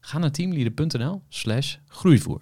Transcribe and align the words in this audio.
Ga 0.00 0.18
naar 0.18 0.30
teamleader.nl 0.30 1.22
slash 1.28 1.76
groeivoer. 1.88 2.40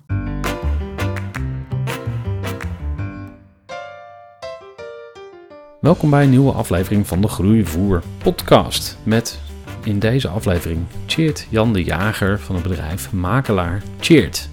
Welkom 5.81 6.11
bij 6.11 6.23
een 6.23 6.31
nieuwe 6.31 6.53
aflevering 6.53 7.07
van 7.07 7.21
de 7.21 7.29
Groeivoer 7.29 8.03
podcast. 8.19 8.99
Met 9.03 9.41
in 9.85 9.99
deze 9.99 10.29
aflevering 10.29 10.87
Cheert 11.07 11.47
Jan 11.51 11.73
de 11.73 11.85
Jager 11.85 12.41
van 12.41 12.55
het 12.55 12.65
bedrijf 12.65 13.13
Makelaar 13.13 13.83
Cheert. 14.01 14.49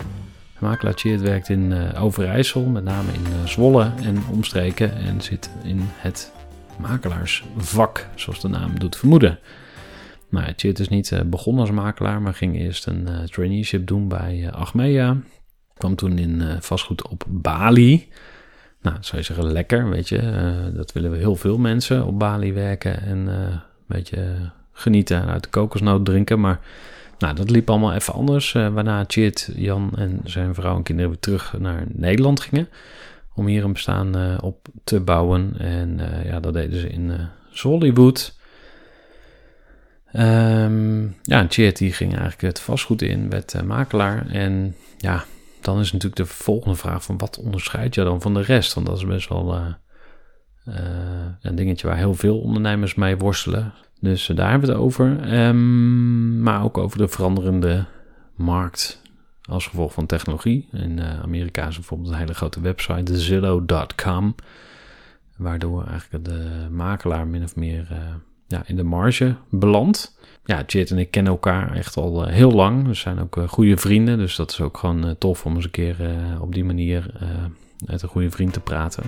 Makelaar 0.59 0.94
Cheert 0.95 1.22
werkt 1.22 1.49
in 1.49 1.72
uh, 1.72 2.03
Overijssel, 2.03 2.66
met 2.66 2.83
name 2.83 3.11
in 3.14 3.22
uh, 3.22 3.47
Zwolle 3.47 3.92
en 4.02 4.23
omstreken 4.31 4.95
en 4.95 5.22
zit 5.22 5.49
in 5.64 5.80
het 5.83 6.31
makelaarsvak, 6.80 8.08
zoals 8.16 8.42
de 8.42 8.47
naam 8.47 8.80
doet 8.80 8.95
vermoeden. 8.95 9.39
Nou, 10.34 10.53
Cheert 10.56 10.80
is 10.80 10.89
niet 10.89 11.12
uh, 11.12 11.22
begonnen 11.22 11.62
als 11.62 11.72
makelaar, 11.72 12.22
maar 12.22 12.34
ging 12.34 12.59
eerst 12.59 12.86
een 12.86 13.08
traineeship 13.26 13.88
doen 13.88 14.08
bij 14.08 14.52
Achmea. 14.52 15.17
Kwam 15.78 15.95
toen 15.95 16.17
in 16.17 16.44
vastgoed 16.59 17.08
op 17.08 17.23
Bali. 17.28 18.09
Nou, 18.81 18.98
zou 19.00 19.17
je 19.17 19.23
zeggen, 19.28 19.52
lekker, 19.52 19.89
weet 19.89 20.09
je. 20.09 20.22
dat 20.76 20.92
willen 20.92 21.11
we 21.11 21.17
heel 21.17 21.36
veel 21.36 21.58
mensen 21.58 22.06
op 22.06 22.20
Bali 22.20 22.54
werken 22.54 23.02
en 23.02 23.28
een 23.28 23.61
beetje 23.88 24.52
genieten 24.72 25.22
en 25.22 25.28
uit 25.28 25.44
de 25.44 25.50
kokosnoot 25.50 26.06
drinken. 26.06 26.39
Maar 26.39 26.59
nou, 27.23 27.36
dat 27.36 27.50
liep 27.50 27.70
allemaal 27.70 27.94
even 27.94 28.14
anders. 28.14 28.54
Uh, 28.54 28.67
waarna 28.67 29.04
Chit, 29.08 29.52
Jan 29.56 29.92
en 29.95 30.20
zijn 30.23 30.54
vrouw 30.54 30.76
en 30.76 30.84
kinderen 30.84 31.11
weer 31.11 31.20
terug 31.20 31.56
naar 31.59 31.84
Nederland 31.88 32.39
gingen. 32.39 32.67
Om 33.36 33.48
hier 33.48 33.64
een 33.64 33.73
bestaan 33.73 34.17
uh, 34.17 34.38
op 34.42 34.67
te 34.84 35.00
bouwen. 35.00 35.54
En 35.58 36.00
uh, 36.00 36.26
ja, 36.26 36.39
dat 36.39 36.54
deden 36.54 36.80
ze 36.80 36.89
in 36.89 37.11
Zollywood. 37.52 38.36
Um, 40.14 41.16
ja, 41.23 41.45
Chit 41.50 41.78
die 41.78 41.94
ging 41.94 42.11
eigenlijk 42.11 42.42
het 42.42 42.59
vastgoed 42.59 43.02
in, 43.02 43.30
werd 43.30 43.64
makelaar. 43.66 44.28
En 44.28 44.75
ja, 44.97 45.23
dan 45.61 45.80
is 45.80 45.92
natuurlijk 45.92 46.22
de 46.22 46.33
volgende 46.33 46.75
vraag 46.75 47.03
van 47.03 47.17
wat 47.17 47.38
onderscheidt 47.38 47.95
je 47.95 48.03
dan 48.03 48.22
van 48.22 48.33
de 48.33 48.42
rest? 48.42 48.73
Want 48.73 48.88
dat 48.88 48.97
is 48.97 49.05
best 49.05 49.30
wel 49.30 49.75
een 51.42 51.55
dingetje 51.55 51.88
waar 51.88 51.97
heel 51.97 52.14
veel 52.14 52.39
ondernemers 52.39 52.95
mee 52.95 53.17
worstelen. 53.17 53.73
Dus 54.00 54.25
daar 54.25 54.49
hebben 54.49 54.70
we 54.70 54.76
het 54.76 54.83
over. 54.83 55.33
Um, 55.33 56.42
maar 56.42 56.64
ook 56.64 56.77
over 56.77 56.98
de 56.98 57.08
veranderende 57.08 57.86
markt 58.36 59.02
als 59.43 59.67
gevolg 59.67 59.93
van 59.93 60.05
technologie. 60.05 60.67
In 60.71 60.98
uh, 60.98 61.20
Amerika 61.20 61.67
is 61.67 61.76
bijvoorbeeld 61.76 62.11
een 62.11 62.17
hele 62.17 62.33
grote 62.33 62.61
website, 62.61 63.20
Zillow.com. 63.20 64.36
Waardoor 65.37 65.86
eigenlijk 65.86 66.26
de 66.26 66.67
makelaar 66.71 67.27
min 67.27 67.43
of 67.43 67.55
meer 67.55 67.87
uh, 67.92 67.98
ja, 68.53 68.64
in 68.65 68.75
de 68.75 68.83
marge 68.83 69.36
belandt. 69.49 70.17
Ja, 70.45 70.64
Jit 70.67 70.91
en 70.91 70.97
ik 70.97 71.11
kennen 71.11 71.31
elkaar 71.31 71.75
echt 71.75 71.97
al 71.97 72.27
uh, 72.27 72.33
heel 72.33 72.52
lang. 72.52 72.87
We 72.87 72.93
zijn 72.93 73.19
ook 73.19 73.37
goede 73.47 73.77
vrienden. 73.77 74.17
Dus 74.17 74.36
dat 74.36 74.52
is 74.52 74.61
ook 74.61 74.77
gewoon 74.77 75.15
tof 75.17 75.45
om 75.45 75.55
eens 75.55 75.65
een 75.65 75.71
keer 75.71 75.95
op 76.41 76.53
die 76.53 76.63
manier 76.63 77.11
met 77.86 78.02
een 78.02 78.09
goede 78.09 78.31
vriend 78.31 78.53
te 78.53 78.59
praten. 78.59 79.03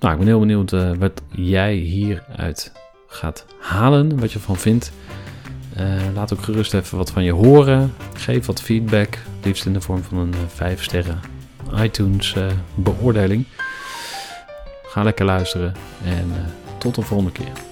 Nou, 0.00 0.12
ik 0.12 0.18
ben 0.18 0.28
heel 0.28 0.38
benieuwd 0.38 0.70
wat 0.98 1.22
jij 1.30 1.74
hieruit 1.74 2.72
gaat 3.06 3.46
halen, 3.60 4.20
wat 4.20 4.32
je 4.32 4.38
ervan 4.38 4.56
vindt. 4.56 4.92
Laat 6.14 6.32
ook 6.32 6.42
gerust 6.42 6.74
even 6.74 6.98
wat 6.98 7.10
van 7.10 7.24
je 7.24 7.32
horen. 7.32 7.92
Geef 8.14 8.46
wat 8.46 8.62
feedback, 8.62 9.18
liefst 9.42 9.66
in 9.66 9.72
de 9.72 9.80
vorm 9.80 10.02
van 10.02 10.18
een 10.18 10.34
5 10.46 10.78
uh, 10.78 10.82
sterren 10.82 11.20
iTunes 11.74 12.36
beoordeling. 12.74 13.46
Ga 14.82 15.02
lekker 15.02 15.24
luisteren 15.24 15.74
en 16.04 16.32
tot 16.78 16.94
de 16.94 17.02
volgende 17.02 17.32
keer. 17.32 17.71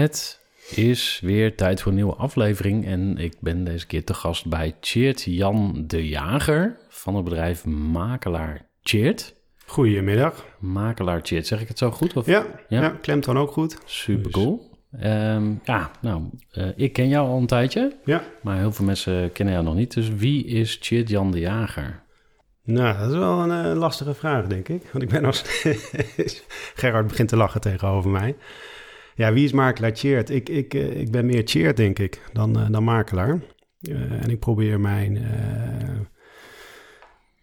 Het 0.00 0.40
is 0.74 1.20
weer 1.22 1.56
tijd 1.56 1.80
voor 1.80 1.90
een 1.90 1.96
nieuwe 1.96 2.14
aflevering 2.14 2.86
en 2.86 3.18
ik 3.18 3.34
ben 3.40 3.64
deze 3.64 3.86
keer 3.86 4.04
te 4.04 4.14
gast 4.14 4.46
bij 4.46 4.76
Cheert 4.80 5.22
Jan 5.22 5.84
de 5.86 6.08
Jager 6.08 6.76
van 6.88 7.14
het 7.14 7.24
bedrijf 7.24 7.64
Makelaar 7.64 8.68
Cheert. 8.82 9.34
Goedemiddag. 9.66 10.46
Makelaar 10.58 11.20
Cheert, 11.22 11.46
zeg 11.46 11.60
ik 11.60 11.68
het 11.68 11.78
zo 11.78 11.90
goed? 11.90 12.16
Of? 12.16 12.26
Ja, 12.26 12.46
ja? 12.68 12.82
ja 12.82 12.88
klemt 12.88 13.24
dan 13.24 13.38
ook 13.38 13.50
goed. 13.50 13.78
Super 13.84 14.22
dus- 14.22 14.32
cool. 14.32 14.78
Um, 15.02 15.60
ja, 15.64 15.90
nou, 16.00 16.22
uh, 16.52 16.68
ik 16.76 16.92
ken 16.92 17.08
jou 17.08 17.28
al 17.28 17.38
een 17.38 17.46
tijdje, 17.46 17.96
ja. 18.04 18.22
maar 18.42 18.58
heel 18.58 18.72
veel 18.72 18.84
mensen 18.84 19.32
kennen 19.32 19.54
jou 19.54 19.66
nog 19.66 19.74
niet. 19.74 19.94
Dus 19.94 20.08
wie 20.08 20.46
is 20.46 20.78
Cheert 20.80 21.08
Jan 21.08 21.30
de 21.30 21.40
Jager? 21.40 22.02
Nou, 22.64 22.98
dat 22.98 23.10
is 23.10 23.16
wel 23.16 23.38
een 23.38 23.66
uh, 23.66 23.78
lastige 23.78 24.14
vraag, 24.14 24.46
denk 24.46 24.68
ik. 24.68 24.82
Want 24.92 25.04
ik 25.04 25.10
ben 25.10 25.24
als... 25.24 25.44
Gerard 26.74 27.06
begint 27.06 27.28
te 27.28 27.36
lachen 27.36 27.60
tegenover 27.60 28.10
mij. 28.10 28.36
Ja, 29.20 29.32
wie 29.32 29.44
is 29.44 29.52
makelaar 29.52 29.96
Cheert? 29.96 30.30
Ik, 30.30 30.48
ik, 30.48 30.74
uh, 30.74 31.00
ik 31.00 31.10
ben 31.10 31.26
meer 31.26 31.42
Cheert, 31.44 31.76
denk 31.76 31.98
ik, 31.98 32.20
dan, 32.32 32.68
dan 32.70 32.84
makelaar. 32.84 33.40
en 34.20 34.30
ik 34.30 34.38
probeer 34.38 34.80
mijn 34.80 35.18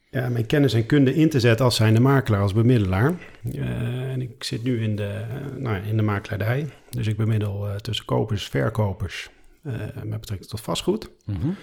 ja, 0.09 0.29
mijn 0.29 0.45
kennis 0.45 0.73
en 0.73 0.85
kunde 0.85 1.15
in 1.15 1.29
te 1.29 1.39
zetten 1.39 1.65
als 1.65 1.75
zijnde 1.75 1.99
makelaar, 1.99 2.41
als 2.41 2.53
bemiddelaar. 2.53 3.13
En 3.53 4.21
ik 4.21 4.43
zit 4.43 4.63
nu 4.63 4.81
in 4.83 4.95
de, 4.95 5.25
nou, 5.57 5.83
in 5.85 5.97
de 5.97 6.03
makelaardij. 6.03 6.67
Dus 6.89 7.07
ik 7.07 7.17
bemiddel 7.17 7.67
tussen 7.81 8.05
kopers, 8.05 8.47
verkopers 8.47 9.29
met 10.03 10.19
betrekking 10.19 10.49
tot 10.49 10.61
vastgoed. 10.61 11.09
Mm 11.25 11.35
-hmm. 11.41 11.55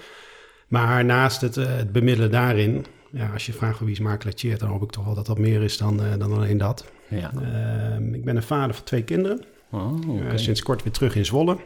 Maar 0.68 1.04
naast 1.04 1.40
het, 1.40 1.54
het, 1.54 1.92
bemiddelen 1.92 2.30
daarin, 2.30 2.86
ja, 3.10 3.32
als 3.32 3.46
je 3.46 3.52
vraagt 3.52 3.78
wie 3.78 3.90
is 3.90 4.00
makelaar 4.00 4.58
dan 4.58 4.68
hoop 4.68 4.82
ik 4.82 4.90
toch 4.90 5.04
wel 5.04 5.14
dat 5.14 5.26
dat 5.26 5.38
meer 5.38 5.62
is 5.62 5.78
dan, 5.78 6.00
dan 6.18 6.32
alleen 6.32 6.58
dat. 6.58 6.92
Ja. 7.08 7.32
Ehm, 7.32 8.14
ik 8.14 8.24
ben 8.24 8.36
een 8.36 8.42
vader 8.42 8.74
van 8.74 8.84
twee 8.84 9.04
kinderen. 9.04 9.44
Oh, 9.70 10.08
okay. 10.08 10.38
sinds 10.38 10.62
kort 10.62 10.82
weer 10.82 10.92
terug 10.92 11.16
in 11.16 11.24
Zwolle. 11.24 11.56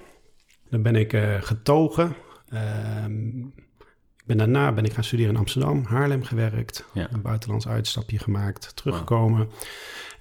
Dan 0.71 0.83
ben 0.83 0.97
ik 0.97 1.13
getogen. 1.41 2.17
Ehm, 2.49 3.45
ben 4.29 4.37
daarna 4.37 4.73
ben 4.73 4.85
ik 4.85 4.93
gaan 4.93 5.05
studeren 5.05 5.33
in 5.33 5.39
Amsterdam, 5.39 5.85
Haarlem 5.85 6.25
gewerkt, 6.25 6.85
een 6.95 7.23
buitenlands 7.23 7.69
uitstapje 7.69 8.19
gemaakt, 8.19 8.77
teruggekomen. 8.77 9.49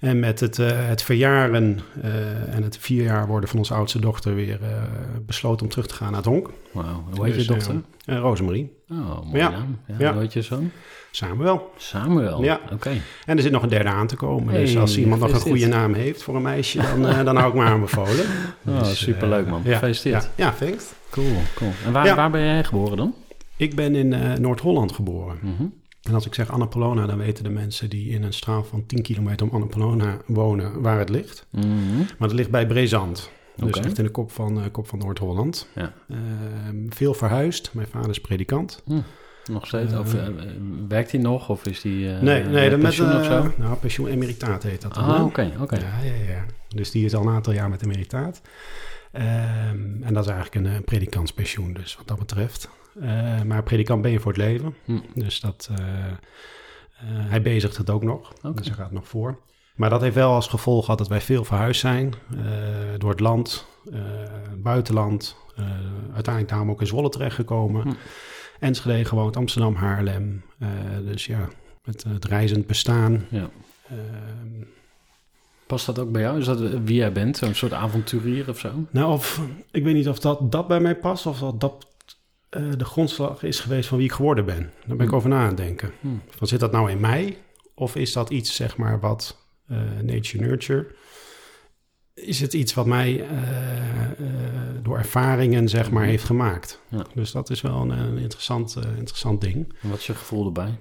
En 0.00 0.18
met 0.18 0.40
het, 0.40 0.58
uh, 0.58 0.68
het 0.72 1.02
verjaren 1.02 1.80
uh, 2.04 2.54
en 2.54 2.62
het 2.62 2.78
vier 2.78 3.02
jaar 3.02 3.26
worden 3.26 3.48
van 3.48 3.58
onze 3.58 3.74
oudste 3.74 4.00
dochter 4.00 4.34
weer 4.34 4.58
uh, 4.62 4.68
besloten 5.26 5.62
om 5.62 5.70
terug 5.70 5.86
te 5.86 5.94
gaan 5.94 6.08
naar 6.08 6.16
het 6.16 6.26
honk. 6.26 6.50
Wauw, 6.72 7.04
hoe 7.14 7.24
heet 7.24 7.34
dus, 7.34 7.46
je 7.46 7.52
dochter? 7.52 7.74
Rosemarie. 8.04 8.72
Oh, 8.90 9.24
mooi 9.24 9.38
ja. 9.38 9.50
naam. 9.50 9.78
Ja, 9.86 9.94
ja. 9.98 10.12
Hoe 10.12 10.22
heet 10.22 10.32
je 10.32 10.42
zoon? 10.42 10.70
Samuel. 11.10 11.72
Samuel, 11.76 12.42
ja. 12.42 12.60
oké. 12.72 12.90
En 13.26 13.36
er 13.36 13.42
zit 13.42 13.52
nog 13.52 13.62
een 13.62 13.68
derde 13.68 13.88
aan 13.88 14.06
te 14.06 14.16
komen. 14.16 14.54
Hey, 14.54 14.64
dus 14.64 14.76
als 14.76 14.98
iemand 14.98 15.20
nog 15.20 15.32
een 15.32 15.40
goede 15.40 15.66
naam 15.66 15.94
heeft 15.94 16.22
voor 16.22 16.36
een 16.36 16.42
meisje, 16.42 16.80
dan, 16.80 17.24
dan 17.24 17.36
hou 17.36 17.48
ik 17.48 17.54
me 17.54 17.64
aanbevolen. 17.64 18.24
Oh, 18.66 18.78
dus, 18.78 18.98
superleuk 18.98 19.46
man. 19.46 19.62
Gefeliciteerd. 19.64 20.22
Ja, 20.22 20.46
ja, 20.46 20.66
thanks. 20.66 20.84
Cool, 21.10 21.26
cool. 21.54 21.70
En 21.86 21.92
waar, 21.92 22.16
waar 22.16 22.30
ben 22.30 22.40
jij 22.40 22.64
geboren 22.64 22.96
dan? 22.96 23.14
Ik 23.58 23.74
ben 23.74 23.94
in 23.94 24.12
uh, 24.12 24.34
Noord-Holland 24.34 24.92
geboren. 24.92 25.38
Mm 25.42 25.56
-hmm. 25.56 25.72
En 26.02 26.14
als 26.14 26.26
ik 26.26 26.34
zeg 26.34 26.50
Annapolona, 26.50 27.06
dan 27.06 27.18
weten 27.18 27.44
de 27.44 27.50
mensen 27.50 27.90
die 27.90 28.08
in 28.08 28.22
een 28.22 28.32
straal 28.32 28.64
van 28.64 28.86
10 28.86 29.02
kilometer 29.02 29.46
om 29.46 29.52
Annapolona 29.54 30.18
wonen 30.26 30.80
waar 30.82 30.98
het 30.98 31.08
ligt. 31.08 31.46
Mm 31.50 31.62
-hmm. 31.62 31.96
Maar 32.18 32.28
het 32.28 32.32
ligt 32.32 32.50
bij 32.50 32.66
Brezand. 32.66 33.30
Dus 33.56 33.68
okay. 33.68 33.82
echt 33.82 33.98
in 33.98 34.04
de 34.04 34.10
kop 34.10 34.32
van, 34.32 34.58
uh, 34.58 34.64
kop 34.72 34.88
van 34.88 34.98
Noord-Holland. 34.98 35.68
Ja. 35.74 35.92
Uh, 36.08 36.18
veel 36.88 37.14
verhuisd. 37.14 37.70
Mijn 37.74 37.86
vader 37.86 38.10
is 38.10 38.20
predikant. 38.20 38.82
Hm. 38.84 39.00
Nog 39.50 39.66
steeds? 39.66 39.94
of 39.94 40.14
uh, 40.14 40.28
werkt 40.88 41.10
hij 41.10 41.20
nog? 41.20 41.48
Of 41.48 41.66
is 41.66 41.82
hij 41.82 41.92
nee, 41.92 42.44
nee, 42.44 42.70
met 42.70 42.80
pensioen 42.80 43.16
of 43.16 43.24
zo? 43.24 43.52
Nou, 43.56 43.76
pensioen 43.76 44.08
emeritaat 44.08 44.62
heet 44.62 44.82
dat. 44.82 44.96
Ah, 44.96 45.08
oké. 45.08 45.22
Okay, 45.22 45.52
okay. 45.60 45.80
ja, 45.80 46.02
ja, 46.02 46.32
ja. 46.32 46.44
Dus 46.68 46.90
die 46.90 47.04
is 47.04 47.14
al 47.14 47.22
een 47.22 47.34
aantal 47.34 47.52
jaar 47.52 47.68
met 47.68 47.82
emeritaat. 47.82 48.40
Um, 49.12 50.02
en 50.02 50.14
dat 50.14 50.24
is 50.24 50.30
eigenlijk 50.30 50.66
een, 50.66 50.74
een 50.74 50.84
predikantspensioen, 50.84 51.72
dus 51.72 51.96
wat 51.96 52.06
dat 52.06 52.18
betreft. 52.18 52.68
Uh, 53.02 53.42
maar 53.42 53.62
predikant 53.62 54.02
ben 54.02 54.10
je 54.10 54.20
voor 54.20 54.32
het 54.32 54.40
leven. 54.40 54.74
Hm. 54.84 54.98
Dus 55.14 55.40
dat, 55.40 55.68
uh, 55.72 55.78
uh, 55.78 55.84
hij 57.02 57.42
bezigt 57.42 57.76
het 57.76 57.90
ook 57.90 58.02
nog. 58.02 58.32
Oké. 58.42 58.54
Dus 58.54 58.66
hij 58.66 58.76
gaat 58.76 58.92
nog 58.92 59.08
voor. 59.08 59.38
Maar 59.74 59.90
dat 59.90 60.00
heeft 60.00 60.14
wel 60.14 60.32
als 60.32 60.46
gevolg 60.46 60.84
gehad 60.84 60.98
dat 60.98 61.08
wij 61.08 61.20
veel 61.20 61.44
verhuisd 61.44 61.80
zijn. 61.80 62.14
door 62.98 63.10
het 63.10 63.20
land, 63.20 63.66
buitenland. 64.56 65.36
uiteindelijk 66.14 66.48
daarom 66.48 66.70
ook 66.70 66.80
in 66.80 66.86
Zwolle 66.86 67.08
terechtgekomen. 67.08 67.82
Hm. 67.82 67.94
Enschede 68.60 69.04
gewoond, 69.04 69.36
Amsterdam, 69.36 69.74
Haarlem. 69.74 70.42
dus 71.04 71.26
ja, 71.26 71.48
met 71.84 72.04
het 72.08 72.24
reizend 72.24 72.66
bestaan. 72.66 73.26
Ja. 73.30 73.50
Ehm, 73.88 74.66
Past 75.68 75.86
dat 75.86 75.98
ook 75.98 76.12
bij 76.12 76.22
jou? 76.22 76.38
Is 76.38 76.44
dat 76.44 76.58
wie 76.60 76.94
jij 76.94 77.12
bent? 77.12 77.36
Zo'n 77.36 77.54
soort 77.54 77.72
avonturier 77.72 78.48
of 78.48 78.58
zo? 78.58 78.70
Nou, 78.90 79.12
of, 79.12 79.40
ik 79.70 79.84
weet 79.84 79.94
niet 79.94 80.08
of 80.08 80.18
dat, 80.18 80.52
dat 80.52 80.68
bij 80.68 80.80
mij 80.80 80.96
past 80.96 81.26
of 81.26 81.38
dat, 81.38 81.60
dat 81.60 81.86
uh, 82.50 82.72
de 82.76 82.84
grondslag 82.84 83.42
is 83.42 83.60
geweest 83.60 83.88
van 83.88 83.98
wie 83.98 84.06
ik 84.06 84.12
geworden 84.12 84.44
ben. 84.44 84.72
Daar 84.86 84.96
ben 84.96 85.06
ik 85.06 85.10
Hm. 85.10 85.16
over 85.16 85.28
na 85.28 85.40
aan 85.40 85.46
het 85.46 85.56
denken. 85.56 85.92
Hm. 86.00 86.08
Van, 86.28 86.46
zit 86.46 86.60
dat 86.60 86.72
nou 86.72 86.90
in 86.90 87.00
mij? 87.00 87.38
Of 87.74 87.96
is 87.96 88.12
dat 88.12 88.30
iets, 88.30 88.54
zeg 88.54 88.76
maar, 88.76 89.00
wat 89.00 89.46
uh, 89.70 89.78
nature 90.02 90.44
nurture? 90.44 90.94
Is 92.14 92.40
het 92.40 92.52
iets 92.52 92.74
wat 92.74 92.86
mij 92.86 93.20
uh, 93.20 93.28
door 94.82 94.98
ervaringen, 94.98 95.68
zeg 95.68 95.90
maar, 95.90 96.04
heeft 96.04 96.24
gemaakt? 96.24 96.80
Ja. 96.88 97.06
Dus 97.14 97.30
dat 97.30 97.50
is 97.50 97.60
wel 97.60 97.80
een, 97.80 97.90
een 97.90 98.18
interessant, 98.18 98.76
interessant 98.96 99.40
ding. 99.40 99.74
En 99.82 99.88
wat 99.90 99.98
is 99.98 100.06
je 100.06 100.14
gevoel 100.14 100.46
erbij? 100.46 100.78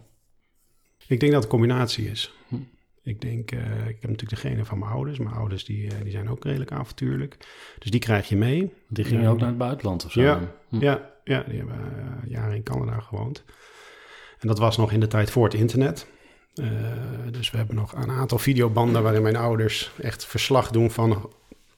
Ik 1.07 1.19
denk 1.19 1.31
dat 1.31 1.43
het 1.43 1.43
een 1.43 1.59
combinatie 1.59 2.09
is. 2.09 2.33
Hm. 2.47 2.55
Ik 3.07 3.21
denk, 3.21 3.51
uh, 3.51 3.59
ik 3.87 3.97
heb 3.99 4.09
natuurlijk 4.09 4.29
de 4.29 4.35
genen 4.49 4.65
van 4.65 4.79
mijn 4.79 4.91
ouders. 4.91 5.17
Mijn 5.19 5.35
ouders 5.35 5.65
die, 5.65 5.85
uh, 5.85 5.91
die 6.03 6.11
zijn 6.11 6.29
ook 6.29 6.43
redelijk 6.43 6.71
avontuurlijk. 6.71 7.37
Dus 7.79 7.91
die 7.91 7.99
krijg 7.99 8.29
je 8.29 8.35
mee. 8.35 8.73
Die 8.87 9.05
gingen 9.05 9.23
Ja. 9.23 9.29
ook 9.29 9.37
naar 9.39 9.47
het 9.47 9.57
buitenland 9.57 10.05
of 10.05 10.11
zo? 10.11 10.21
Ja, 10.21 10.39
Hm. 10.69 10.79
ja, 10.79 11.09
ja, 11.23 11.43
die 11.47 11.57
hebben 11.57 11.75
uh, 11.75 12.29
jaren 12.31 12.55
in 12.55 12.63
Canada 12.63 12.99
gewoond. 12.99 13.43
En 14.39 14.47
dat 14.47 14.59
was 14.59 14.77
nog 14.77 14.91
in 14.91 14.99
de 14.99 15.07
tijd 15.07 15.31
voor 15.31 15.43
het 15.43 15.53
internet. 15.53 16.07
Uh, 16.55 16.67
dus 17.31 17.51
we 17.51 17.57
hebben 17.57 17.75
nog 17.75 17.93
een 17.95 18.11
aantal 18.11 18.37
videobanden 18.37 19.03
waarin 19.03 19.21
mijn 19.21 19.35
ouders 19.35 19.91
echt 20.01 20.25
verslag 20.25 20.69
doen 20.71 20.91
van 20.91 21.29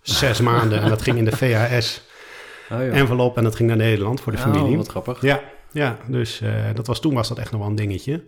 zes 0.02 0.42
maanden. 0.42 0.82
En 0.82 0.90
dat 0.90 1.02
ging 1.02 1.18
in 1.18 1.26
de 1.26 1.36
VHS 1.38 2.02
Oh, 2.72 3.38
en 3.38 3.44
dat 3.44 3.56
ging 3.56 3.68
naar 3.70 3.78
Nederland 3.78 4.22
voor 4.22 4.32
de 4.32 4.38
Oh, 4.38 4.44
familie. 4.44 4.78
wat 4.78 4.88
grappig. 4.88 5.22
Ja, 5.22 5.42
ja 5.72 5.98
dus 6.08 6.42
dat 6.74 6.88
was, 6.88 7.00
toen 7.02 7.14
was 7.14 7.28
dat 7.28 7.38
echt 7.38 7.52
nog 7.52 7.60
wel 7.60 7.70
een 7.70 7.76
dingetje. 7.76 8.24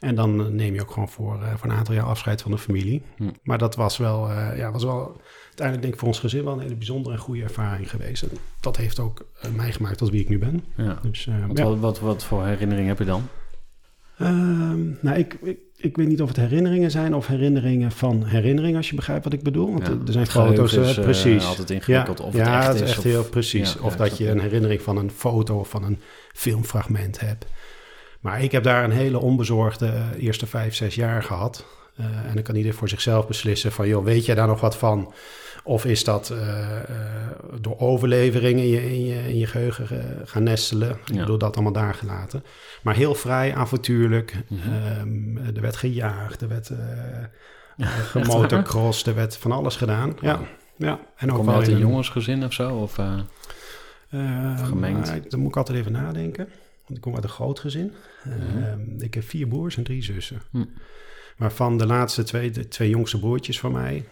En 0.00 0.14
dan 0.14 0.54
neem 0.54 0.74
je 0.74 0.80
ook 0.80 0.90
gewoon 0.90 1.08
voor, 1.08 1.38
uh, 1.42 1.54
voor 1.56 1.70
een 1.70 1.76
aantal 1.76 1.94
jaar 1.94 2.04
afscheid 2.04 2.42
van 2.42 2.50
de 2.50 2.58
familie. 2.58 3.02
Hm. 3.16 3.24
Maar 3.42 3.58
dat 3.58 3.76
was 3.76 3.96
wel, 3.96 4.30
uh, 4.30 4.56
ja, 4.56 4.70
was 4.72 4.84
wel 4.84 5.20
uiteindelijk 5.46 5.80
denk 5.82 5.92
ik 5.92 5.98
voor 5.98 6.08
ons 6.08 6.18
gezin 6.18 6.44
wel 6.44 6.52
een 6.52 6.60
hele 6.60 6.74
bijzondere 6.74 7.14
en 7.14 7.20
goede 7.20 7.42
ervaring 7.42 7.90
geweest. 7.90 8.22
En 8.22 8.30
dat 8.60 8.76
heeft 8.76 8.98
ook 8.98 9.26
mij 9.56 9.72
gemaakt 9.72 9.98
tot 9.98 10.10
wie 10.10 10.20
ik 10.20 10.28
nu 10.28 10.38
ben. 10.38 10.64
Ja. 10.76 10.98
Dus, 11.02 11.28
Wat, 11.48 11.58
ja. 11.58 11.64
wat, 11.64 11.78
wat, 11.78 12.00
wat 12.00 12.24
voor 12.24 12.46
herinnering 12.46 12.88
heb 12.88 12.98
je 12.98 13.04
dan? 13.04 13.22
Ehm, 14.18 14.80
nou, 15.00 15.18
ik, 15.18 15.36
ik, 15.42 15.58
ik 15.76 15.96
weet 15.96 16.08
niet 16.08 16.22
of 16.22 16.28
het 16.28 16.36
herinneringen 16.36 16.90
zijn 16.90 17.14
of 17.14 17.26
herinneringen 17.26 17.90
van 17.92 18.24
herinneringen, 18.24 18.76
als 18.76 18.88
je 18.88 18.94
begrijpt 18.94 19.24
wat 19.24 19.32
ik 19.32 19.42
bedoel. 19.42 19.72
Want 19.72 19.86
Ja, 19.86 19.92
er 20.06 20.12
zijn 20.12 20.26
foto's, 20.26 20.72
is, 20.72 20.90
uh, 20.90 20.96
eh, 20.96 21.04
precies. 21.04 21.46
altijd 21.46 21.70
ingewikkeld 21.70 22.18
ja, 22.18 22.24
of 22.24 22.32
het 22.32 22.46
ja, 22.46 22.58
echt 22.58 22.66
het 22.66 22.76
is 22.76 22.82
is 22.82 22.88
echt 22.88 22.98
of- 22.98 23.04
heel 23.04 23.24
precies. 23.24 23.72
Ja, 23.72 23.80
of 23.80 23.92
ja, 23.92 23.98
dat 23.98 24.18
je 24.18 24.30
een 24.30 24.40
herinnering 24.40 24.82
van 24.82 24.96
een 24.96 25.10
foto 25.10 25.58
of 25.58 25.68
van 25.68 25.84
een 25.84 25.98
filmfragment 26.32 27.20
hebt. 27.20 27.46
Maar 28.20 28.42
ik 28.42 28.52
heb 28.52 28.62
daar 28.62 28.84
een 28.84 28.90
hele 28.90 29.18
onbezorgde 29.18 29.86
eh, 29.86 30.22
eerste 30.24 30.46
vijf, 30.46 30.74
zes 30.74 30.94
jaar 30.94 31.22
gehad. 31.22 31.64
Uh, 32.00 32.06
en 32.06 32.34
dan 32.34 32.42
kan 32.42 32.54
ieder 32.54 32.74
voor 32.74 32.88
zichzelf 32.88 33.26
beslissen 33.26 33.72
van, 33.72 33.88
joh, 33.88 34.04
weet 34.04 34.24
jij 34.26 34.34
daar 34.34 34.46
nog 34.46 34.60
wat 34.60 34.76
van? 34.76 35.12
Of 35.64 35.84
is 35.84 36.04
dat 36.04 36.30
uh, 36.32 36.38
uh, 36.38 36.76
door 37.60 37.78
overlevering 37.78 38.58
in 38.58 38.68
je, 38.68 38.90
in 38.92 39.04
je, 39.04 39.28
in 39.28 39.38
je 39.38 39.46
geheugen 39.46 39.88
gaan 40.24 40.42
nestelen? 40.42 40.90
Ik 40.90 41.14
Ja. 41.14 41.20
bedoel, 41.20 41.38
dat 41.38 41.54
allemaal 41.54 41.72
daar 41.72 41.94
gelaten. 41.94 42.44
Maar 42.82 42.94
heel 42.94 43.14
vrij, 43.14 43.54
avontuurlijk. 43.54 44.36
Mhm. 44.48 44.68
Um, 45.00 45.36
er 45.54 45.60
werd 45.60 45.76
gejaagd, 45.76 46.40
er 46.40 46.48
werd 46.48 46.70
Ja, 47.76 47.88
er 49.06 49.14
werd 49.14 49.36
van 49.36 49.52
alles 49.52 49.76
gedaan. 49.76 50.16
Ja, 50.20 50.40
ja. 50.76 51.00
En 51.16 51.30
ook 51.30 51.36
Kom 51.36 51.48
je 51.48 51.54
uit 51.54 51.68
een 51.68 51.78
jongensgezin 51.78 52.44
of 52.44 52.52
zo? 52.52 52.76
Of, 52.76 52.98
Uh, 54.14 54.58
Gemengd. 54.66 55.30
Dan 55.30 55.40
moet 55.40 55.48
ik 55.48 55.56
altijd 55.56 55.78
even 55.78 55.92
nadenken. 55.92 56.48
Want 56.90 56.96
ik 56.96 57.00
kom 57.00 57.14
uit 57.14 57.24
een 57.24 57.30
groot 57.30 57.58
gezin. 57.58 57.92
Mhm. 58.24 58.58
Uh, 58.58 59.04
ik 59.04 59.14
heb 59.14 59.22
vier 59.24 59.46
broers 59.48 59.76
en 59.76 59.82
drie 59.82 60.02
zussen. 60.02 60.40
Hm. 60.50 60.64
Maar 61.36 61.52
van 61.52 61.78
de 61.78 61.86
laatste 61.86 62.22
twee, 62.22 62.50
de 62.50 62.68
twee 62.68 62.88
jongste 62.88 63.18
broertjes 63.18 63.60
van 63.60 63.72
mij. 63.72 64.04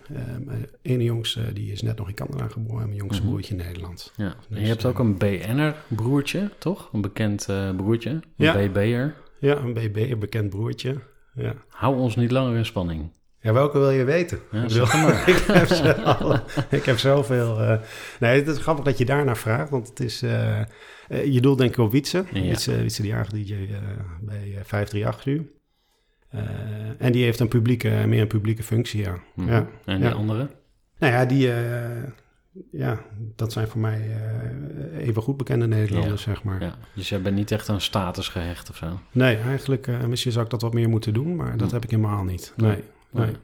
Mijn 0.44 0.66
ene 0.82 1.04
jongste 1.04 1.52
die 1.52 1.72
is 1.72 1.82
net 1.82 1.96
nog 1.98 2.08
in 2.08 2.14
Canada 2.14 2.48
geboren. 2.48 2.80
En 2.82 2.86
mijn 2.86 2.98
jongste 3.00 3.22
Mhm. 3.22 3.30
broertje 3.30 3.56
in 3.56 3.64
Nederland. 3.64 4.12
ja. 4.16 4.24
En 4.26 4.34
Dus, 4.48 4.58
je 4.60 4.66
hebt 4.66 4.84
ook 4.84 4.98
eh, 4.98 5.04
een 5.04 5.18
BN'er 5.18 5.76
broertje, 5.88 6.50
toch? 6.58 6.88
Een 6.92 7.00
bekend 7.00 7.48
eh, 7.48 7.76
broertje. 7.76 8.10
Een 8.10 8.22
Ja. 8.36 8.52
BB'er. 8.68 9.14
Ja, 9.40 9.56
een 9.56 9.72
BB, 9.74 9.96
een 9.96 10.18
bekend 10.18 10.50
broertje. 10.50 10.96
Ja. 11.34 11.54
Hou 11.68 11.96
ons 11.98 12.16
niet 12.16 12.30
langer 12.30 12.56
in 12.56 12.66
spanning. 12.66 13.10
Ja, 13.40 13.52
welke 13.52 13.78
wil 13.78 13.90
je 13.90 14.04
weten? 14.04 14.38
Ja, 14.50 14.84
maar. 14.96 15.28
ik, 15.28 15.36
heb 15.46 15.68
ze 15.68 16.02
alle- 16.02 16.42
ik 16.70 16.84
heb 16.84 16.98
zoveel... 16.98 17.60
uh, 17.62 17.78
nee, 18.20 18.38
het 18.38 18.48
is 18.48 18.58
grappig 18.58 18.84
dat 18.84 18.98
je 18.98 19.04
daarnaar 19.04 19.36
vraagt. 19.36 19.70
Want 19.70 19.88
het 19.88 20.00
is... 20.00 20.22
Uh, 20.22 20.60
je 21.24 21.40
doelt 21.40 21.58
denk 21.58 21.70
ik 21.70 21.78
op 21.78 21.92
Wietse. 21.92 22.24
Ja. 22.32 22.40
Wietse, 22.40 22.76
Wietse 22.80 23.02
de 23.02 23.08
jager 23.08 23.32
DJ 23.32 23.52
uh, 23.52 23.76
bij 24.20 24.52
538 24.64 25.24
nu. 25.26 25.52
Uh, 26.34 26.40
en 26.98 27.12
die 27.12 27.24
heeft 27.24 27.40
een 27.40 27.48
publieke, 27.48 27.88
meer 28.06 28.20
een 28.20 28.26
publieke 28.26 28.62
functie, 28.62 29.02
ja. 29.02 29.18
Mhm. 29.34 29.48
ja. 29.50 29.66
En 29.84 29.96
die 30.00 30.08
Ja. 30.08 30.14
andere? 30.14 30.48
Nou 30.98 31.12
ja, 31.12 31.24
die... 31.24 31.50
ja, 32.72 33.00
dat 33.36 33.52
zijn 33.52 33.68
voor 33.68 33.80
mij 33.80 34.16
even 34.98 35.22
goed 35.22 35.36
bekende 35.36 35.66
Nederlanders, 35.66 36.22
zeg 36.22 36.42
maar. 36.42 36.62
Ja. 36.62 36.74
Dus 36.94 37.08
jij 37.08 37.22
bent 37.22 37.36
niet 37.36 37.50
echt 37.50 37.68
aan 37.68 37.80
status 37.80 38.28
gehecht 38.28 38.70
of 38.70 38.76
zo? 38.76 39.00
Nee, 39.12 39.36
eigenlijk... 39.36 40.06
misschien 40.08 40.32
zou 40.32 40.44
ik 40.44 40.50
dat 40.50 40.62
wat 40.62 40.72
meer 40.74 40.88
moeten 40.88 41.14
doen, 41.14 41.36
maar 41.36 41.56
dat 41.56 41.68
Hm. 41.68 41.74
heb 41.74 41.84
ik 41.84 41.90
helemaal 41.90 42.24
niet. 42.24 42.52
Nee, 42.56 42.82
nee. 43.10 43.36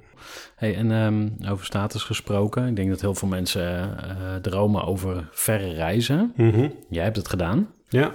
Hey, 0.56 0.76
en 0.76 0.90
um, 0.90 1.36
over 1.48 1.64
status 1.64 2.02
gesproken. 2.02 2.66
Ik 2.66 2.76
denk 2.76 2.88
dat 2.88 3.00
heel 3.00 3.14
veel 3.14 3.28
mensen 3.28 3.96
uh, 4.04 4.34
dromen 4.34 4.84
over 4.84 5.28
verre 5.30 5.72
reizen. 5.72 6.32
Mm 6.36 6.50
-hmm. 6.50 6.72
Jij 6.88 7.04
hebt 7.04 7.16
het 7.16 7.28
gedaan. 7.28 7.68
Ja. 7.88 8.12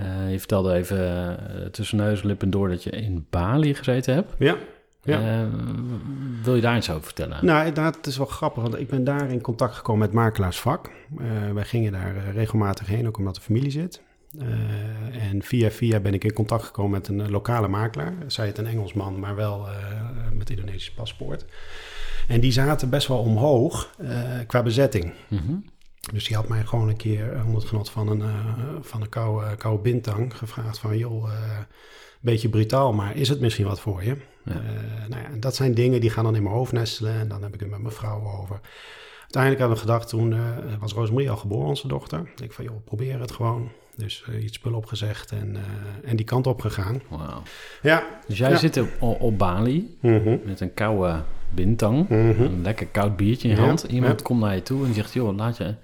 Uh, 0.00 0.30
je 0.30 0.38
vertelde 0.38 0.74
even 0.74 0.98
uh, 0.98 1.66
tussen 1.66 1.96
neus, 1.96 2.22
lip 2.22 2.42
en 2.42 2.50
door 2.50 2.68
dat 2.68 2.82
je 2.82 2.90
in 2.90 3.26
Bali 3.30 3.74
gezeten 3.74 4.14
hebt. 4.14 4.34
Ja. 4.38 4.56
ja. 5.02 5.20
Uh, 5.20 5.46
wil 6.42 6.54
je 6.54 6.60
daar 6.60 6.76
iets 6.76 6.90
over 6.90 7.02
vertellen? 7.02 7.44
Nou, 7.44 7.72
dat 7.72 8.06
is 8.06 8.16
wel 8.16 8.26
grappig, 8.26 8.62
want 8.62 8.78
ik 8.78 8.88
ben 8.88 9.04
daar 9.04 9.30
in 9.30 9.40
contact 9.40 9.74
gekomen 9.74 10.00
met 10.00 10.12
makelaarsvak. 10.12 10.90
Uh, 11.20 11.52
wij 11.52 11.64
gingen 11.64 11.92
daar 11.92 12.14
regelmatig 12.32 12.86
heen, 12.86 13.06
ook 13.06 13.18
omdat 13.18 13.34
de 13.34 13.40
familie 13.40 13.70
zit. 13.70 14.02
Uh, 14.40 15.30
en 15.30 15.42
via 15.42 15.70
via 15.70 16.00
ben 16.00 16.14
ik 16.14 16.24
in 16.24 16.32
contact 16.32 16.64
gekomen 16.64 16.90
met 16.90 17.08
een 17.08 17.30
lokale 17.30 17.68
makelaar. 17.68 18.14
Zij 18.26 18.46
het 18.46 18.58
een 18.58 18.66
Engelsman, 18.66 19.20
maar 19.20 19.34
wel 19.34 19.68
uh, 19.68 19.74
met 20.32 20.50
Indonesisch 20.50 20.92
paspoort. 20.92 21.44
En 22.28 22.40
die 22.40 22.52
zaten 22.52 22.90
best 22.90 23.08
wel 23.08 23.18
omhoog 23.18 23.94
uh, 24.00 24.38
qua 24.46 24.62
bezetting. 24.62 25.12
Mm 25.28 25.38
-hmm. 25.38 25.64
Dus 26.12 26.24
die 26.24 26.36
had 26.36 26.48
mij 26.48 26.64
gewoon 26.64 26.88
een 26.88 26.96
keer 26.96 27.42
onder 27.44 27.60
het 27.60 27.68
genot 27.68 27.90
van 27.90 28.08
een, 28.08 28.22
van 28.80 29.02
een 29.02 29.08
koude, 29.08 29.56
koude 29.56 29.82
bintang 29.82 30.36
gevraagd 30.36 30.78
van... 30.78 30.98
joh, 30.98 31.28
uh, 31.28 31.58
beetje 32.20 32.48
brutaal, 32.48 32.92
maar 32.92 33.16
is 33.16 33.28
het 33.28 33.40
misschien 33.40 33.66
wat 33.66 33.80
voor 33.80 34.04
je? 34.04 34.16
Ja. 34.44 34.60
Nou 35.08 35.22
ja, 35.22 35.28
dat 35.38 35.54
zijn 35.54 35.74
dingen 35.74 36.00
die 36.00 36.10
gaan 36.10 36.24
dan 36.24 36.36
in 36.36 36.42
mijn 36.42 36.54
hoofd 36.54 36.72
nestelen 36.72 37.14
en 37.14 37.28
dan 37.28 37.42
heb 37.42 37.54
ik 37.54 37.60
het 37.60 37.70
met 37.70 37.80
mijn 37.80 37.94
vrouw 37.94 38.40
over. 38.40 38.60
Uiteindelijk 39.20 39.62
hadden 39.62 39.78
we 39.78 39.84
gedacht, 39.86 40.08
toen 40.08 40.34
was 40.78 40.92
Rosemarie 40.92 41.30
al 41.30 41.36
geboren, 41.36 41.68
onze 41.68 41.88
dochter. 41.88 42.32
Ik 42.36 42.52
van, 42.52 42.64
joh, 42.64 42.84
probeer 42.84 43.20
het 43.20 43.32
gewoon. 43.32 43.70
Dus 44.02 44.24
iets 44.40 44.54
spullen 44.54 44.78
opgezegd 44.78 45.30
en, 45.30 45.54
uh, 45.54 46.10
en 46.10 46.16
die 46.16 46.26
kant 46.26 46.46
op 46.46 46.60
gegaan. 46.60 47.02
Ja. 47.82 48.04
Dus 48.26 48.38
jij 48.38 48.50
ja. 48.50 48.56
zit 48.56 48.80
op, 48.80 49.20
op 49.20 49.38
Bali 49.38 49.96
mm 50.00 50.22
-hmm. 50.22 50.40
met 50.44 50.60
een 50.60 50.74
koude 50.74 51.22
bintang, 51.50 52.08
mm 52.08 52.32
-hmm. 52.32 52.44
een 52.44 52.62
lekker 52.62 52.86
koud 52.86 53.16
biertje 53.16 53.48
in 53.48 53.54
je 53.54 53.60
Ja, 53.60 53.66
hand. 53.66 53.82
Iemand 53.82 54.18
ja. 54.18 54.26
komt 54.26 54.40
naar 54.40 54.54
je 54.54 54.62
toe 54.62 54.86
en 54.86 54.94
zegt, 54.94 55.12
joh, 55.12 55.36
laat 55.36 55.56
je 55.56 55.74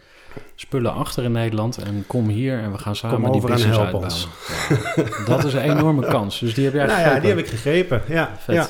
spullen 0.54 0.92
achter 0.92 1.24
in 1.24 1.32
Nederland 1.32 1.78
en 1.78 2.04
kom 2.06 2.28
hier 2.28 2.58
en 2.58 2.72
we 2.72 2.78
gaan 2.78 2.96
samen 2.96 3.32
die 3.32 3.40
business 3.40 3.78
uitbouwen. 3.78 4.12
Dat 5.26 5.44
is 5.44 5.52
een 5.54 5.70
enorme 5.76 6.06
kans. 6.06 6.38
Dus 6.38 6.54
die 6.54 6.64
heb 6.64 6.74
jij 6.74 6.86
Nou 6.86 7.00
ja, 7.00 7.20
die 7.20 7.28
heb 7.28 7.38
ik 7.38 7.48
gegrepen. 7.48 8.02
Ja, 8.08 8.36
Vet. 8.38 8.54
ja. 8.54 8.68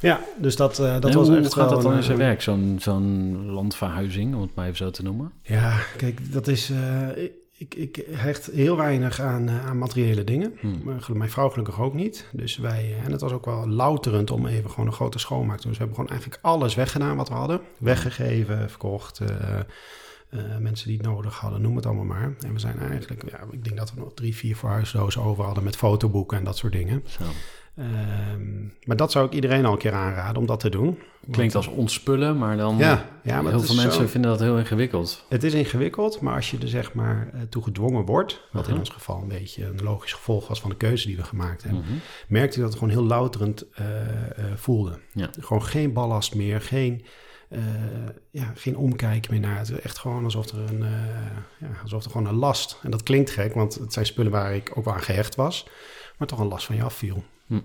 ja 0.00 0.20
dus 0.36 0.56
dat, 0.56 0.78
uh, 0.78 0.92
dat 1.00 1.10
en 1.10 1.16
was 1.16 1.28
hoe 1.28 1.36
echt 1.36 1.54
gaat 1.54 1.64
wel 1.64 1.68
dat 1.68 1.82
dan 1.82 1.90
een, 1.90 1.96
in 1.96 2.04
zijn 2.04 2.20
eh, 2.20 2.26
werk, 2.26 2.42
zo'n 2.42 2.76
zo'n 2.80 3.46
landverhuizing, 3.50 4.34
om 4.34 4.40
het 4.40 4.54
maar 4.54 4.64
even 4.64 4.76
zo 4.76 4.90
te 4.90 5.02
noemen? 5.02 5.32
Ja, 5.42 5.78
kijk, 5.96 6.32
dat 6.32 6.48
is... 6.48 6.70
Uh, 6.70 6.78
ik, 7.60 7.74
ik 7.74 8.04
hecht 8.10 8.46
heel 8.46 8.76
weinig 8.76 9.20
aan, 9.20 9.48
uh, 9.48 9.66
aan 9.66 9.78
materiële 9.78 10.24
dingen. 10.24 10.56
Hmm. 10.60 10.82
Mijn 11.12 11.30
vrouw 11.30 11.48
gelukkig 11.48 11.80
ook 11.80 11.94
niet. 11.94 12.26
Dus 12.32 12.56
wij, 12.56 12.96
en 13.04 13.12
het 13.12 13.20
was 13.20 13.32
ook 13.32 13.44
wel 13.44 13.68
louterend 13.68 14.30
om 14.30 14.46
even 14.46 14.70
gewoon 14.70 14.86
een 14.86 14.92
grote 14.92 15.18
schoonmaak 15.18 15.56
te 15.56 15.62
doen. 15.62 15.70
Dus 15.70 15.78
we 15.78 15.84
hebben 15.84 15.94
gewoon 15.94 16.10
eigenlijk 16.10 16.42
alles 16.42 16.74
weggedaan 16.74 17.16
wat 17.16 17.28
we 17.28 17.34
hadden. 17.34 17.60
Weggegeven, 17.78 18.70
verkocht. 18.70 19.20
Uh, 19.20 19.28
uh, 20.30 20.56
mensen 20.58 20.88
die 20.88 20.96
het 20.96 21.06
nodig 21.06 21.38
hadden, 21.38 21.60
noem 21.60 21.76
het 21.76 21.86
allemaal 21.86 22.04
maar. 22.04 22.34
En 22.40 22.52
we 22.52 22.58
zijn 22.58 22.78
eigenlijk, 22.78 23.30
ja, 23.30 23.40
ik 23.50 23.64
denk 23.64 23.76
dat 23.76 23.94
we 23.94 24.00
nog 24.00 24.14
drie, 24.14 24.36
vier 24.36 24.56
verhuisdozen 24.56 25.22
over 25.22 25.44
hadden 25.44 25.64
met 25.64 25.76
fotoboeken 25.76 26.38
en 26.38 26.44
dat 26.44 26.56
soort 26.56 26.72
dingen. 26.72 27.02
Zo. 27.06 27.24
Ehm, 27.80 28.62
maar 28.84 28.96
dat 28.96 29.12
zou 29.12 29.26
ik 29.26 29.32
iedereen 29.32 29.64
al 29.64 29.72
een 29.72 29.78
keer 29.78 29.92
aanraden 29.92 30.36
om 30.36 30.46
dat 30.46 30.60
te 30.60 30.68
doen. 30.68 30.98
Klinkt 31.30 31.54
als 31.54 31.66
ontspullen, 31.66 32.38
maar 32.38 32.56
dan... 32.56 32.76
Ja, 32.78 33.04
ja 33.22 33.42
maar 33.42 33.52
heel 33.52 33.60
veel 33.60 33.74
mensen 33.74 33.92
zo- 34.02 34.06
vinden 34.06 34.30
dat 34.30 34.40
heel 34.40 34.58
ingewikkeld. 34.58 35.24
Het 35.28 35.44
is 35.44 35.54
ingewikkeld, 35.54 36.20
maar 36.20 36.34
als 36.34 36.50
je 36.50 36.58
er 36.58 36.68
zeg 36.68 36.92
maar 36.94 37.30
eh, 37.34 37.40
toe 37.48 37.62
gedwongen 37.62 38.04
wordt, 38.04 38.40
wat 38.52 38.64
in 38.64 38.70
Aha. 38.70 38.78
ons 38.80 38.88
geval 38.90 39.22
een 39.22 39.28
beetje 39.28 39.66
een 39.66 39.82
logisch 39.82 40.12
gevolg 40.12 40.48
was 40.48 40.60
van 40.60 40.70
de 40.70 40.76
keuze 40.76 41.06
die 41.06 41.16
we 41.16 41.22
gemaakt 41.24 41.62
hebben, 41.62 41.80
Mhm. 41.80 41.92
merkte 42.28 42.54
ik 42.56 42.62
dat 42.62 42.70
het 42.72 42.78
gewoon 42.78 42.94
heel 42.94 43.04
louterend 43.06 43.64
eh, 43.72 43.86
eh, 44.38 44.44
voelde. 44.54 44.98
Ja. 45.12 45.28
Gewoon 45.40 45.62
geen 45.64 45.92
ballast 45.92 46.34
meer, 46.34 46.60
geen, 46.60 47.04
eh, 47.48 47.58
ja, 48.30 48.52
geen 48.54 48.76
omkijken 48.76 49.30
meer 49.32 49.40
naar 49.40 49.58
het. 49.58 49.70
Echt 49.80 49.98
gewoon 49.98 50.24
alsof 50.24 50.46
er, 50.48 50.58
een, 50.58 50.82
eh, 50.82 50.90
ja, 51.58 51.68
alsof 51.82 52.04
er 52.04 52.10
gewoon 52.10 52.26
een 52.26 52.34
last, 52.34 52.78
en 52.82 52.90
dat 52.90 53.02
klinkt 53.02 53.30
gek, 53.30 53.54
want 53.54 53.74
het 53.74 53.92
zijn 53.92 54.06
spullen 54.06 54.32
waar 54.32 54.54
ik 54.54 54.70
ook 54.74 54.84
wel 54.84 54.94
aan 54.94 55.02
gehecht 55.02 55.34
was, 55.34 55.66
maar 56.18 56.28
toch 56.28 56.38
een 56.38 56.48
last 56.48 56.66
van 56.66 56.76
je 56.76 56.82
afviel. 56.82 57.24
Hm. 57.50 57.60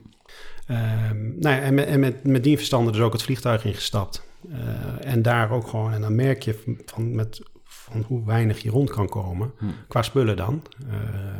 Ehm, 0.67 1.39
nou 1.39 1.55
ja, 1.55 1.59
en 1.61 1.73
met, 1.73 1.85
en 1.85 1.99
met, 1.99 2.23
met 2.23 2.43
die 2.43 2.57
verstande 2.57 2.91
dus 2.91 3.01
ook 3.01 3.13
het 3.13 3.23
vliegtuig 3.23 3.65
ingestapt. 3.65 4.23
Eh, 4.51 5.11
en 5.11 5.21
daar 5.21 5.51
ook 5.51 5.67
gewoon, 5.67 5.91
en 5.93 6.01
dan 6.01 6.15
merk 6.15 6.43
je 6.43 6.53
van, 6.53 6.77
van, 6.85 7.15
met, 7.15 7.41
van 7.63 8.01
hoe 8.07 8.25
weinig 8.25 8.61
je 8.61 8.69
rond 8.69 8.89
kan 8.89 9.09
komen. 9.09 9.51
Hm. 9.57 9.65
Qua 9.87 10.01
spullen 10.01 10.35
dan. 10.37 10.61
Eh, 10.79 10.93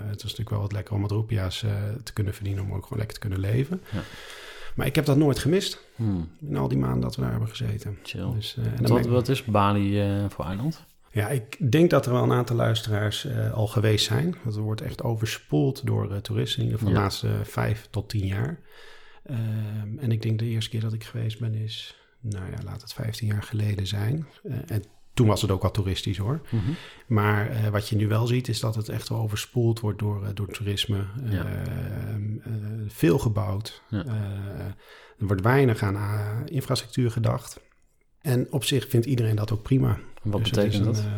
het 0.06 0.16
is 0.18 0.22
natuurlijk 0.24 0.50
wel 0.50 0.60
wat 0.60 0.72
lekker 0.72 0.94
om 0.96 1.02
wat 1.02 1.12
roepia's 1.12 1.64
eh, 1.64 1.72
te 2.04 2.14
kunnen 2.14 2.34
verdienen, 2.34 2.64
om 2.64 2.74
ook 2.74 2.84
gewoon 2.84 2.98
lekker 2.98 3.14
te 3.20 3.28
kunnen 3.28 3.40
leven. 3.40 3.82
Ja. 3.92 4.00
Maar 4.76 4.86
ik 4.88 4.96
heb 4.96 5.06
dat 5.06 5.18
nooit 5.18 5.40
gemist 5.40 5.84
Hm. 5.96 6.04
in 6.50 6.58
al 6.58 6.68
die 6.68 6.78
maanden 6.78 7.02
dat 7.02 7.16
we 7.16 7.22
daar 7.22 7.32
hebben 7.32 7.50
gezeten. 7.50 7.98
Chill. 8.04 8.32
Dus, 8.34 8.58
en 8.58 8.82
Wat, 8.82 8.90
merk- 8.92 9.06
wat 9.08 9.28
is 9.30 9.44
Bali 9.44 10.04
voor 10.30 10.46
eiland? 10.46 10.84
Ja, 11.16 11.28
ik 11.28 11.72
denk 11.72 11.90
dat 11.90 12.06
er 12.06 12.12
wel 12.12 12.24
een 12.24 12.32
aantal 12.32 12.56
luisteraars 12.56 13.26
eh, 13.26 13.54
al 13.54 13.68
geweest 13.68 14.06
zijn. 14.06 14.36
Er 14.46 14.60
wordt 14.62 14.82
echt 14.82 15.04
overspoeld 15.04 15.86
door 15.86 16.12
eh, 16.12 16.18
toeristen, 16.18 16.60
in 16.60 16.66
ieder 16.66 16.80
geval 16.80 16.94
Ja. 16.94 17.00
de 17.00 17.04
laatste 17.06 17.30
vijf 17.44 17.88
tot 17.90 18.10
tien 18.10 18.26
jaar. 18.26 18.60
Ehm, 19.24 19.98
en 20.00 20.12
ik 20.12 20.22
denk 20.22 20.40
de 20.40 20.46
eerste 20.46 20.70
keer 20.70 20.82
dat 20.82 20.94
ik 20.94 21.04
geweest 21.04 21.40
ben 21.40 21.54
is, 21.54 21.98
nou 22.20 22.46
ja, 22.52 22.58
laat 22.64 22.82
het 22.82 22.94
15 22.94 23.28
jaar 23.28 23.44
geleden 23.44 23.88
zijn. 23.88 24.28
Eh, 24.44 24.56
en 24.68 24.84
toen 25.14 25.28
was 25.28 25.42
het 25.42 25.52
ook 25.52 25.64
al 25.64 25.72
toeristisch 25.72 26.18
hoor. 26.18 26.42
Mhm. 26.52 26.72
Maar 27.08 27.72
wat 27.72 27.90
je 27.90 27.96
nu 27.96 28.08
wel 28.08 28.28
ziet 28.28 28.48
is 28.48 28.60
dat 28.60 28.76
het 28.76 28.90
echt 28.90 29.10
wel 29.10 29.20
overspoeld 29.20 29.80
wordt 29.80 30.00
door, 30.00 30.34
door 30.34 30.48
toerisme. 30.48 31.06
Ja. 31.30 31.46
Ehm, 31.46 32.38
eh, 32.44 32.52
veel 32.88 33.20
gebouwd. 33.20 33.82
Ja. 33.90 34.06
Er 35.20 35.26
wordt 35.26 35.42
weinig 35.42 35.84
aan 35.84 36.48
infrastructuur 36.48 37.12
gedacht. 37.12 37.60
En 38.26 38.48
op 38.50 38.64
zich 38.64 38.90
vindt 38.90 39.06
iedereen 39.06 39.36
dat 39.36 39.52
ook 39.52 39.62
prima. 39.62 39.98
En 40.24 40.32
Wat 40.32 40.42
Dus 40.42 40.50
betekent 40.50 40.84
dat? 40.86 40.98
een, 40.98 41.04
eh, 41.06 41.12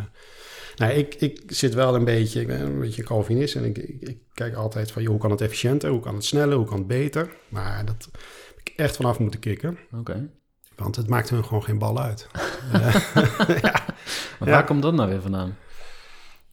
nou, 0.76 0.92
ik, 0.94 1.16
ik 1.16 1.42
zit 1.48 1.74
wel 1.74 1.96
een 1.96 2.04
beetje, 2.06 2.42
ik 2.42 2.48
ben 2.48 2.62
een 2.62 2.80
beetje 2.80 3.04
Calvinist 3.04 3.56
en 3.56 3.64
ik, 3.66 3.78
ik, 3.78 4.02
ik 4.10 4.18
kijk 4.34 4.56
altijd 4.56 4.92
van, 4.92 5.02
joh, 5.02 5.12
hoe 5.12 5.20
kan 5.22 5.32
het 5.32 5.42
efficiënter, 5.42 5.90
hoe 5.90 6.00
kan 6.00 6.16
het 6.16 6.26
sneller, 6.26 6.58
hoe 6.58 6.66
kan 6.66 6.78
het 6.78 6.88
beter? 6.88 7.30
Maar 7.50 7.86
dat 7.86 8.10
heb 8.48 8.60
ik 8.64 8.74
echt 8.76 8.96
vanaf 8.96 9.20
moeten 9.20 9.40
kicken, 9.40 9.78
Oké. 9.96 10.30
want 10.76 10.96
het 10.96 11.08
maakt 11.08 11.30
hun 11.30 11.46
gewoon 11.46 11.64
geen 11.64 11.78
bal 11.80 12.00
uit. 12.02 12.28
Ja, 13.62 13.86
Maar 14.40 14.48
Ja. 14.50 14.54
waar 14.54 14.66
komt 14.66 14.82
dat 14.82 14.94
nou 14.94 15.10
weer 15.10 15.22
vandaan? 15.22 15.58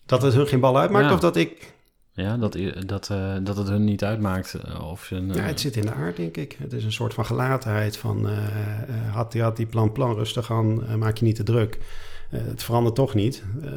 dat 0.06 0.22
het 0.22 0.34
hun 0.34 0.46
geen 0.46 0.60
bal 0.60 0.78
uitmaakt 0.78 1.06
Ja. 1.08 1.12
of 1.14 1.20
dat 1.20 1.36
ik, 1.36 1.73
Ja, 2.16 2.36
dat, 2.36 2.58
dat, 2.86 3.10
eh, 3.10 3.34
dat 3.42 3.56
het 3.56 3.68
hun 3.68 3.84
niet 3.84 4.04
uitmaakt 4.04 4.54
eh, 4.54 4.90
of 4.90 5.04
ze... 5.04 5.14
een, 5.14 5.26
ja, 5.26 5.34
eh, 5.34 5.46
het 5.46 5.60
zit 5.60 5.76
in 5.76 5.82
de 5.86 5.92
aard, 5.92 6.16
denk 6.16 6.36
ik. 6.36 6.56
Het 6.58 6.72
is 6.72 6.84
een 6.84 6.92
soort 6.92 7.14
van 7.14 7.26
gelatenheid 7.26 7.96
van, 7.96 8.28
eh 8.28 8.82
eh, 8.88 9.14
had 9.14 9.32
die, 9.32 9.42
had 9.42 9.56
die 9.56 9.66
plan, 9.66 9.92
plan, 9.92 10.14
rustig 10.14 10.50
aan, 10.50 10.86
eh, 10.86 10.94
maak 10.94 11.16
je 11.16 11.24
niet 11.24 11.36
te 11.36 11.42
druk. 11.42 11.78
Eh, 12.30 12.40
het 12.44 12.62
verandert 12.62 12.94
toch 12.94 13.14
niet. 13.14 13.44
Eh, 13.62 13.70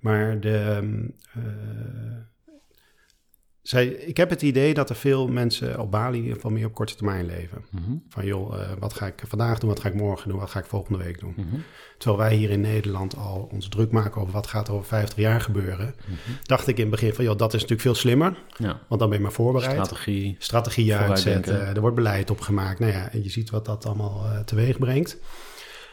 maar 0.00 0.40
de, 0.40 0.58
ehm, 0.58 1.08
eh, 1.34 1.42
zij, 3.62 3.86
ik 3.86 4.16
heb 4.16 4.30
het 4.30 4.42
idee 4.42 4.74
dat 4.74 4.90
er 4.90 4.96
veel 4.96 5.28
mensen 5.28 5.80
op 5.80 5.90
Bali 5.90 6.32
geval 6.32 6.50
meer 6.50 6.66
op 6.66 6.74
korte 6.74 6.94
termijn 6.94 7.26
leven. 7.26 7.64
mhm, 7.70 7.92
Van 8.08 8.24
joh, 8.26 8.60
eh, 8.60 8.70
wat 8.78 8.94
ga 8.94 9.06
ik 9.06 9.22
vandaag 9.26 9.58
doen, 9.58 9.68
wat 9.68 9.80
ga 9.80 9.88
ik 9.88 9.94
morgen 9.94 10.28
doen, 10.28 10.38
wat 10.38 10.50
ga 10.50 10.58
ik 10.58 10.64
volgende 10.64 11.04
week 11.04 11.20
doen. 11.20 11.34
mhm, 11.36 11.56
Terwijl 11.98 12.20
wij 12.28 12.34
hier 12.36 12.50
in 12.50 12.60
Nederland 12.60 13.16
al 13.16 13.48
ons 13.52 13.68
druk 13.68 13.90
maken 13.90 14.20
over 14.20 14.32
wat 14.32 14.46
gaat 14.46 14.68
er 14.68 14.74
over 14.74 14.86
50 14.86 15.18
jaar 15.18 15.40
gebeuren. 15.40 15.94
mhm. 16.06 16.16
Dacht 16.42 16.66
ik 16.66 16.76
in 16.76 16.82
het 16.82 16.90
begin 16.90 17.14
van 17.14 17.24
joh, 17.24 17.36
dat 17.36 17.48
is 17.48 17.60
natuurlijk 17.60 17.80
veel 17.80 17.94
slimmer, 17.94 18.36
Ja, 18.58 18.80
want 18.88 19.00
dan 19.00 19.08
ben 19.08 19.18
je 19.18 19.24
maar 19.24 19.32
voorbereid 19.32 19.72
strategie. 20.38 20.86
Vooruitdenken. 20.98 21.42
uitzetten. 21.42 21.74
Er 21.74 21.80
wordt 21.80 21.96
beleid 21.96 22.30
opgemaakt. 22.30 22.78
Nou 22.78 22.92
ja, 22.92 23.10
en 23.12 23.22
je 23.22 23.30
ziet 23.30 23.50
wat 23.50 23.64
dat 23.64 23.86
allemaal 23.86 24.24
eh, 24.24 24.38
teweeg 24.38 24.78
brengt. 24.78 25.16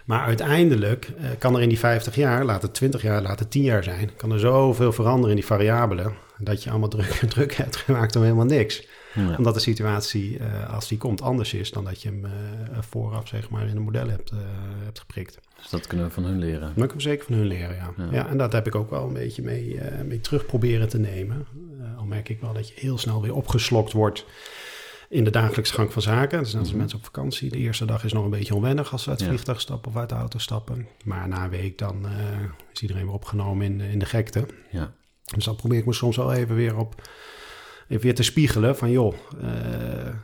Maar 0.05 0.21
uiteindelijk 0.25 1.11
eh, 1.17 1.29
kan 1.39 1.55
er 1.55 1.61
in 1.61 1.69
die 1.69 1.79
50 1.79 2.15
jaar, 2.15 2.45
laat 2.45 2.61
het 2.61 2.73
20 2.73 3.01
jaar, 3.01 3.21
laat 3.21 3.39
het 3.39 3.51
10 3.51 3.63
jaar 3.63 3.83
zijn, 3.83 4.09
kan 4.17 4.31
er 4.31 4.39
zoveel 4.39 4.91
veranderen 4.91 5.29
in 5.29 5.35
die 5.35 5.45
variabelen. 5.45 6.13
Dat 6.41 6.63
je 6.63 6.69
allemaal 6.69 6.89
druk, 6.89 7.11
druk 7.35 7.53
hebt 7.53 7.75
gemaakt 7.75 8.15
om 8.15 8.21
helemaal 8.23 8.45
niks. 8.45 8.87
Ja. 9.13 9.35
Omdat 9.37 9.53
de 9.53 9.59
situatie, 9.59 10.37
eh, 10.37 10.73
als 10.73 10.87
die 10.87 10.97
komt, 10.97 11.21
anders 11.21 11.53
is 11.53 11.71
dan 11.71 11.83
dat 11.83 12.01
je 12.01 12.09
hem 12.09 12.25
eh, 12.25 12.31
vooraf 12.79 13.27
zeg 13.27 13.49
maar, 13.49 13.67
in 13.67 13.75
een 13.75 13.81
model 13.81 14.09
hebt, 14.09 14.31
eh, 14.31 14.37
hebt 14.83 14.99
geprikt. 14.99 15.39
Dus 15.57 15.69
dat 15.69 15.87
kunnen 15.87 16.05
we 16.05 16.11
van 16.11 16.23
hun 16.23 16.39
leren. 16.39 16.71
Dan 16.75 16.87
kan 16.87 16.95
ik 16.95 17.01
zeker 17.01 17.25
van 17.25 17.35
hun 17.35 17.45
leren, 17.47 17.75
ja. 17.75 17.93
Ja. 17.97 18.07
ja. 18.11 18.27
en 18.27 18.37
dat 18.37 18.51
heb 18.53 18.67
ik 18.67 18.75
ook 18.75 18.89
wel 18.89 19.07
een 19.07 19.13
beetje 19.13 19.41
mee, 19.41 19.79
mee 20.05 20.21
terug 20.21 20.45
proberen 20.45 20.89
te 20.89 20.99
nemen. 20.99 21.45
Al 21.97 22.05
merk 22.05 22.29
ik 22.29 22.41
wel 22.41 22.53
dat 22.53 22.67
je 22.67 22.73
heel 22.77 22.97
snel 22.97 23.21
weer 23.21 23.33
opgeslokt 23.35 23.91
wordt 23.91 24.25
in 25.09 25.23
de 25.23 25.29
dagelijkse 25.29 25.73
gang 25.73 25.93
van 25.93 26.01
zaken. 26.01 26.39
Dus 26.39 26.51
net 26.51 26.59
als 26.61 26.69
Mhm. 26.69 26.77
mensen 26.79 26.97
op 26.97 27.03
vakantie. 27.05 27.49
De 27.49 27.57
eerste 27.57 27.85
dag 27.85 28.03
is 28.03 28.13
nog 28.13 28.23
een 28.23 28.29
beetje 28.29 28.55
onwennig 28.55 28.91
als 28.91 29.03
ze 29.03 29.09
uit 29.09 29.17
het 29.19 29.27
Ja. 29.27 29.33
vliegtuig 29.33 29.61
stappen 29.61 29.91
of 29.91 29.97
uit 29.97 30.09
de 30.09 30.15
auto 30.15 30.37
stappen. 30.39 30.87
Maar 31.03 31.27
na 31.27 31.43
een 31.43 31.49
week 31.49 31.77
dan 31.77 32.05
is 32.73 32.81
iedereen 32.81 33.03
weer 33.05 33.13
opgenomen 33.13 33.65
in, 33.65 33.81
in 33.81 33.99
de 33.99 34.05
gekte. 34.05 34.45
Ja. 34.71 34.93
Dus 35.35 35.45
dan 35.45 35.55
probeer 35.55 35.79
ik 35.79 35.85
me 35.85 35.93
soms 35.93 36.17
wel 36.17 36.33
even 36.33 36.55
weer 36.55 36.77
op... 36.77 37.01
Even 37.87 38.03
weer 38.03 38.15
te 38.15 38.23
spiegelen 38.23 38.77
van 38.77 38.91
joh, 38.91 39.13
eh, 39.41 39.49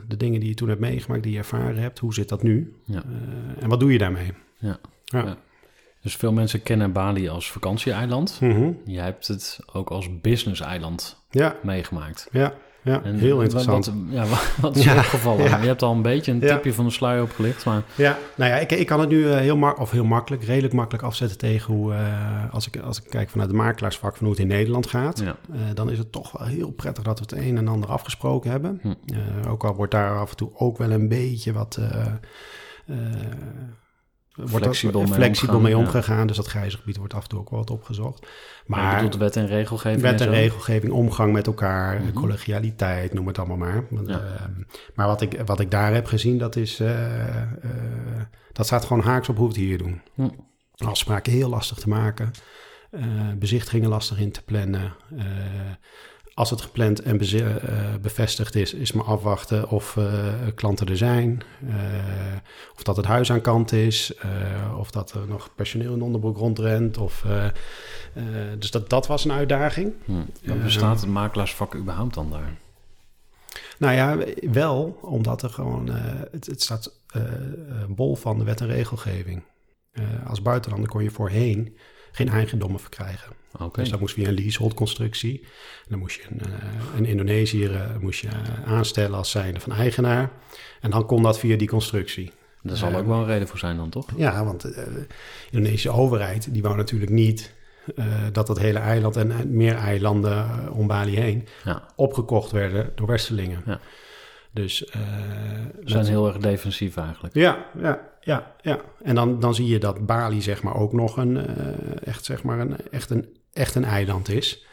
de 0.07 0.17
dingen 0.17 0.39
die 0.39 0.49
je 0.49 0.55
toen 0.55 0.69
hebt 0.69 0.79
meegemaakt, 0.79 1.23
die 1.23 1.31
je 1.31 1.37
ervaren 1.37 1.77
hebt, 1.77 1.99
hoe 1.99 2.13
zit 2.13 2.29
dat 2.29 2.43
nu? 2.43 2.73
Ja. 2.83 3.03
Eh, 3.03 3.63
en 3.63 3.69
wat 3.69 3.79
doe 3.79 3.91
je 3.91 3.97
daarmee? 3.97 4.31
Ja. 4.57 4.79
Ja. 5.05 5.25
Ja. 5.25 5.37
Dus 6.01 6.15
veel 6.15 6.31
mensen 6.31 6.63
kennen 6.63 6.91
Bali 6.91 7.29
als 7.29 7.51
vakantieeiland. 7.51 8.37
Mhm. 8.41 8.71
Jij 8.85 9.03
hebt 9.03 9.27
het 9.27 9.59
ook 9.73 9.89
als 9.89 10.21
business-eiland 10.21 11.23
ja, 11.29 11.55
meegemaakt. 11.63 12.27
ja, 12.31 12.53
ja. 12.85 13.01
En 13.03 13.15
heel 13.15 13.41
interessant. 13.41 13.85
Wat, 13.85 13.95
ja, 14.09 14.25
wat, 14.61 14.75
is 14.75 14.83
Ja, 14.93 14.97
opgevallen? 14.97 15.43
ja. 15.43 15.57
Je 15.57 15.67
hebt 15.67 15.81
al 15.81 15.91
een 15.91 16.01
beetje 16.01 16.31
een 16.31 16.39
tipje 16.39 16.73
van 16.73 16.85
de 16.85 16.91
sluier 16.91 17.23
opgelicht, 17.23 17.65
maar 17.65 17.83
Ja, 17.95 18.17
nou 18.35 18.51
ja, 18.51 18.57
ik, 18.57 18.71
ik 18.71 18.85
kan 18.85 18.99
het 18.99 19.09
nu 19.09 19.29
eh, 19.29 19.37
heel, 19.37 19.57
mak 19.57 19.79
of 19.79 19.91
heel 19.91 20.03
makkelijk, 20.03 20.43
redelijk 20.43 20.73
makkelijk 20.73 21.03
afzetten 21.03 21.37
tegen 21.37 21.73
hoe, 21.73 21.93
eh, 21.93 22.53
als, 22.53 22.67
ik, 22.67 22.77
als 22.77 23.01
ik 23.01 23.09
kijk 23.09 23.29
vanuit 23.29 23.49
het 23.49 23.57
makelaarsvak 23.57 24.15
van 24.15 24.25
hoe 24.25 24.35
het 24.35 24.43
in 24.43 24.49
Nederland 24.49 24.87
gaat. 24.87 25.21
Eh, 25.21 25.33
dan 25.73 25.91
is 25.91 25.97
het 25.97 26.11
toch 26.11 26.31
wel 26.31 26.47
heel 26.47 26.71
prettig 26.71 27.03
dat 27.03 27.19
we 27.19 27.25
het 27.29 27.45
een 27.45 27.57
en 27.57 27.67
ander 27.67 27.89
afgesproken 27.89 28.51
hebben. 28.51 28.79
Hm. 28.81 28.93
Ook 29.49 29.63
al 29.63 29.75
wordt 29.75 29.91
daar 29.91 30.17
af 30.17 30.29
en 30.29 30.37
toe 30.37 30.49
ook 30.53 30.77
wel 30.77 30.91
een 30.91 31.07
beetje 31.07 31.53
wat... 31.53 31.79
wordt 34.35 34.53
er 34.53 34.61
Flexibel 34.61 35.01
mee 35.01 35.13
flexibel 35.13 35.55
omgaan, 35.55 35.71
mee 35.71 35.79
ja. 35.81 35.85
omgegaan. 35.87 36.27
Dus 36.27 36.35
dat 36.35 36.47
grijze 36.47 36.77
gebied 36.77 36.97
wordt 36.97 37.13
af 37.13 37.23
en 37.23 37.29
toe 37.29 37.39
ook 37.39 37.49
wel 37.49 37.59
wat 37.59 37.69
opgezocht. 37.69 38.27
Maar 38.65 38.95
bedoelt 38.95 39.15
wet 39.17 39.35
en 39.35 39.47
regelgeving 39.47 40.01
wet 40.01 40.21
en 40.21 40.29
regelgeving, 40.29 40.91
omgang 40.91 41.33
met 41.33 41.47
elkaar, 41.47 42.01
Mhm. 42.01 42.13
collegialiteit, 42.13 43.13
noem 43.13 43.27
het 43.27 43.37
allemaal 43.39 43.57
maar. 43.57 43.85
Want, 43.89 44.07
Ja. 44.09 44.19
eh, 44.19 44.41
maar 44.95 45.07
wat 45.07 45.21
ik, 45.21 45.41
wat 45.45 45.59
ik 45.59 45.71
daar 45.71 45.93
heb 45.93 46.05
gezien, 46.05 46.37
dat 46.37 46.55
is... 46.55 46.79
eh, 46.79 47.41
eh, 47.41 47.49
dat 48.51 48.65
staat 48.65 48.85
gewoon 48.85 49.03
haaks 49.03 49.29
op 49.29 49.37
hoe 49.37 49.47
we 49.47 49.53
het 49.53 49.61
hier 49.63 49.77
doen. 49.77 50.01
Hm. 50.15 50.29
Afspraken 50.77 51.31
heel 51.31 51.49
lastig 51.49 51.77
te 51.77 51.89
maken. 51.89 52.31
eh, 52.91 53.01
bezichtigingen 53.39 53.89
lastig 53.89 54.19
in 54.19 54.31
te 54.31 54.43
plannen. 54.43 54.93
Als 56.35 56.49
het 56.49 56.61
gepland 56.61 57.01
en 57.01 57.19
eh, 57.19 57.95
bevestigd 58.01 58.55
is, 58.55 58.73
is 58.73 58.91
maar 58.91 59.05
afwachten 59.05 59.69
of 59.69 59.97
eh, 59.97 60.33
klanten 60.55 60.87
er 60.87 60.97
zijn. 60.97 61.41
eh, 61.67 61.75
of 62.75 62.83
dat 62.83 62.97
het 62.97 63.05
huis 63.05 63.31
aan 63.31 63.41
kant 63.41 63.71
is. 63.71 64.13
of 64.77 64.91
dat 64.91 65.11
er 65.11 65.27
nog 65.27 65.49
personeel 65.55 65.93
in 65.93 65.97
de 65.97 66.05
onderbroek 66.05 66.37
rondrent. 66.37 66.97
Of, 66.97 67.25
dus 68.59 68.71
dat, 68.71 68.89
dat 68.89 69.07
was 69.07 69.25
een 69.25 69.31
uitdaging. 69.31 69.93
Hm. 70.05 70.63
Bestaat 70.63 71.01
het 71.01 71.09
makelaarsvak 71.09 71.75
überhaupt 71.75 72.13
dan 72.13 72.31
daar? 72.31 72.57
Nou 73.77 73.93
ja, 73.93 74.17
wel, 74.51 74.99
omdat 75.01 75.41
er 75.41 75.49
gewoon, 75.49 75.89
het, 76.31 76.45
het 76.45 76.61
staat 76.61 76.99
bol 77.87 78.15
van 78.15 78.37
de 78.37 78.43
wet 78.43 78.61
en 78.61 78.67
regelgeving. 78.67 79.43
Als 80.27 80.41
buitenlander 80.41 80.89
kon 80.89 81.03
je 81.03 81.11
voorheen 81.11 81.77
geen 82.15 82.29
eigendommen 82.29 82.79
verkrijgen. 82.79 83.33
Dus 83.71 83.89
dat 83.89 83.99
moest 83.99 84.13
via 84.13 84.27
een 84.27 84.33
leasehold-constructie. 84.33 85.45
Dan 85.87 85.99
moest 85.99 86.15
je 86.15 86.21
een, 86.29 86.39
eh, 86.39 86.97
een 86.97 87.05
Indonesiër 87.05 87.75
eh, 87.75 87.97
moest 87.99 88.19
je, 88.21 88.27
aanstellen 88.65 89.17
als 89.17 89.31
zijnde 89.31 89.59
van 89.59 89.71
eigenaar. 89.73 90.29
En 90.81 90.89
dan 90.89 91.05
kon 91.05 91.23
dat 91.23 91.39
via 91.39 91.57
die 91.57 91.67
constructie. 91.67 92.31
Daar 92.61 92.77
zal 92.77 92.91
eh, 92.91 92.97
ook 92.97 93.05
wel 93.07 93.17
een 93.17 93.25
reden 93.25 93.47
voor 93.47 93.59
zijn 93.59 93.77
dan, 93.77 93.89
toch? 93.89 94.05
Ja, 94.15 94.45
want 94.45 94.61
de 94.61 95.05
Indonesische 95.51 95.89
overheid 95.89 96.53
die 96.53 96.61
wou 96.61 96.75
natuurlijk 96.75 97.11
niet 97.11 97.53
dat 98.31 98.47
dat 98.47 98.59
hele 98.59 98.79
eiland 98.79 99.15
en 99.15 99.55
meer 99.55 99.75
eilanden 99.75 100.71
om 100.71 100.87
Bali 100.87 101.15
heen 101.15 101.47
Ja. 101.63 101.83
opgekocht 101.95 102.51
werden 102.51 102.91
door 102.95 103.07
Westerlingen. 103.07 103.61
Ja. 103.65 103.79
Dus 104.51 104.79
We 104.93 104.99
met- 105.79 105.89
zijn 105.91 106.05
heel 106.05 106.27
erg 106.27 106.37
defensief 106.37 106.97
eigenlijk. 106.97 107.33
ja, 107.33 107.65
ja, 107.81 107.99
ja, 108.25 108.55
ja. 108.61 108.81
En 109.03 109.15
dan, 109.15 109.39
dan 109.39 109.55
zie 109.55 109.67
je 109.67 109.79
dat 109.79 110.05
Bali 110.05 110.41
zeg 110.41 110.63
maar 110.63 110.75
ook 110.75 110.93
nog 110.93 111.17
een, 111.17 111.37
eh, 111.37 112.07
echt, 112.07 112.25
zeg 112.25 112.43
maar 112.43 112.59
een, 112.59 112.89
echt, 112.91 113.09
een, 113.09 113.37
echt 113.53 113.75
een 113.75 113.83
eiland 113.85 114.29
is. 114.29 114.65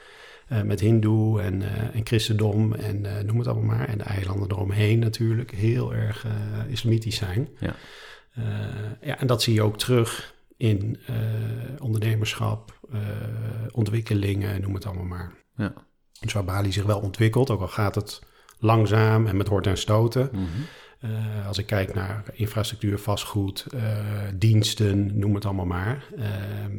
eh, 0.49 0.63
met 0.63 0.81
Hindoe 0.81 1.41
en, 1.41 1.63
eh, 1.63 1.95
en 1.95 2.07
christendom 2.07 2.75
en 2.75 3.27
noem 3.27 3.39
het 3.39 3.47
allemaal 3.47 3.77
maar. 3.77 3.89
En 3.89 3.99
de 3.99 4.05
eilanden 4.05 4.51
eromheen 4.51 4.99
natuurlijk 4.99 5.51
heel 5.51 5.95
erg 5.95 6.27
islamitisch 6.69 7.17
zijn. 7.17 7.49
Ja. 7.59 7.75
Ja, 9.01 9.19
en 9.19 9.27
dat 9.27 9.43
zie 9.43 9.55
je 9.55 9.63
ook 9.63 9.79
terug 9.79 10.35
in 10.57 10.99
ondernemerschap, 11.79 12.79
ontwikkelingen, 13.73 14.61
noem 14.61 14.75
het 14.75 14.87
allemaal 14.87 15.05
maar. 15.05 15.33
Ja. 15.57 15.73
Dus 16.21 16.33
waar 16.33 16.45
Bali 16.45 16.73
zich 16.73 16.85
wel 16.85 17.01
ontwikkelt, 17.01 17.51
ook 17.51 17.61
al 17.61 17.69
gaat 17.69 17.95
het 17.95 18.21
langzaam 18.59 19.27
en 19.27 19.37
met 19.37 19.49
horten 19.49 19.71
en 19.71 19.79
stoten. 19.79 20.29
Mhm. 20.33 20.45
Eh, 21.03 21.47
als 21.47 21.59
ik 21.59 21.67
kijk 21.67 21.95
naar 21.95 22.23
infrastructuur, 22.33 22.99
vastgoed, 22.99 23.67
eh, 23.75 23.83
diensten, 24.35 25.19
noem 25.19 25.35
het 25.35 25.45
allemaal 25.45 25.67
maar. 25.67 26.05
ehm, 26.17 26.73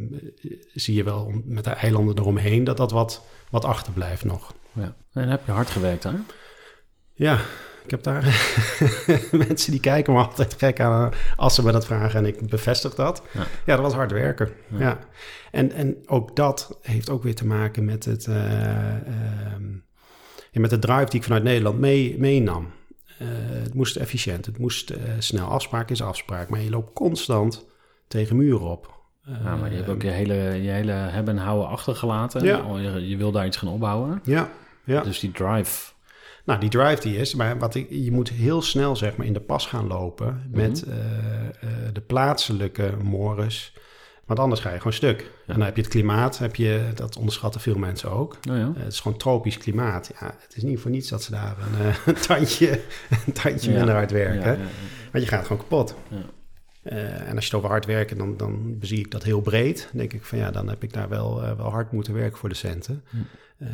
zie 0.74 0.96
je 0.96 1.04
wel 1.04 1.42
met 1.46 1.64
de 1.64 1.70
eilanden 1.70 2.18
eromheen 2.18 2.64
dat 2.64 2.78
dat 2.78 2.92
wat, 2.92 3.26
wat 3.50 3.66
achterblijft 3.66 4.24
nog. 4.24 4.54
ja. 4.72 4.96
En 5.14 5.30
heb 5.30 5.46
je 5.46 5.52
hard 5.52 5.70
gewerkt, 5.70 6.04
hè? 6.04 6.12
Ja, 7.14 7.40
ik 7.84 7.92
heb 7.92 8.04
daar 8.04 8.24
mensen 9.48 9.72
die 9.72 9.80
kijken 9.80 10.14
me 10.14 10.20
altijd 10.20 10.56
gek 10.58 10.80
aan 10.80 11.12
als 11.36 11.56
ze 11.56 11.64
me 11.64 11.72
dat 11.72 11.86
vragen 11.86 12.20
en 12.20 12.26
ik 12.26 12.50
bevestig 12.50 12.96
dat. 12.96 13.24
Ja. 13.34 13.46
Ja, 13.66 13.76
dat 13.76 13.86
was 13.86 13.94
hard 13.94 14.12
werken. 14.12 14.50
Ja. 14.68 14.80
Ja. 14.80 15.00
En, 15.52 15.72
en 15.72 15.98
ook 16.06 16.36
dat 16.36 16.80
heeft 16.82 17.10
ook 17.10 17.24
weer 17.24 17.36
te 17.36 17.46
maken 17.46 17.86
met, 17.86 18.06
het, 18.06 18.28
eh, 18.28 18.96
ehm, 18.96 19.64
met 20.52 20.70
de 20.70 20.80
drive 20.80 21.06
die 21.06 21.20
ik 21.20 21.24
vanuit 21.24 21.44
Nederland 21.44 21.80
mee, 21.80 22.16
meenam. 22.20 22.72
Eh, 23.20 23.28
het 23.64 23.74
moest 23.74 23.96
efficiënt, 23.96 24.46
het 24.46 24.58
moest 24.58 24.90
eh, 24.90 25.02
snel. 25.20 25.48
Afspraak 25.48 25.90
is 25.90 26.02
afspraak, 26.02 26.50
maar 26.50 26.62
je 26.62 26.70
loopt 26.70 26.94
constant 26.94 27.66
tegen 28.08 28.36
muren 28.36 28.68
op. 28.70 29.02
Ja, 29.26 29.56
maar 29.56 29.70
je 29.70 29.76
hebt 29.76 29.88
Eh, 29.88 29.94
ook 29.94 30.02
je 30.02 30.10
hele, 30.10 30.34
je 30.34 30.70
hele 30.70 30.92
hebben 30.92 31.38
en 31.38 31.44
houden 31.44 31.68
achtergelaten. 31.68 32.44
Ja. 32.44 32.62
Oh, 32.62 32.82
Je, 32.82 33.08
je 33.08 33.18
wil 33.18 33.32
daar 33.32 33.46
iets 33.46 33.58
gaan 33.58 33.70
opbouwen. 33.70 34.22
Ja, 34.24 34.50
ja. 34.84 35.02
Dus 35.02 35.20
die 35.20 35.32
drive. 35.32 35.92
Nou, 36.46 36.60
die 36.60 36.70
drive 36.70 37.02
die 37.02 37.18
is, 37.18 37.36
maar 37.36 37.60
wat 37.60 37.76
ik, 37.76 37.88
je 37.90 38.12
moet 38.12 38.30
heel 38.30 38.62
snel 38.62 38.96
zeg 38.96 39.16
maar 39.16 39.26
in 39.26 39.34
de 39.34 39.40
pas 39.40 39.66
gaan 39.68 39.88
lopen 39.88 40.50
met 40.52 40.84
eh, 40.84 40.96
eh, 40.96 41.54
de 41.94 42.02
plaatselijke 42.02 42.94
mores. 43.04 43.74
Want 44.26 44.40
anders 44.40 44.62
ga 44.62 44.72
je 44.72 44.78
gewoon 44.78 44.94
stuk. 44.94 45.20
En 45.22 45.54
dan 45.54 45.62
heb 45.66 45.76
je 45.76 45.82
het 45.82 45.92
klimaat, 45.92 46.38
heb 46.38 46.56
je, 46.56 46.92
dat 46.96 47.18
onderschatten 47.18 47.62
veel 47.62 47.78
mensen 47.78 48.12
ook. 48.12 48.38
Nou 48.42 48.60
ja. 48.60 48.72
Eh, 48.76 48.84
het 48.84 48.94
is 48.94 49.00
gewoon 49.00 49.18
tropisch 49.18 49.58
klimaat. 49.58 50.12
Ja, 50.20 50.36
het 50.40 50.56
is 50.56 50.64
niet 50.64 50.80
voor 50.80 50.92
niets 50.92 51.10
dat 51.10 51.24
ze 51.24 51.32
daar 51.32 51.56
een, 51.60 51.86
eh, 51.86 51.96
een 52.08 52.22
tandje, 52.22 52.80
een 53.26 53.34
tandje 53.34 53.72
Ja. 53.72 53.78
minder 53.78 53.96
hard 53.96 54.12
werken. 54.12 54.52
Ja, 54.52 54.52
ja, 54.52 54.64
ja. 54.64 54.68
Want 55.12 55.24
je 55.24 55.30
gaat 55.30 55.46
gewoon 55.46 55.62
kapot. 55.62 55.96
Ja. 56.10 56.18
Eh, 56.84 57.30
en 57.30 57.36
als 57.36 57.46
je 57.46 57.50
het 57.50 57.54
over 57.54 57.70
hard 57.70 57.86
werken, 57.86 58.18
dan, 58.18 58.38
dan 58.38 58.80
bezie 58.80 59.00
ik 59.00 59.12
dat 59.12 59.24
heel 59.24 59.42
breed. 59.42 59.82
Dan 59.82 60.00
denk 60.00 60.14
ik 60.14 60.24
van 60.24 60.38
ja, 60.38 60.52
dan 60.52 60.70
heb 60.70 60.84
ik 60.84 60.94
daar 60.94 61.10
wel, 61.10 61.42
wel 61.42 61.70
hard 61.70 61.92
moeten 61.92 62.14
werken 62.14 62.38
voor 62.38 62.50
de 62.50 62.56
centen. 62.56 63.04
Hm. 63.10 63.18
Ehm, 63.60 63.70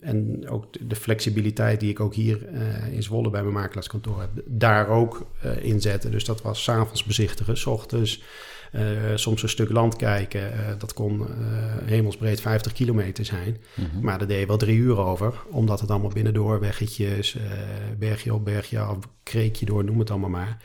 en 0.00 0.48
ook 0.48 0.88
de, 0.88 0.96
flexibiliteit 0.96 1.80
die 1.80 1.90
ik 1.90 2.00
ook 2.00 2.14
hier 2.14 2.48
in 2.92 3.02
Zwolle 3.02 3.30
bij 3.30 3.42
mijn 3.42 3.54
makelaarskantoor 3.54 4.20
heb, 4.20 4.30
daar 4.46 4.88
ook 4.88 5.26
inzetten. 5.60 6.10
Dus 6.10 6.24
dat 6.24 6.42
was 6.42 6.62
s'avonds 6.62 7.04
bezichtigen, 7.04 7.56
s 7.56 7.66
ochtends 7.66 8.22
soms 9.14 9.42
een 9.42 9.48
stuk 9.48 9.70
land 9.70 9.96
kijken. 9.96 10.52
Eh, 10.52 10.58
dat 10.78 10.92
kon 10.92 11.20
eh, 11.20 11.28
hemelsbreed 11.84 12.40
50 12.40 12.72
kilometer 12.72 13.24
zijn. 13.24 13.56
Mhm. 13.74 14.00
Maar 14.00 14.18
daar 14.18 14.28
deed 14.28 14.40
je 14.40 14.46
wel 14.46 14.56
drie 14.56 14.78
uur 14.78 14.98
over, 14.98 15.34
omdat 15.50 15.80
het 15.80 15.90
allemaal 15.90 16.10
binnendoor, 16.10 16.60
weggetjes, 16.60 17.36
eh, 17.36 17.42
bergje 17.98 18.34
op, 18.34 18.44
bergje 18.44 18.78
af, 18.78 18.96
kreekje 19.22 19.66
door, 19.66 19.84
noem 19.84 19.98
het 19.98 20.10
allemaal 20.10 20.30
maar. 20.30 20.58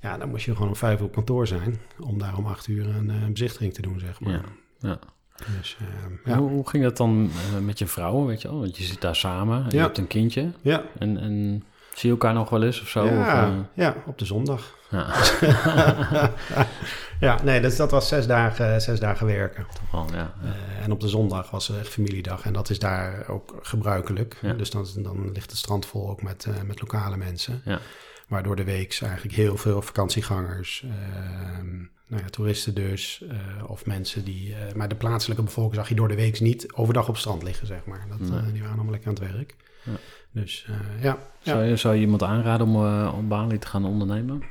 Ja, 0.00 0.18
dan 0.18 0.28
moest 0.28 0.44
je 0.44 0.52
gewoon 0.52 0.68
om 0.68 0.76
vijf 0.76 0.98
uur 0.98 1.04
op 1.04 1.12
kantoor 1.12 1.46
zijn, 1.46 1.80
om 1.98 2.18
daar 2.18 2.36
om 2.36 2.46
acht 2.46 2.66
uur 2.66 2.86
een, 2.86 3.10
eh, 3.10 3.26
bezichtiging 3.26 3.74
te 3.74 3.82
doen, 3.82 4.00
zeg 4.00 4.20
maar. 4.20 4.32
Ja. 4.32 4.42
Ja. 4.78 4.98
Dus, 5.58 5.76
eh, 5.80 5.86
ja. 6.32 6.38
Hoe, 6.38 6.50
hoe 6.50 6.68
ging 6.68 6.82
dat 6.82 6.96
dan 6.96 7.30
eh, 7.54 7.60
met 7.60 7.78
je 7.78 7.86
vrouw, 7.86 8.26
weet 8.26 8.42
je 8.42 8.48
wel? 8.48 8.58
Want 8.58 8.76
je 8.76 8.84
zit 8.84 9.00
daar 9.00 9.16
samen, 9.16 9.64
en 9.64 9.70
je 9.70 9.78
hebt 9.78 9.98
een 9.98 10.06
kindje. 10.06 10.52
Ja, 10.62 10.82
En, 10.98 11.18
en 11.18 11.64
zie 11.94 12.08
je 12.08 12.10
elkaar 12.10 12.34
nog 12.34 12.50
wel 12.50 12.62
eens 12.62 12.80
of 12.80 12.88
zo? 12.88 13.04
ja, 13.04 13.20
Of, 13.20 13.26
eh, 13.26 13.58
ja, 13.74 13.96
op 14.06 14.18
de 14.18 14.24
zondag. 14.24 14.78
ja, 14.90 15.14
ja, 17.20 17.42
nee, 17.42 17.60
dus 17.60 17.76
dat 17.76 17.90
was 17.90 18.08
zes 18.08 18.26
dagen, 18.26 18.80
zes 18.80 19.00
dagen 19.00 19.26
werken. 19.26 19.66
wel, 19.92 20.06
ja. 20.10 20.16
ja. 20.16 20.34
Eh, 20.42 20.84
en 20.84 20.92
op 20.92 21.00
de 21.00 21.08
zondag 21.08 21.50
was 21.50 21.70
echt 21.78 21.88
familiedag. 21.88 22.44
En 22.44 22.52
dat 22.52 22.70
is 22.70 22.78
daar 22.78 23.28
ook 23.28 23.58
gebruikelijk. 23.62 24.36
Dus 24.56 24.70
dan, 24.70 24.86
dan 24.96 25.32
ligt 25.32 25.50
het 25.50 25.58
strand 25.58 25.86
vol 25.86 26.10
ook 26.10 26.22
met, 26.22 26.44
eh, 26.44 26.62
met 26.66 26.80
lokale 26.80 27.16
mensen. 27.16 27.62
Ja. 27.64 27.78
Waardoor 28.28 28.56
de 28.56 28.64
week 28.64 28.98
eigenlijk 29.02 29.34
heel 29.34 29.56
veel 29.56 29.82
vakantiegangers, 29.82 30.84
ehm, 30.84 31.76
nou 32.06 32.22
ja, 32.22 32.28
toeristen 32.30 32.74
dus, 32.74 33.24
of 33.66 33.86
mensen 33.86 34.24
die... 34.24 34.54
maar 34.74 34.88
de 34.88 34.94
plaatselijke 34.94 35.42
bevolking 35.42 35.74
zag 35.74 35.88
je 35.88 35.94
door 35.94 36.08
de 36.08 36.14
week 36.14 36.40
niet 36.40 36.72
overdag 36.72 37.08
op 37.08 37.16
strand 37.16 37.42
liggen, 37.42 37.66
zeg 37.66 37.84
maar. 37.84 38.06
Dat, 38.08 38.18
die 38.52 38.60
waren 38.60 38.74
allemaal 38.74 38.90
lekker 38.90 39.08
aan 39.08 39.14
het 39.14 39.32
werk. 39.32 39.54
Dus 40.32 40.66
eh, 40.68 41.02
ja. 41.02 41.16
Zou, 41.42 41.64
je, 41.64 41.76
zou 41.76 41.94
je 41.94 42.00
iemand 42.00 42.22
aanraden 42.22 42.66
om 42.66 42.76
op 43.06 43.28
Bali 43.28 43.58
te 43.58 43.66
gaan 43.66 43.84
ondernemen? 43.84 44.42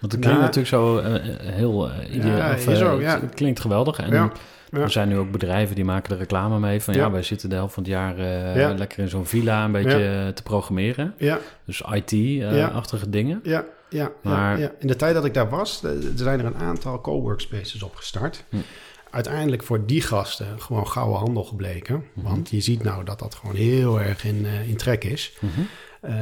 Want 0.00 0.12
het 0.12 0.20
klinkt 0.20 0.26
Nou, 0.40 0.40
natuurlijk 0.40 0.66
zo 0.66 0.98
eh, 0.98 1.36
heel 1.54 1.90
ideaal. 2.10 2.36
Ja, 2.36 2.92
ja. 3.00 3.20
het, 3.20 3.34
klinkt 3.34 3.60
geweldig. 3.60 3.98
En 3.98 4.12
Ja, 4.12 4.32
er 4.70 4.90
zijn 4.90 5.08
nu 5.08 5.16
ook 5.16 5.30
bedrijven 5.30 5.74
die 5.74 5.84
maken 5.84 6.12
er 6.12 6.18
reclame 6.18 6.58
mee 6.58 6.82
van... 6.82 6.94
ja, 6.94 7.10
wij 7.10 7.22
zitten 7.22 7.48
de 7.48 7.54
helft 7.54 7.74
van 7.74 7.82
het 7.82 7.92
jaar 7.92 8.20
Ja. 8.58 8.74
lekker 8.74 8.98
in 8.98 9.08
zo'n 9.08 9.26
villa 9.26 9.64
een 9.64 9.72
beetje 9.72 10.30
te 10.34 10.42
programmeren. 10.42 11.14
Ja, 11.18 11.38
Dus 11.64 11.82
IT-achtige 11.92 13.10
dingen. 13.10 13.40
ja, 13.42 13.64
ja, 13.88 14.10
Maar- 14.22 14.56
ja, 14.58 14.62
ja. 14.62 14.70
In 14.78 14.86
de 14.86 14.96
tijd 14.96 15.14
dat 15.14 15.24
ik 15.24 15.34
daar 15.34 15.50
was, 15.50 15.82
er 15.84 15.96
zijn 16.14 16.38
er 16.38 16.46
een 16.46 16.56
aantal 16.56 17.00
coworkspaces 17.00 17.82
opgestart. 17.82 18.44
Hm. 18.48 18.56
Uiteindelijk 19.12 19.62
voor 19.62 19.86
die 19.86 20.00
gasten 20.02 20.60
gewoon 20.60 20.86
gouden 20.88 21.18
handel 21.18 21.44
gebleken. 21.44 22.04
Mhm. 22.12 22.26
Want 22.26 22.50
je 22.50 22.60
ziet 22.60 22.82
nou 22.82 23.04
dat 23.04 23.18
dat 23.18 23.34
gewoon 23.34 23.54
heel 23.56 24.00
erg 24.00 24.24
in, 24.24 24.46
eh, 24.46 24.68
in 24.68 24.76
trek 24.76 25.04
is. 25.04 25.32
Mhm. 25.40 25.50
Eh, 26.00 26.14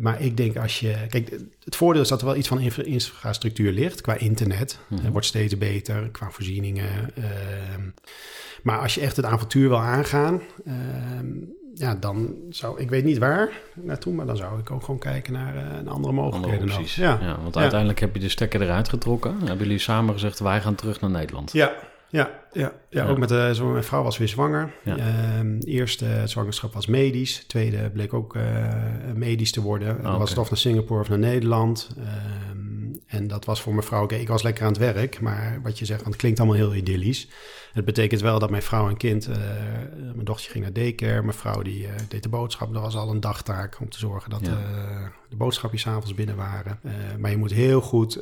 maar 0.00 0.20
ik 0.20 0.36
denk 0.36 0.56
als 0.56 0.80
je... 0.80 0.94
Kijk, 1.08 1.30
het 1.64 1.76
voordeel 1.76 2.02
is 2.02 2.08
dat 2.08 2.20
er 2.20 2.26
wel 2.26 2.36
iets 2.36 2.48
van 2.48 2.60
infra- 2.60 2.82
infrastructuur 2.82 3.72
ligt 3.72 4.00
qua 4.00 4.14
internet. 4.14 4.78
Mhm. 4.88 5.02
Het 5.02 5.12
wordt 5.12 5.26
steeds 5.26 5.58
beter 5.58 6.08
qua 6.10 6.30
voorzieningen. 6.30 7.14
ehm. 7.14 7.82
maar 8.62 8.78
als 8.78 8.94
je 8.94 9.00
echt 9.00 9.16
het 9.16 9.24
avontuur 9.24 9.68
wil 9.68 9.78
aangaan... 9.80 10.40
ehm, 10.66 11.26
ja, 11.74 11.94
dan 11.94 12.34
zou... 12.50 12.80
Ik 12.80 12.90
weet 12.90 13.04
niet 13.04 13.18
waar 13.18 13.48
naartoe, 13.74 14.12
maar 14.14 14.26
dan 14.26 14.36
zou 14.36 14.58
ik 14.60 14.70
ook 14.70 14.84
gewoon 14.84 15.00
kijken 15.00 15.32
naar 15.32 15.56
eh, 15.56 15.78
een 15.78 15.88
andere 15.88 16.12
mogelijkheden. 16.14 16.68
Ja. 16.96 17.18
Ja, 17.20 17.38
want 17.42 17.54
Ja. 17.54 17.60
uiteindelijk 17.60 18.00
heb 18.00 18.14
je 18.14 18.20
de 18.20 18.28
stekker 18.28 18.62
eruit 18.62 18.88
getrokken. 18.88 19.38
Hebben 19.38 19.58
jullie 19.66 19.78
samen 19.78 20.14
gezegd, 20.14 20.38
wij 20.38 20.60
gaan 20.60 20.74
terug 20.74 21.00
naar 21.00 21.10
Nederland. 21.10 21.52
Ja, 21.52 21.72
ja, 22.14 22.30
ja, 22.52 22.72
ja, 22.90 23.06
ook 23.06 23.18
met 23.18 23.28
de, 23.28 23.50
zo, 23.54 23.66
mijn 23.66 23.84
vrouw 23.84 24.02
was 24.02 24.18
weer 24.18 24.28
zwanger. 24.28 24.72
Ja. 24.84 24.96
Ehm, 24.96 25.58
eerste 25.58 26.06
zwangerschap 26.24 26.72
was 26.72 26.86
medisch. 26.86 27.44
Tweede 27.46 27.90
bleek 27.90 28.14
ook 28.14 28.36
eh, 28.36 28.42
medisch 29.14 29.52
te 29.52 29.60
worden. 29.60 29.96
Dan 30.02 30.10
oké. 30.10 30.18
was 30.18 30.30
het 30.30 30.38
of 30.38 30.50
naar 30.50 30.58
Singapore 30.58 31.00
of 31.00 31.08
naar 31.08 31.18
Nederland. 31.18 31.90
Ehm, 31.98 32.63
en 33.14 33.26
dat 33.26 33.44
was 33.44 33.60
voor 33.60 33.72
mijn 33.74 33.86
vrouw, 33.86 34.02
oké, 34.02 34.14
ik 34.14 34.28
was 34.28 34.42
lekker 34.42 34.62
aan 34.64 34.72
het 34.72 34.78
werk. 34.94 35.20
Maar 35.20 35.60
wat 35.62 35.78
je 35.78 35.84
zegt, 35.84 36.00
want 36.00 36.12
het 36.12 36.20
klinkt 36.20 36.38
allemaal 36.38 36.56
heel 36.58 36.74
idyllisch. 36.74 37.28
Het 37.72 37.84
betekent 37.84 38.20
wel 38.20 38.38
dat 38.38 38.50
mijn 38.50 38.62
vrouw 38.62 38.88
en 38.88 38.96
kind, 38.96 39.26
eh, 39.26 39.36
mijn 39.92 40.24
dochter 40.24 40.50
ging 40.50 40.64
naar 40.64 40.72
daycare. 40.72 41.22
Mijn 41.22 41.36
vrouw 41.36 41.62
die 41.62 41.86
eh, 41.86 41.92
deed 42.08 42.22
de 42.22 42.28
boodschap. 42.28 42.72
Dat 42.72 42.82
was 42.82 42.96
al 42.96 43.10
een 43.10 43.20
dagtaak 43.20 43.80
om 43.80 43.88
te 43.88 43.98
zorgen 43.98 44.30
dat 44.30 44.40
Ja. 44.40 44.52
eh, 44.52 45.06
de 45.28 45.36
boodschapjes 45.36 45.80
s'avonds 45.80 46.14
binnen 46.14 46.36
waren. 46.36 46.80
Maar 47.18 47.30
je 47.30 47.36
moet 47.36 47.52
heel 47.52 47.80
goed, 47.80 48.12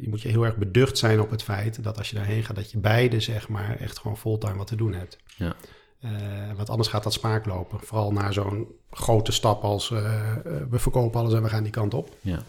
je 0.00 0.08
moet 0.08 0.22
je 0.22 0.28
heel 0.28 0.44
erg 0.44 0.56
beducht 0.56 0.98
zijn 0.98 1.20
op 1.20 1.30
het 1.30 1.42
feit 1.42 1.82
dat 1.84 1.98
als 1.98 2.10
je 2.10 2.16
daarheen 2.16 2.42
gaat, 2.42 2.56
dat 2.56 2.70
je 2.70 2.78
beide 2.78 3.20
zeg 3.20 3.48
maar 3.48 3.76
echt 3.76 3.98
gewoon 3.98 4.16
fulltime 4.16 4.56
wat 4.56 4.66
te 4.66 4.76
doen 4.76 4.92
hebt. 4.92 5.18
Ja. 5.36 5.54
Want 6.56 6.70
anders 6.70 6.88
gaat 6.88 7.02
dat 7.02 7.12
spaak 7.12 7.46
lopen. 7.46 7.80
Vooral 7.80 8.12
na 8.12 8.32
zo'n 8.32 8.66
grote 8.90 9.32
stap 9.32 9.62
als 9.62 9.88
we 9.88 10.78
verkopen 10.78 11.20
alles 11.20 11.32
en 11.34 11.42
we 11.42 11.48
gaan 11.48 11.62
die 11.62 11.72
kant 11.72 11.94
op. 11.94 12.14
Ja. 12.20 12.42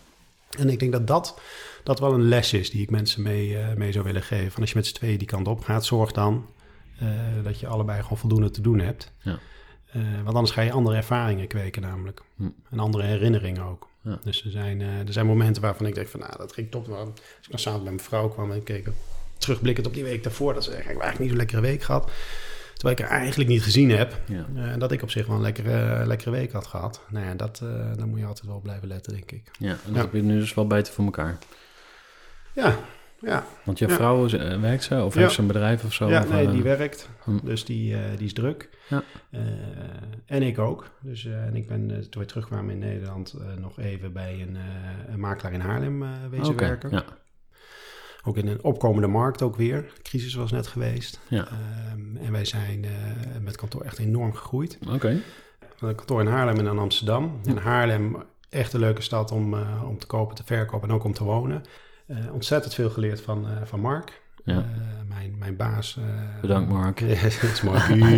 En 0.59 0.69
ik 0.69 0.79
denk 0.79 0.91
dat 0.91 1.07
dat, 1.07 1.39
dat 1.83 1.99
wel 1.99 2.13
een 2.13 2.27
les 2.27 2.53
is 2.53 2.69
die 2.69 2.81
ik 2.81 2.89
mensen 2.89 3.21
mee, 3.21 3.57
eh, 3.57 3.73
mee 3.75 3.91
zou 3.91 4.05
willen 4.05 4.21
geven. 4.21 4.51
Van 4.51 4.61
als 4.61 4.71
je 4.71 4.77
met 4.77 4.87
z'n 4.87 4.93
tweeën 4.93 5.17
die 5.17 5.27
kant 5.27 5.47
op 5.47 5.63
gaat, 5.63 5.85
zorg 5.85 6.11
dan 6.11 6.45
eh, 6.99 7.07
dat 7.43 7.59
je 7.59 7.67
allebei 7.67 8.01
gewoon 8.01 8.17
voldoende 8.17 8.51
te 8.51 8.61
doen 8.61 8.79
hebt. 8.79 9.11
Ja. 9.21 9.39
Eh, 9.91 10.01
want 10.23 10.35
anders 10.35 10.51
ga 10.51 10.61
je 10.61 10.71
andere 10.71 10.95
ervaringen 10.95 11.47
kweken 11.47 11.81
namelijk. 11.81 12.21
Hm. 12.35 12.49
En 12.69 12.79
andere 12.79 13.03
herinneringen 13.03 13.63
ook. 13.63 13.89
Ja. 14.03 14.19
Dus 14.23 14.45
er 14.45 14.51
zijn, 14.51 14.81
er 14.81 15.13
zijn 15.13 15.25
momenten 15.25 15.61
waarvan 15.61 15.85
ik 15.85 15.95
denk 15.95 16.07
van, 16.07 16.19
nou, 16.19 16.37
dat 16.37 16.53
ging 16.53 16.71
top. 16.71 16.87
Maar 16.87 16.97
Als 16.97 17.09
ik 17.41 17.49
dan 17.49 17.59
samen 17.59 17.83
met 17.83 17.93
mijn 17.93 18.03
vrouw 18.03 18.29
kwam 18.29 18.51
en 18.51 18.63
keek 18.63 18.89
terugblikkend 19.37 19.87
op 19.87 19.93
die 19.93 20.03
week 20.03 20.23
daarvoor, 20.23 20.53
dat 20.53 20.63
ze 20.63 20.71
eigenlijk 20.71 21.01
eigenlijk 21.01 21.19
niet 21.19 21.29
zo'n 21.29 21.47
lekkere 21.47 21.71
week 21.71 21.83
gehad. 21.83 22.11
Terwijl 22.81 22.99
ik 23.01 23.05
haar 23.09 23.19
eigenlijk 23.19 23.49
niet 23.49 23.63
gezien 23.63 23.89
heb. 23.91 24.19
Ja. 24.27 24.45
Eh, 24.55 24.71
En 24.71 24.79
dat 24.79 24.91
ik 24.91 25.01
op 25.01 25.09
zich 25.11 25.27
wel 25.27 25.35
een 25.35 25.41
lekkere, 25.41 26.05
lekkere 26.05 26.31
week 26.31 26.51
had 26.51 26.67
gehad. 26.67 27.05
Nou 27.09 27.25
ja, 27.25 27.33
dat, 27.33 27.61
eh 27.63 27.97
daar 27.97 28.07
moet 28.07 28.19
je 28.19 28.25
altijd 28.25 28.47
wel 28.47 28.59
blijven 28.59 28.87
letten, 28.87 29.13
denk 29.13 29.31
ik. 29.31 29.51
ja, 29.59 29.69
en 29.69 29.77
dat 29.85 29.95
Ja. 29.95 30.01
heb 30.01 30.13
je 30.13 30.21
nu 30.21 30.39
dus 30.39 30.53
wel 30.53 30.67
beter 30.67 30.93
voor 30.93 31.05
elkaar. 31.05 31.37
Ja, 32.53 32.75
ja. 33.19 33.45
Want 33.63 33.79
je 33.79 33.87
Ja. 33.87 33.93
vrouw 33.95 34.27
eh, 34.27 34.59
werkt 34.59 34.83
ze 34.83 35.03
of 35.03 35.13
Ja. 35.13 35.19
heeft 35.19 35.33
ze 35.33 35.41
een 35.41 35.47
bedrijf 35.47 35.83
of 35.83 35.93
zo? 35.93 36.09
ja 36.09 36.21
Of, 36.21 36.29
nee, 36.29 36.45
eh, 36.45 36.51
die 36.51 36.63
werkt. 36.63 37.09
hm. 37.23 37.37
Dus 37.43 37.65
die, 37.65 37.93
eh, 37.95 37.99
die 38.17 38.25
is 38.25 38.33
druk. 38.33 38.69
Ja. 38.89 39.03
Eh, 39.29 39.41
en 40.25 40.43
ik 40.43 40.59
ook. 40.59 40.89
Dus 41.01 41.25
eh, 41.25 41.45
en 41.45 41.55
ik 41.55 41.67
ben, 41.67 41.91
eh, 41.91 41.97
toen 41.97 42.21
we 42.21 42.27
terugkwamen 42.27 42.71
in 42.73 42.79
Nederland, 42.79 43.33
eh, 43.33 43.61
nog 43.61 43.79
even 43.79 44.13
bij 44.13 44.41
een, 44.47 44.55
eh, 44.55 45.13
een 45.13 45.19
makelaar 45.19 45.53
in 45.53 45.59
Haarlem 45.59 46.03
eh 46.03 46.09
wezen 46.29 46.53
Oké, 46.53 46.65
werken. 46.65 46.89
ja. 46.91 47.03
Ook 48.23 48.37
in 48.37 48.47
een 48.47 48.63
opkomende 48.63 49.07
markt 49.07 49.41
ook 49.41 49.55
weer. 49.55 49.91
De 49.95 50.01
crisis 50.01 50.33
was 50.33 50.51
net 50.51 50.67
geweest. 50.67 51.19
Ja. 51.27 51.47
Ehm, 51.47 52.17
en 52.17 52.31
wij 52.31 52.45
zijn 52.45 52.85
eh, 52.85 52.91
met 53.41 53.55
kantoor 53.55 53.81
echt 53.81 53.99
enorm 53.99 54.33
gegroeid. 54.33 54.77
Oké. 54.93 55.21
Een 55.79 55.95
kantoor 55.95 56.21
in 56.21 56.27
Haarlem 56.27 56.57
en 56.57 56.65
in 56.65 56.77
Amsterdam. 56.77 57.39
In 57.43 57.57
Haarlem 57.57 58.23
echt 58.49 58.73
een 58.73 58.79
leuke 58.79 59.01
stad 59.01 59.31
om, 59.31 59.53
eh, 59.53 59.83
om 59.87 59.97
te 59.97 60.05
kopen, 60.05 60.35
te 60.35 60.43
verkopen 60.43 60.89
en 60.89 60.95
ook 60.95 61.03
om 61.03 61.13
te 61.13 61.23
wonen. 61.23 61.63
Eh, 62.07 62.33
ontzettend 62.33 62.73
veel 62.73 62.89
geleerd 62.89 63.21
van, 63.21 63.47
van 63.63 63.79
Mark. 63.79 64.21
Ja. 64.43 64.65
Mijn, 65.07 65.35
mijn 65.37 65.55
baas. 65.55 65.99
Bedankt, 66.41 66.71
Mark. 66.71 66.99
Dat 67.41 67.43
is 67.43 67.61
Mark. 67.61 67.89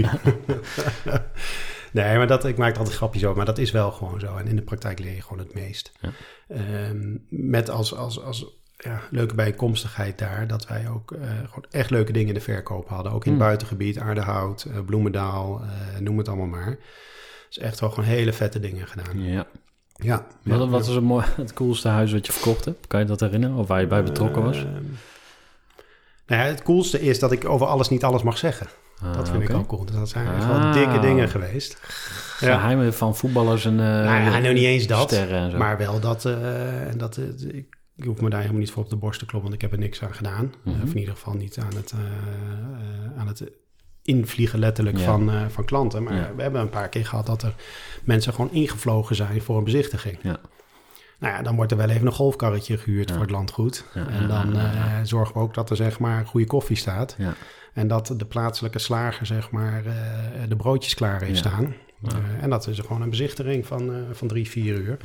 nee, 1.91 2.17
maar 2.17 2.27
dat, 2.27 2.45
ik 2.45 2.57
maak 2.57 2.71
er 2.71 2.77
altijd 2.77 2.95
grapjes 2.95 3.23
over, 3.23 3.37
maar 3.37 3.45
dat 3.45 3.57
is 3.57 3.71
wel 3.71 3.91
gewoon 3.91 4.19
zo. 4.19 4.35
En 4.35 4.47
in 4.47 4.55
de 4.55 4.61
praktijk 4.61 4.99
leer 4.99 5.15
je 5.15 5.21
gewoon 5.21 5.39
het 5.39 5.53
meest. 5.53 5.91
Ja. 5.99 6.09
Ehm, 6.47 7.17
met 7.29 7.69
als, 7.69 7.95
als, 7.95 8.21
als 8.21 8.62
ja, 8.83 8.99
leuke 9.11 9.35
bijkomstigheid 9.35 10.17
daar 10.17 10.47
dat 10.47 10.67
wij 10.67 10.87
ook 10.89 11.11
eh, 11.11 11.19
gewoon 11.27 11.65
echt 11.71 11.89
leuke 11.89 12.11
dingen 12.11 12.27
in 12.27 12.33
de 12.33 12.39
verkoop 12.39 12.87
hadden. 12.89 13.11
Ook 13.11 13.25
in 13.25 13.31
het 13.31 13.39
Hmm. 13.39 13.47
buitengebied, 13.49 13.99
Aardehout, 13.99 14.63
eh, 14.63 14.79
Bloemendaal, 14.85 15.61
eh, 15.61 15.99
noem 15.99 16.17
het 16.17 16.27
allemaal 16.27 16.45
maar. 16.47 16.77
Dus 17.47 17.57
echt 17.57 17.79
wel 17.79 17.89
gewoon 17.89 18.09
hele 18.09 18.33
vette 18.33 18.59
dingen 18.59 18.87
gedaan. 18.87 19.23
Ja. 19.23 19.45
Ja. 19.95 20.15
Wat, 20.15 20.25
ja. 20.43 20.57
wat 20.57 20.69
was 20.69 20.87
het, 20.87 21.03
mooi, 21.03 21.25
het 21.35 21.53
coolste 21.53 21.87
huis 21.87 22.11
wat 22.11 22.25
je 22.25 22.31
verkocht 22.31 22.65
hebt? 22.65 22.87
Kan 22.87 22.99
je 22.99 23.05
dat 23.05 23.19
herinneren? 23.19 23.55
Of 23.55 23.67
waar 23.67 23.79
je 23.81 23.87
bij 23.87 24.03
betrokken 24.03 24.43
was? 24.43 24.57
Ehm, 24.57 24.65
nou 26.27 26.41
ja, 26.41 26.47
het 26.47 26.63
coolste 26.63 27.01
is 27.01 27.19
dat 27.19 27.31
ik 27.31 27.45
over 27.49 27.67
alles 27.67 27.89
niet 27.89 28.03
alles 28.03 28.23
mag 28.23 28.37
zeggen. 28.37 28.67
Ah, 29.03 29.13
Dat 29.15 29.29
vind 29.29 29.43
ik 29.43 29.53
ook 29.55 29.67
cool. 29.67 29.85
Dus 29.85 29.95
dat 29.95 30.09
zijn 30.09 30.27
echt 30.27 30.43
Ah. 30.43 30.61
wel 30.61 30.71
dikke 30.73 30.99
dingen 30.99 31.29
geweest. 31.29 31.77
Ja. 32.39 32.53
Geheimen 32.55 32.93
van 32.93 33.15
voetballers 33.15 33.65
en 33.65 33.75
Nou 33.75 34.05
ja, 34.23 34.39
nou 34.39 34.53
niet 34.53 34.63
eens 34.63 34.87
dat. 34.87 35.09
sterren 35.11 35.39
en 35.39 35.51
zo. 35.51 35.57
Maar 35.57 35.77
wel 35.77 35.99
dat, 35.99 36.25
en 36.25 36.93
dat 36.97 37.17
ik, 37.51 37.65
ik 37.95 38.03
hoef 38.03 38.21
me 38.21 38.29
daar 38.29 38.39
helemaal 38.39 38.61
niet 38.61 38.71
voor 38.71 38.83
op 38.83 38.89
de 38.89 38.95
borst 38.95 39.19
te 39.19 39.25
kloppen, 39.25 39.49
want 39.49 39.63
ik 39.63 39.69
heb 39.69 39.79
er 39.79 39.85
niks 39.85 40.03
aan 40.03 40.13
gedaan. 40.13 40.53
Mhm. 40.63 40.81
Of 40.83 40.89
in 40.89 40.97
ieder 40.99 41.13
geval 41.13 41.33
niet 41.33 41.57
aan 41.57 41.75
het, 41.75 41.91
eh, 41.91 41.99
eh, 41.99 43.19
aan 43.19 43.27
het 43.27 43.43
invliegen 44.01 44.59
letterlijk 44.59 44.97
Ja. 44.97 45.03
van, 45.03 45.31
eh, 45.31 45.47
van 45.47 45.65
klanten. 45.65 46.03
Maar 46.03 46.15
Ja. 46.15 46.31
we 46.35 46.41
hebben 46.41 46.61
een 46.61 46.69
paar 46.69 46.89
keer 46.89 47.05
gehad 47.05 47.25
dat 47.25 47.43
er 47.43 47.55
mensen 48.03 48.33
gewoon 48.33 48.51
ingevlogen 48.51 49.15
zijn 49.15 49.41
voor 49.41 49.57
een 49.57 49.63
bezichtiging. 49.63 50.17
Ja. 50.21 50.39
Nou 51.19 51.35
ja, 51.35 51.41
dan 51.41 51.55
wordt 51.55 51.71
er 51.71 51.77
wel 51.77 51.89
even 51.89 52.05
een 52.07 52.13
golfkarretje 52.13 52.77
gehuurd 52.77 53.11
voor 53.11 53.21
het 53.21 53.29
landgoed. 53.29 53.85
En 53.93 54.27
dan 54.27 54.55
zorgen 55.03 55.33
we 55.35 55.39
ook 55.41 55.53
dat 55.53 55.69
er 55.69 55.75
zeg 55.75 55.99
maar 55.99 56.25
goede 56.25 56.45
koffie 56.47 56.75
staat. 56.75 57.15
Ja. 57.17 57.33
En 57.73 57.87
dat 57.87 58.13
de 58.17 58.25
plaatselijke 58.25 58.79
slager 58.79 59.25
zeg 59.25 59.51
maar 59.51 59.83
de 60.49 60.55
broodjes 60.55 60.93
klaar 60.93 61.21
heeft 61.21 61.37
staan. 61.37 61.73
En 62.41 62.49
dat 62.49 62.67
is 62.67 62.79
gewoon 62.79 63.01
een 63.01 63.09
bezichtiging 63.09 63.65
van, 63.65 64.05
van 64.11 64.27
drie, 64.27 64.49
vier 64.49 64.75
uur. 64.75 64.97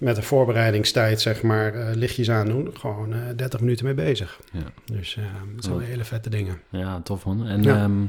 Met 0.00 0.16
een 0.16 0.22
voorbereidingstijd, 0.22 1.20
zeg 1.20 1.42
maar, 1.42 1.74
eh, 1.74 1.94
lichtjes 1.94 2.30
aan 2.30 2.46
doen. 2.46 2.70
Gewoon 2.78 3.12
eh 3.12 3.20
30 3.36 3.60
minuten 3.60 3.84
mee 3.84 3.94
bezig. 3.94 4.40
Ja. 4.52 4.60
Dus 4.84 5.14
dat 5.54 5.64
zijn 5.64 5.74
Wat- 5.76 5.84
hele 5.84 6.04
vette 6.04 6.30
dingen. 6.30 6.60
ja, 6.70 7.00
tof 7.00 7.24
man. 7.24 7.46
En 7.46 7.62
Ja. 7.62 7.76
ehm, 7.76 8.02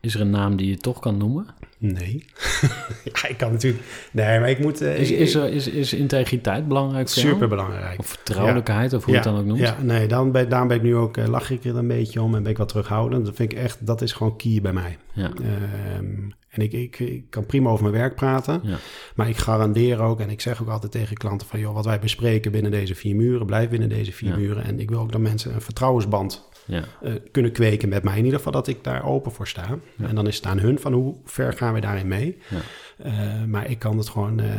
is 0.00 0.14
er 0.14 0.20
een 0.20 0.30
naam 0.30 0.56
die 0.56 0.68
je 0.68 0.76
toch 0.76 0.98
kan 1.00 1.16
noemen? 1.16 1.46
Nee. 1.78 2.24
ja, 3.12 3.28
ik 3.28 3.34
kan 3.36 3.52
natuurlijk... 3.52 3.84
Nee, 4.12 4.40
maar 4.40 4.50
ik 4.50 4.58
moet... 4.58 4.80
Is, 4.80 5.10
is, 5.10 5.34
er, 5.34 5.48
is, 5.52 5.68
is 5.68 5.92
integriteit 5.92 6.68
belangrijk 6.68 7.08
voor 7.08 7.22
super 7.22 7.48
belangrijk. 7.48 7.98
Of 7.98 8.06
vertrouwelijkheid, 8.06 8.92
of 8.92 9.04
hoe 9.04 9.10
je 9.12 9.18
het 9.20 9.28
dan 9.28 9.38
ook 9.38 9.44
noemt? 9.46 9.58
Ja, 9.60 9.76
nee, 9.82 10.08
dan 10.08 10.32
ben, 10.32 10.48
daarom 10.48 10.68
ben 10.68 10.76
ik 10.76 10.82
nu 10.82 10.96
ook, 10.96 11.16
lach 11.16 11.50
ik 11.50 11.64
er 11.64 11.76
een 11.76 11.86
beetje 11.88 12.22
om 12.22 12.34
en 12.34 12.42
ben 12.42 12.50
ik 12.52 12.58
wat 12.58 12.68
terughoudend. 12.68 13.24
Dat 13.26 13.36
vind 13.36 13.52
ik 13.52 13.58
echt, 13.58 13.86
dat 13.86 14.02
is 14.02 14.12
gewoon 14.12 14.36
key 14.36 14.60
bij 14.62 14.72
mij. 14.72 14.98
Ja. 15.12 15.30
Ehm, 15.42 16.28
en 16.58 16.64
ik, 16.64 16.72
ik, 16.72 16.98
ik 16.98 17.24
kan 17.30 17.46
prima 17.46 17.70
over 17.70 17.82
mijn 17.84 17.96
werk 17.96 18.14
praten, 18.14 18.60
Ja. 18.62 18.76
maar 19.14 19.28
ik 19.28 19.36
garandeer 19.36 20.00
ook 20.00 20.20
en 20.20 20.30
ik 20.30 20.40
zeg 20.40 20.62
ook 20.62 20.68
altijd 20.68 20.92
tegen 20.92 21.16
klanten 21.16 21.46
van, 21.46 21.60
joh, 21.60 21.74
wat 21.74 21.84
wij 21.84 21.98
bespreken 21.98 22.52
binnen 22.52 22.70
deze 22.70 22.94
vier 22.94 23.16
muren, 23.16 23.46
blijft 23.46 23.70
binnen 23.70 23.88
deze 23.88 24.12
vier 24.12 24.28
Ja. 24.30 24.36
muren. 24.36 24.64
En 24.64 24.80
ik 24.80 24.90
wil 24.90 25.00
ook 25.00 25.12
dat 25.12 25.20
mensen 25.20 25.54
een 25.54 25.60
vertrouwensband 25.60 26.46
Ja. 26.66 26.84
eh, 27.02 27.12
kunnen 27.32 27.52
kweken 27.52 27.88
met 27.88 28.02
mij. 28.02 28.16
In 28.18 28.24
ieder 28.24 28.38
geval 28.38 28.52
dat 28.52 28.66
ik 28.68 28.84
daar 28.84 29.04
open 29.04 29.32
voor 29.32 29.46
sta. 29.48 29.78
En 29.98 30.14
dan 30.14 30.26
is 30.26 30.36
het 30.36 30.46
aan 30.46 30.58
hun 30.58 30.78
van 30.78 30.92
hoe 30.92 31.14
ver 31.24 31.52
gaan 31.52 31.74
we 31.74 31.80
daarin 31.80 32.08
mee. 32.08 32.38
Ja. 32.48 32.56
Eh, 32.98 33.44
maar 33.44 33.70
ik 33.70 33.78
kan 33.78 33.98
het 33.98 34.08
gewoon, 34.08 34.40
eh, 34.40 34.54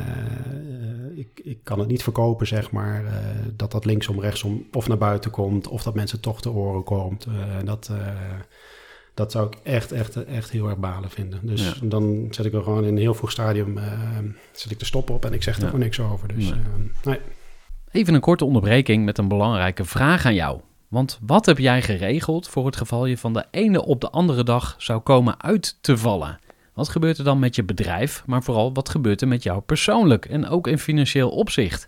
ik, 1.15 1.39
ik 1.43 1.59
kan 1.63 1.79
het 1.79 1.87
niet 1.87 2.03
verkopen, 2.03 2.47
zeg 2.47 2.71
maar, 2.71 3.03
dat 3.55 3.71
dat 3.71 3.85
linksom, 3.85 4.19
rechtsom 4.21 4.67
of 4.71 4.87
naar 4.87 4.97
buiten 4.97 5.31
komt, 5.31 5.67
of 5.67 5.83
dat 5.83 5.95
mensen 5.95 6.19
toch 6.19 6.41
te 6.41 6.51
oren 6.51 6.83
komt. 6.83 7.27
Dat, 7.65 7.91
dat 9.19 9.31
zou 9.31 9.47
ik 9.47 9.57
echt, 9.63 9.91
echt, 9.91 10.23
echt 10.23 10.49
heel 10.49 10.67
erg 10.69 10.77
balen 10.77 11.09
vinden. 11.09 11.39
Dus 11.43 11.65
Ja. 11.65 11.73
dan 11.87 12.27
zet 12.31 12.45
ik 12.45 12.53
er 12.53 12.63
gewoon 12.63 12.83
in 12.83 12.89
een 12.89 12.97
heel 12.97 13.13
vroeg 13.13 13.31
stadium, 13.31 13.77
eh, 13.77 13.83
zet 14.51 14.71
ik 14.71 14.79
de 14.79 14.85
stop 14.85 15.09
op 15.09 15.25
en 15.25 15.33
ik 15.33 15.43
zeg 15.43 15.55
er 15.55 15.61
Ja. 15.61 15.65
gewoon 15.67 15.83
niks 15.83 15.99
over. 15.99 16.27
Dus 16.27 16.43
Nee. 16.43 16.51
eh, 16.53 17.05
nee. 17.05 17.19
Even 17.91 18.13
een 18.13 18.19
korte 18.21 18.45
onderbreking 18.45 19.05
met 19.05 19.17
een 19.17 19.27
belangrijke 19.27 19.85
vraag 19.85 20.25
aan 20.25 20.33
jou. 20.33 20.59
Want 20.87 21.19
wat 21.25 21.45
heb 21.45 21.57
jij 21.57 21.81
geregeld 21.81 22.47
voor 22.47 22.65
het 22.65 22.75
geval 22.77 23.05
je 23.05 23.17
van 23.17 23.33
de 23.33 23.45
ene 23.51 23.85
op 23.85 24.01
de 24.01 24.09
andere 24.09 24.43
dag 24.43 24.75
zou 24.77 24.99
komen 24.99 25.41
uit 25.43 25.77
te 25.81 25.97
vallen? 25.97 26.39
Wat 26.73 26.89
gebeurt 26.89 27.17
er 27.17 27.23
dan 27.23 27.39
met 27.39 27.55
je 27.55 27.63
bedrijf, 27.63 28.23
maar 28.25 28.43
vooral 28.43 28.73
wat 28.73 28.89
gebeurt 28.89 29.21
er 29.21 29.27
met 29.27 29.43
jou 29.43 29.61
persoonlijk 29.61 30.25
en 30.25 30.47
ook 30.47 30.67
in 30.67 30.79
financieel 30.79 31.29
opzicht? 31.29 31.87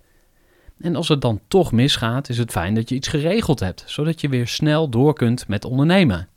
En 0.81 0.95
als 0.95 1.07
het 1.07 1.21
dan 1.21 1.39
toch 1.47 1.71
misgaat, 1.71 2.29
is 2.29 2.37
het 2.37 2.51
fijn 2.51 2.75
dat 2.75 2.89
je 2.89 2.95
iets 2.95 3.07
geregeld 3.07 3.59
hebt, 3.59 3.83
zodat 3.87 4.21
je 4.21 4.29
weer 4.29 4.47
snel 4.47 4.89
door 4.89 5.13
kunt 5.13 5.47
met 5.47 5.65
ondernemen. 5.65 6.27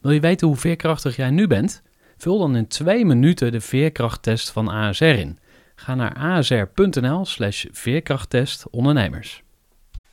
Wil 0.00 0.10
je 0.10 0.20
weten 0.20 0.46
hoe 0.46 0.56
veerkrachtig 0.56 1.16
jij 1.16 1.30
nu 1.30 1.46
bent? 1.46 1.82
Vul 2.16 2.38
dan 2.38 2.56
in 2.56 2.66
twee 2.66 3.04
minuten 3.04 3.52
de 3.52 3.60
veerkrachttest 3.60 4.50
van 4.50 4.68
ASR 4.68 5.04
in. 5.04 5.38
Ga 5.74 5.94
naar 5.94 6.14
asr.nl 6.16 7.24
slash 7.24 7.64
veerkrachttest 7.70 8.70
ondernemers. 8.70 9.42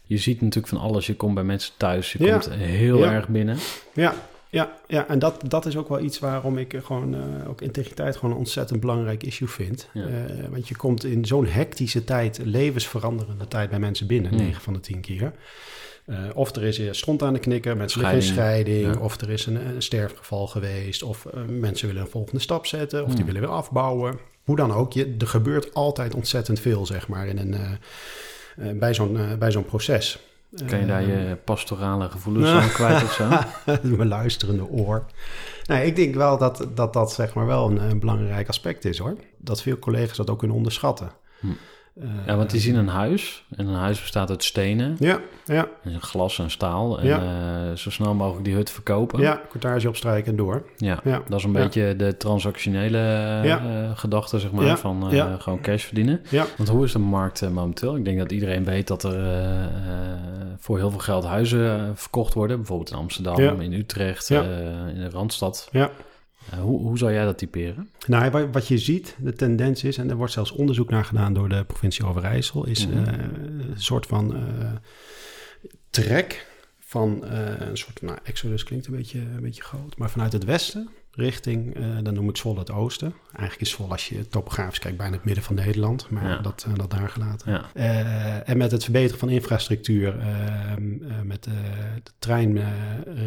Je 0.03 0.17
ziet 0.17 0.41
natuurlijk 0.41 0.73
van 0.73 0.81
alles. 0.81 1.07
Je 1.07 1.15
komt 1.15 1.33
bij 1.35 1.43
mensen 1.43 1.73
thuis. 1.77 2.13
Je 2.13 2.23
Ja. 2.23 2.31
komt 2.31 2.53
heel 2.53 2.97
Ja. 2.97 3.11
erg 3.11 3.27
binnen. 3.27 3.57
Ja, 3.93 4.13
ja, 4.55 4.73
ja. 4.87 5.07
en 5.07 5.19
dat, 5.19 5.41
dat 5.47 5.65
is 5.65 5.77
ook 5.77 5.89
wel 5.89 5.99
iets 5.99 6.19
waarom 6.19 6.57
ik 6.57 6.79
gewoon 6.83 7.15
eh, 7.15 7.49
ook 7.49 7.61
integriteit 7.61 8.15
gewoon 8.15 8.31
een 8.31 8.37
ontzettend 8.37 8.79
belangrijk 8.79 9.23
issue 9.23 9.47
vind. 9.47 9.89
Ja. 9.93 10.05
Eh, 10.05 10.47
want 10.49 10.67
je 10.67 10.75
komt 10.75 11.03
in 11.05 11.25
zo'n 11.25 11.45
hectische 11.47 12.03
tijd, 12.03 12.39
levensveranderende 12.43 13.47
tijd 13.47 13.69
bij 13.69 13.79
mensen 13.79 14.07
binnen, 14.07 14.31
Mm. 14.31 14.37
9 14.37 14.61
van 14.61 14.73
de 14.73 14.79
10 14.79 14.99
keer. 15.01 15.33
Eh, 16.05 16.17
of 16.33 16.55
er 16.55 16.63
is 16.63 16.97
stront 16.97 17.23
aan 17.23 17.33
de 17.33 17.39
knikker, 17.39 17.77
mensen 17.77 17.99
liggen 17.99 18.17
in 18.19 18.23
Scheiding, 18.25 18.93
ja. 18.93 18.99
of 18.99 19.21
er 19.21 19.29
is 19.29 19.45
een, 19.45 19.55
een 19.67 19.81
sterfgeval 19.81 20.47
geweest, 20.47 21.03
of 21.03 21.25
mensen 21.47 21.87
willen 21.87 22.01
een 22.01 22.09
volgende 22.09 22.41
stap 22.41 22.65
zetten, 22.65 23.03
of 23.03 23.09
die 23.09 23.19
Mm. 23.19 23.25
willen 23.25 23.41
weer 23.41 23.49
afbouwen. 23.49 24.19
Hoe 24.43 24.55
dan 24.55 24.71
ook, 24.73 24.93
je, 24.93 25.15
er 25.19 25.27
gebeurt 25.27 25.73
altijd 25.73 26.15
ontzettend 26.15 26.59
veel, 26.59 26.85
zeg 26.85 27.07
maar, 27.07 27.27
in 27.27 27.37
een, 27.37 28.79
bij 28.79 28.93
zo'n 28.93 29.19
bij 29.39 29.51
zo'n 29.51 29.65
proces. 29.65 30.19
Kan 30.67 30.79
je 30.79 30.85
daar 30.85 31.01
Eh, 31.01 31.07
je 31.29 31.35
pastorale 31.35 32.09
gevoelens 32.09 32.45
Nou. 32.45 32.61
aan 32.61 32.69
kwijt 32.79 33.03
of 33.03 33.11
zo? 33.13 33.29
mijn 33.95 34.07
luisterende 34.07 34.67
oor. 34.69 35.05
Nee, 35.65 35.85
ik 35.85 35.95
denk 35.95 36.15
wel 36.15 36.37
dat 36.37 36.67
dat, 36.73 36.93
dat 36.93 37.11
zeg 37.11 37.33
maar 37.33 37.45
wel 37.45 37.69
een, 37.69 37.81
een 37.89 37.99
belangrijk 37.99 38.47
aspect 38.47 38.85
is 38.85 38.97
hoor. 38.97 39.15
Dat 39.37 39.61
veel 39.61 39.79
collega's 39.79 40.17
dat 40.17 40.29
ook 40.29 40.39
kunnen 40.39 40.57
onderschatten. 40.57 41.11
Hm. 41.39 41.47
Ja, 42.25 42.35
want 42.35 42.49
die 42.49 42.59
zien 42.59 42.75
een 42.75 42.87
huis. 42.87 43.43
En 43.55 43.67
een 43.67 43.75
huis 43.75 44.01
bestaat 44.01 44.29
uit 44.29 44.43
stenen. 44.43 44.95
Ja, 44.99 45.19
ja, 45.45 45.67
En 45.83 46.01
glas 46.01 46.39
en 46.39 46.51
staal. 46.51 46.99
En 46.99 47.05
Ja. 47.07 47.19
eh, 47.69 47.75
zo 47.77 47.89
snel 47.89 48.13
mogelijk 48.13 48.45
die 48.45 48.53
hut 48.55 48.69
verkopen. 48.69 49.19
ja, 49.19 49.41
courtage 49.49 49.87
opstrijken 49.87 50.31
en 50.31 50.37
door. 50.37 50.63
Ja, 50.77 50.99
Ja, 51.03 51.21
dat 51.27 51.39
is 51.39 51.45
een 51.45 51.53
ja. 51.53 51.59
beetje 51.63 51.95
de 51.95 52.17
transactionele 52.17 52.97
eh, 53.43 53.91
gedachte, 53.97 54.39
zeg 54.39 54.51
maar, 54.51 54.77
van 54.77 55.11
eh, 55.11 55.33
gewoon 55.39 55.61
cash 55.61 55.83
verdienen. 55.83 56.21
Ja, 56.29 56.45
Want 56.57 56.69
hoe 56.69 56.83
is 56.83 56.91
de 56.91 56.99
markt 56.99 57.49
momenteel? 57.49 57.95
Ik 57.95 58.05
denk 58.05 58.17
dat 58.17 58.31
iedereen 58.31 58.63
weet 58.63 58.87
dat 58.87 59.03
er 59.03 59.69
voor 60.59 60.77
heel 60.77 60.89
veel 60.89 60.99
geld 60.99 61.25
huizen 61.25 61.91
verkocht 61.97 62.33
worden. 62.33 62.57
Bijvoorbeeld 62.57 62.91
in 62.91 62.97
Amsterdam, 62.97 63.61
in 63.61 63.73
Utrecht, 63.73 64.29
in 64.29 64.37
de 64.95 65.09
Randstad. 65.11 65.67
ja. 65.71 65.89
Eh, 66.51 66.59
hoe, 66.59 66.79
hoe 66.81 66.97
zou 66.97 67.11
jij 67.11 67.25
dat 67.25 67.37
typeren? 67.37 67.89
Nou, 68.07 68.31
wa- 68.31 68.49
wat 68.49 68.67
je 68.67 68.77
ziet, 68.77 69.15
de 69.19 69.33
tendens 69.33 69.83
is, 69.83 69.97
en 69.97 70.09
er 70.09 70.15
wordt 70.15 70.33
zelfs 70.33 70.51
onderzoek 70.51 70.89
naar 70.89 71.05
gedaan 71.05 71.33
door 71.33 71.49
de 71.49 71.63
provincie 71.63 72.05
Overijssel, 72.05 72.65
is 72.65 72.87
Mhm. 72.87 72.97
eh, 73.03 73.13
een 73.13 73.73
soort 73.81 74.05
van 74.05 74.35
eh, 74.35 74.41
trek 75.89 76.47
van 76.79 77.23
een 77.25 77.77
soort, 77.77 78.01
nou, 78.01 78.17
exodus 78.23 78.63
klinkt 78.63 78.87
een 78.87 78.95
beetje, 78.95 79.19
een 79.19 79.41
beetje 79.41 79.63
groot, 79.63 79.97
maar 79.97 80.09
vanuit 80.09 80.31
het 80.33 80.43
westen 80.43 80.89
richting, 81.15 81.75
eh, 81.75 81.83
dan 82.03 82.13
noem 82.13 82.29
ik 82.29 82.37
Zwolle 82.37 82.59
het 82.59 82.71
oosten. 82.71 83.13
Eigenlijk 83.31 83.61
is 83.61 83.69
Zwolle, 83.69 83.91
als 83.91 84.09
je 84.09 84.27
topografisch 84.27 84.79
kijkt, 84.79 84.97
bijna 84.97 85.15
het 85.15 85.25
midden 85.25 85.43
van 85.43 85.55
Nederland. 85.55 86.09
Maar 86.09 86.27
Ja. 86.27 86.37
dat, 86.37 86.65
eh, 86.67 86.75
dat 86.75 86.91
daar 86.91 87.09
gelaten. 87.09 87.51
Ja. 87.51 87.65
Eh, 87.73 88.49
en 88.49 88.57
met 88.57 88.71
het 88.71 88.83
verbeteren 88.83 89.19
van 89.19 89.29
infrastructuur, 89.29 90.15
met 91.23 91.43
de 91.43 91.51
trein 92.19 92.59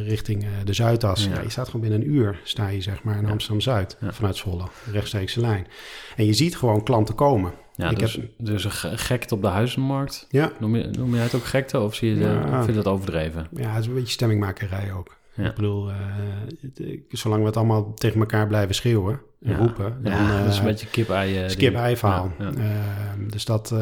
richting 0.05 0.47
de 0.65 0.73
Zuidas. 0.73 1.25
Ja. 1.25 1.41
Je 1.41 1.51
staat 1.51 1.67
gewoon 1.67 1.81
binnen 1.89 2.01
een 2.01 2.15
uur, 2.15 2.41
sta 2.45 2.69
je 2.69 2.81
zeg 2.81 3.03
maar 3.03 3.17
in. 3.19 3.27
Amsterdam-Zuid 3.27 3.97
vanuit 4.11 4.37
Zwolle, 4.37 4.65
rechtstreekse 4.93 5.41
lijn. 5.41 5.67
En 6.17 6.25
je 6.25 6.33
ziet 6.33 6.57
gewoon 6.57 6.83
klanten 6.83 7.15
komen. 7.15 7.53
Ja, 7.75 7.91
Ik 7.91 7.99
dus, 7.99 8.13
heb- 8.15 8.31
dus 8.39 8.65
een 8.65 8.71
ge- 8.71 8.99
gekte 8.99 9.35
op 9.35 9.43
de 9.43 9.49
huizenmarkt. 9.49 10.27
Ja, 10.31 10.53
Noem 10.61 10.77
je, 10.77 10.89
noem 10.99 11.15
jij 11.15 11.23
het 11.23 11.35
ook 11.35 11.45
gekte 11.45 11.81
of 11.81 11.95
zie 11.95 12.09
je, 12.09 12.19
de- 12.19 12.47
vind 12.53 12.67
je 12.67 12.73
dat 12.73 12.87
overdreven? 12.87 13.47
ja 13.53 13.71
het 13.73 13.81
is 13.81 13.87
een 13.87 13.95
beetje 13.95 14.13
stemmingmakerij 14.13 14.93
ook. 14.93 15.17
Ja. 15.39 15.49
Ik 15.49 15.55
bedoel, 15.55 15.91
eh, 15.91 17.01
zolang 17.09 17.41
we 17.41 17.47
het 17.47 17.57
allemaal 17.57 17.95
tegen 17.95 18.21
elkaar 18.21 18.47
blijven 18.47 18.75
schreeuwen 18.75 19.13
en 19.15 19.21
Ja. 19.41 19.57
roepen, 19.57 19.97
dan 20.03 20.13
ja, 20.13 20.39
dat 20.39 20.47
is 20.49 20.53
eh, 20.55 20.61
een 20.61 20.67
beetje 20.69 20.87
kip-ei. 20.87 21.43
eh, 21.43 21.49
skip 21.49 21.73
die- 21.73 21.79
ei 21.83 21.97
verhaal. 21.97 22.33
Ja. 22.39 22.45
Ehm, 22.47 23.29
dus 23.29 23.45
dat, 23.45 23.71
eh 23.73 23.79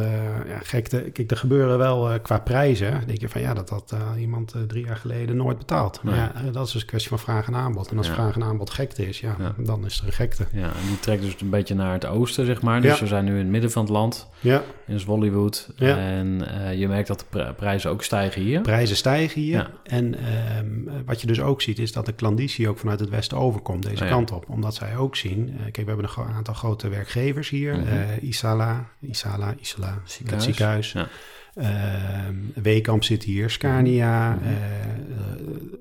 ja, 0.48 0.58
gekte. 0.62 1.10
Kijk, 1.12 1.30
er 1.30 1.36
gebeuren 1.36 1.78
wel 1.78 2.10
eh, 2.10 2.18
qua 2.22 2.38
prijzen. 2.38 2.90
Dan 2.90 3.00
denk 3.06 3.20
je 3.20 3.28
van 3.28 3.40
ja, 3.40 3.54
dat 3.54 3.68
had 3.70 3.92
eh, 3.92 4.20
iemand 4.20 4.52
eh, 4.52 4.60
drie 4.62 4.84
jaar 4.86 4.96
geleden 4.96 5.36
nooit 5.36 5.58
betaald. 5.58 6.00
Maar 6.02 6.14
ja, 6.14 6.32
eh, 6.34 6.52
dat 6.52 6.66
is 6.66 6.72
dus 6.72 6.80
een 6.82 6.86
kwestie 6.88 7.08
van 7.10 7.18
vraag 7.18 7.46
en 7.46 7.54
aanbod. 7.54 7.90
En 7.90 7.98
als 7.98 8.08
vraag 8.08 8.34
en 8.34 8.42
aanbod 8.44 8.70
gekte 8.70 9.08
is, 9.08 9.20
ja, 9.20 9.36
dan 9.56 9.84
is 9.84 9.98
er 10.00 10.06
een 10.06 10.12
gekte. 10.12 10.46
Ja, 10.52 10.62
en 10.62 10.86
die 10.88 11.00
trekt 11.00 11.22
dus 11.22 11.34
een 11.40 11.50
beetje 11.50 11.74
naar 11.74 11.92
het 11.92 12.06
oosten, 12.06 12.46
zeg 12.46 12.62
maar. 12.62 12.80
Dus 12.80 13.00
we 13.00 13.06
zijn 13.06 13.24
nu 13.24 13.30
in 13.32 13.38
het 13.38 13.48
midden 13.48 13.70
van 13.70 13.82
het 13.82 13.90
land, 13.92 14.28
Ja, 14.40 14.62
in. 14.86 15.72
Ja. 15.76 15.96
En 15.96 16.48
eh, 16.60 16.78
je 16.78 16.88
merkt 16.88 17.08
dat 17.08 17.18
de 17.18 17.24
pri- 17.28 17.52
prijzen 17.52 17.90
ook 17.90 18.02
stijgen 18.02 18.42
hier. 18.42 18.60
prijzen 18.60 18.96
stijgen 18.96 19.40
hier. 19.40 19.70
En 19.82 20.14
ehm, 20.14 21.04
wat 21.06 21.20
je 21.20 21.26
dus 21.26 21.40
ook 21.40 21.62
ziet, 21.62 21.78
is 21.78 21.92
dat 21.92 22.06
de 22.06 22.12
klanditie 22.12 22.68
ook 22.68 22.78
vanuit 22.78 23.00
het 23.00 23.08
westen 23.08 23.38
overkomt, 23.38 23.82
deze 23.82 24.04
Oh 24.04 24.10
kant 24.10 24.32
op. 24.32 24.44
Omdat 24.48 24.74
zij 24.74 24.96
ook 24.96 25.16
zien, 25.16 25.45
eh, 25.48 25.62
kijk, 25.62 25.76
we 25.76 25.84
hebben 25.92 26.08
een 26.16 26.34
aantal 26.34 26.54
grote 26.54 26.88
werkgevers 26.88 27.48
hier. 27.48 27.76
Mhm. 27.76 27.86
eh, 27.86 28.22
Isala, 28.22 28.88
Isala, 29.00 29.54
Isala, 29.60 29.98
Ziekenhuis. 30.04 30.30
het 30.30 30.42
ziekenhuis. 30.42 30.92
Ja. 30.92 31.08
Ehm, 31.54 32.34
Weekamp 32.54 33.04
zit 33.04 33.22
hier, 33.22 33.50
Scania, 33.50 34.38
eh, 34.42 34.50
eh, 34.50 34.56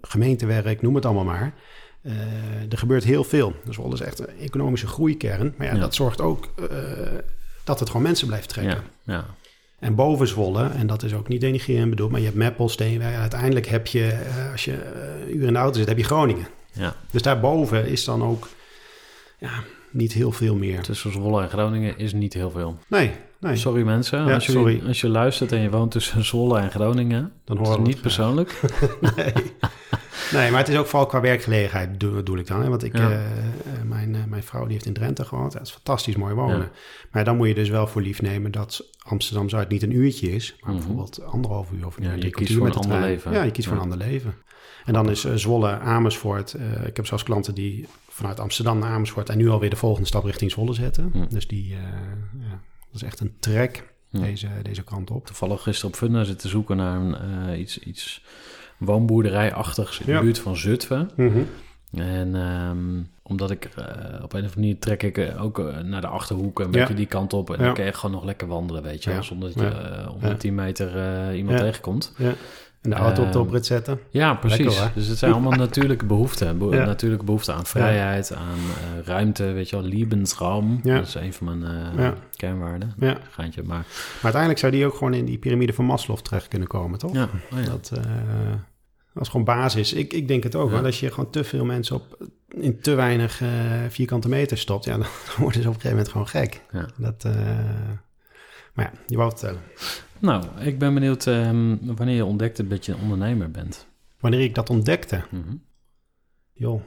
gemeentewerk, 0.01 0.81
noem 0.81 0.95
het 0.95 1.05
allemaal 1.05 1.23
maar. 1.23 1.53
Er 2.69 2.77
gebeurt 2.77 3.03
heel 3.03 3.23
veel. 3.23 3.53
Dus 3.65 3.75
Zwolle 3.75 3.93
is 3.93 3.99
echt 4.01 4.19
een 4.19 4.39
economische 4.39 4.87
groeikern. 4.87 5.53
Maar 5.57 5.67
ja, 5.67 5.73
Ja. 5.73 5.79
dat 5.79 5.95
zorgt 5.95 6.21
ook 6.21 6.49
dat 7.63 7.79
het 7.79 7.87
gewoon 7.87 8.03
mensen 8.03 8.27
blijft 8.27 8.49
trekken. 8.49 8.83
Ja, 9.03 9.13
ja. 9.13 9.25
En 9.79 9.95
boven 9.95 10.27
Zwolle, 10.27 10.69
en 10.69 10.87
dat 10.87 11.03
is 11.03 11.13
ook 11.13 11.27
niet 11.27 11.41
denigrerend 11.41 11.89
bedoeld, 11.89 12.11
maar 12.11 12.19
je 12.19 12.25
hebt 12.25 12.37
Meppel, 12.37 12.69
Steenwijk. 12.69 13.15
Uiteindelijk 13.15 13.67
heb 13.67 13.87
je, 13.87 14.17
als 14.51 14.65
je 14.65 14.73
eh, 14.73 15.35
uur 15.35 15.47
in 15.47 15.53
de 15.53 15.59
auto 15.59 15.77
zit, 15.77 15.87
heb 15.87 15.97
je 15.97 16.03
Groningen. 16.03 16.47
ja. 16.71 16.95
Dus 17.11 17.21
daarboven 17.21 17.87
is 17.87 18.03
dan 18.03 18.23
ook 18.23 18.47
ja, 19.45 19.63
niet 19.91 20.13
heel 20.13 20.31
veel 20.31 20.55
meer. 20.55 20.81
Tussen 20.81 21.11
Zwolle 21.11 21.41
en 21.41 21.49
Groningen 21.49 21.97
is 21.97 22.13
niet 22.13 22.33
heel 22.33 22.49
veel. 22.51 22.77
Nee, 22.87 23.11
nee. 23.39 23.55
Sorry 23.55 23.83
mensen, 23.83 24.25
Ja, 24.25 24.33
als, 24.33 24.45
jullie, 24.45 24.61
sorry. 24.61 24.87
als 24.87 25.01
je 25.01 25.09
luistert 25.09 25.51
en 25.51 25.59
je 25.59 25.69
woont 25.69 25.91
tussen 25.91 26.25
Zwolle 26.31 26.59
en 26.59 26.71
Groningen, 26.71 27.31
Dan 27.45 27.57
horen 27.57 27.73
we 27.75 27.81
niet 27.81 27.89
graag. 27.91 28.01
persoonlijk. 28.01 28.59
Nee. 29.15 29.33
nee, 30.41 30.51
maar 30.51 30.59
het 30.59 30.69
is 30.69 30.77
ook 30.77 30.85
vooral 30.87 31.07
qua 31.07 31.21
werkgelegenheid 31.21 31.91
bedoel, 31.91 32.11
bedoel 32.13 32.37
ik 32.37 32.47
dan. 32.47 32.61
Hè? 32.61 32.69
Want 32.69 32.83
ik, 32.83 32.97
Ja. 32.97 33.09
eh, 33.11 33.15
eh, 33.15 33.23
mijn, 33.83 34.15
eh, 34.15 34.21
mijn 34.27 34.43
vrouw 34.43 34.63
die 34.63 34.71
heeft 34.73 34.85
in 34.85 34.93
Drenthe 34.93 35.25
gewoond. 35.25 35.51
Dat 35.53 35.61
is 35.61 35.71
fantastisch 35.71 36.15
mooi 36.15 36.33
wonen. 36.33 36.57
Ja. 36.57 36.69
Maar 37.11 37.23
dan 37.23 37.37
moet 37.37 37.47
je 37.47 37.53
dus 37.53 37.69
wel 37.69 37.87
voor 37.87 38.01
lief 38.01 38.21
nemen 38.21 38.51
dat 38.51 38.89
Amsterdam-Zuid 39.07 39.69
niet 39.69 39.83
een 39.83 39.95
uurtje 39.95 40.31
is. 40.31 40.55
Maar 40.59 40.69
Mhm. 40.69 40.77
bijvoorbeeld 40.79 41.21
anderhalf 41.25 41.71
uur 41.71 41.85
of 41.85 41.97
een 41.97 42.03
Ja, 42.03 42.09
uur, 42.15 42.23
je 42.23 42.29
kiest 42.29 42.53
voor 42.53 42.65
een 42.65 42.71
de 42.71 42.77
ander 42.79 42.99
leven. 42.99 43.31
Ja, 43.31 43.43
je 43.43 43.51
kiest 43.51 43.67
voor 43.67 43.77
een 43.77 43.83
ander 43.83 43.97
leven. 43.97 44.33
En 44.85 44.93
dan 44.93 45.09
is 45.09 45.23
eh, 45.25 45.33
Zwolle, 45.35 45.79
Amersfoort. 45.79 46.53
eh, 46.53 46.87
ik 46.87 46.95
heb 46.95 47.05
zelfs 47.05 47.23
klanten 47.23 47.53
die 47.53 47.87
vanuit 48.09 48.39
Amsterdam 48.39 48.79
naar 48.79 48.89
Amersfoort... 48.91 49.29
en 49.29 49.37
nu 49.37 49.49
alweer 49.49 49.69
de 49.69 49.75
volgende 49.75 50.07
stap 50.07 50.23
richting 50.23 50.51
Zwolle 50.51 50.73
zetten. 50.73 51.13
Dus 51.29 51.47
die, 51.47 51.73
eh, 51.73 51.79
ja, 52.39 52.49
dat 52.91 53.01
is 53.01 53.03
echt 53.03 53.19
een 53.19 53.33
trek 53.39 53.93
deze, 54.11 54.47
deze 54.61 54.83
kant 54.83 55.11
op. 55.11 55.25
Toevallig 55.25 55.61
gisteren 55.63 55.91
op 55.91 55.97
Funda 55.97 56.23
zitten 56.23 56.49
zoeken 56.49 56.77
naar 56.77 56.99
een, 57.01 57.59
iets, 57.59 57.79
iets 57.79 58.23
woonboerderijachtigs 58.77 59.99
in 59.99 60.13
de 60.13 60.19
buurt 60.21 60.39
van 60.39 60.55
Zutphen. 60.57 61.09
Mhm. 61.15 61.39
En 61.93 62.35
ehm, 62.35 63.01
omdat 63.23 63.51
ik 63.51 63.69
op 63.75 63.77
een 63.77 64.23
of 64.23 64.33
andere 64.33 64.49
manier 64.55 64.79
trek 64.79 65.03
ik 65.03 65.33
ook 65.39 65.73
naar 65.83 66.01
de 66.01 66.07
achterhoek 66.07 66.59
een 66.59 66.65
Ja. 66.65 66.71
beetje 66.71 66.93
die 66.93 67.05
kant 67.05 67.33
op. 67.33 67.49
En 67.49 67.59
Ja. 67.59 67.65
dan 67.65 67.73
kan 67.73 67.85
je 67.85 67.93
gewoon 67.93 68.15
nog 68.15 68.23
lekker 68.25 68.47
wandelen, 68.47 68.83
weet 68.83 69.03
je. 69.03 69.09
Ja. 69.11 69.21
Zonder 69.21 69.53
dat 69.53 69.63
je 69.63 70.09
om 70.13 70.19
de 70.19 70.27
Ja. 70.27 70.35
10 70.35 70.55
meter 70.55 70.89
iemand 71.35 71.57
Ja. 71.59 71.63
tegenkomt. 71.65 72.13
En 72.85 72.89
de 72.89 72.95
auto 72.95 73.21
op 73.23 73.31
de 73.31 73.37
Ehm, 73.37 73.47
oprit 73.47 73.65
zetten. 73.65 73.99
Ja, 74.09 74.33
precies. 74.33 74.59
Lekker, 74.65 74.91
dus 74.93 75.07
het 75.07 75.17
zijn 75.17 75.31
allemaal 75.33 75.51
natuurlijke 75.51 76.05
behoeften. 76.05 76.57
Be- 76.57 76.65
Ja. 76.75 76.85
Natuurlijke 76.85 77.25
behoeften 77.25 77.53
aan 77.55 77.65
vrijheid, 77.65 78.33
aan 78.33 78.57
eh, 78.99 79.05
ruimte, 79.05 79.43
weet 79.43 79.69
je 79.69 79.75
wel. 79.75 79.85
Lebensraum. 79.85 80.79
Ja. 80.83 80.95
Dat 80.95 81.07
is 81.07 81.15
een 81.15 81.33
van 81.33 81.59
mijn 81.59 81.71
eh, 81.97 82.03
Ja. 82.03 82.13
kernwaarden. 82.35 82.93
Ja. 82.99 83.17
Gaantje, 83.29 83.63
maar 83.63 83.77
Maar 83.77 83.87
uiteindelijk 84.21 84.59
zou 84.61 84.71
die 84.71 84.85
ook 84.85 84.93
gewoon 84.95 85.13
in 85.13 85.25
die 85.25 85.37
piramide 85.37 85.73
van 85.73 85.85
Maslow 85.85 86.17
terecht 86.17 86.47
kunnen 86.47 86.67
komen, 86.67 86.99
toch? 86.99 87.13
ja, 87.13 87.29
oh. 87.51 87.65
Dat, 87.65 87.91
eh, 87.93 88.01
dat 89.13 89.23
is 89.23 89.29
gewoon 89.29 89.45
basis. 89.45 89.93
Ik, 89.93 90.13
ik 90.13 90.27
denk 90.27 90.43
het 90.43 90.55
ook. 90.55 90.71
Want 90.71 90.85
als 90.85 90.99
je 90.99 91.11
gewoon 91.11 91.29
te 91.29 91.43
veel 91.43 91.65
mensen 91.65 91.95
op 91.95 92.17
in 92.57 92.79
te 92.81 92.93
weinig 92.93 93.41
eh, 93.41 93.49
vierkante 93.89 94.29
meter 94.29 94.57
stopt, 94.57 94.85
ja, 94.85 94.97
dan 94.97 95.05
worden 95.37 95.61
ze 95.61 95.67
op 95.67 95.73
een 95.75 95.81
gegeven 95.81 95.89
moment 95.89 96.09
gewoon 96.09 96.27
gek. 96.27 96.61
Ja. 96.71 96.85
Dat, 96.97 97.23
eh, 97.25 97.31
maar 98.75 98.85
ja, 98.93 98.99
je 99.07 99.15
wou 99.17 99.29
het 99.29 99.39
vertellen. 99.39 99.63
Nou, 100.19 100.43
ik 100.59 100.79
ben 100.79 100.93
benieuwd 100.93 101.27
ehm, 101.27 101.77
wanneer 101.95 102.15
je 102.15 102.25
ontdekte 102.25 102.67
dat 102.67 102.85
je 102.85 102.91
een 102.93 103.01
ondernemer 103.01 103.51
bent. 103.51 103.87
Wanneer 104.19 104.41
ik 104.41 104.55
dat 104.55 104.69
ontdekte, 104.69 105.23
Mhm. 105.31 105.55
joh, 106.53 106.81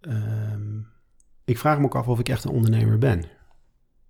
ehm, 0.00 0.78
ik 1.44 1.58
vraag 1.58 1.78
me 1.78 1.84
ook 1.84 1.94
af 1.96 2.08
of 2.08 2.18
ik 2.18 2.28
echt 2.28 2.44
een 2.44 2.50
ondernemer 2.50 2.98
ben. 2.98 3.24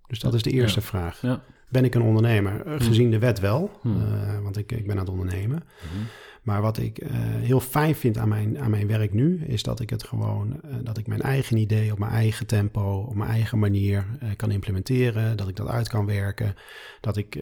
Dus 0.07 0.19
dat 0.19 0.33
is 0.33 0.41
de 0.43 0.51
eerste 0.51 0.79
Ja. 0.79 0.85
vraag. 0.85 1.21
Ja. 1.21 1.41
Ben 1.69 1.83
ik 1.85 1.95
een 1.95 2.01
ondernemer? 2.01 2.65
Eh, 2.65 2.73
Gezien 2.81 3.11
de 3.11 3.19
wet 3.19 3.39
wel, 3.39 3.71
Hmm. 3.81 4.01
eh, 4.01 4.39
want 4.39 4.57
ik, 4.57 4.71
ik 4.71 4.83
ben 4.87 4.95
aan 4.95 5.01
het 5.05 5.09
ondernemen. 5.09 5.63
Mhm. 5.63 6.03
Maar 6.43 6.61
wat 6.61 6.77
ik 6.77 6.97
eh, 6.97 7.09
heel 7.19 7.59
fijn 7.59 7.95
vind 7.95 8.17
aan 8.17 8.27
mijn, 8.29 8.59
aan 8.59 8.69
mijn 8.69 8.87
werk 8.87 9.13
nu, 9.13 9.43
is 9.45 9.63
dat 9.63 9.79
ik 9.79 9.89
het 9.89 10.03
gewoon, 10.03 10.59
eh, 10.63 10.75
dat 10.83 10.97
ik 10.97 11.07
mijn 11.07 11.21
eigen 11.21 11.57
idee 11.57 11.91
op 11.91 11.99
mijn 11.99 12.11
eigen 12.11 12.45
tempo, 12.45 13.05
op 13.09 13.15
mijn 13.15 13.29
eigen 13.29 13.59
manier 13.59 14.05
eh, 14.19 14.29
kan 14.35 14.51
implementeren. 14.51 15.37
Dat 15.37 15.47
ik 15.47 15.55
dat 15.55 15.67
uit 15.67 15.89
kan 15.89 16.05
werken. 16.05 16.55
Dat 17.01 17.17
ik 17.17 17.41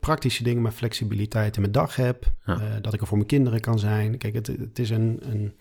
praktische 0.00 0.42
dingen 0.42 0.62
met 0.62 0.74
flexibiliteit 0.74 1.54
in 1.54 1.60
mijn 1.60 1.72
dag 1.72 1.96
heb. 1.96 2.32
Ja. 2.44 2.78
Dat 2.80 2.94
ik 2.94 3.00
er 3.00 3.06
voor 3.06 3.16
mijn 3.16 3.28
kinderen 3.28 3.60
kan 3.60 3.78
zijn. 3.78 4.18
Kijk, 4.18 4.34
het, 4.34 4.46
het 4.46 4.78
is 4.78 4.90
een, 4.90 5.18
een, 5.22 5.52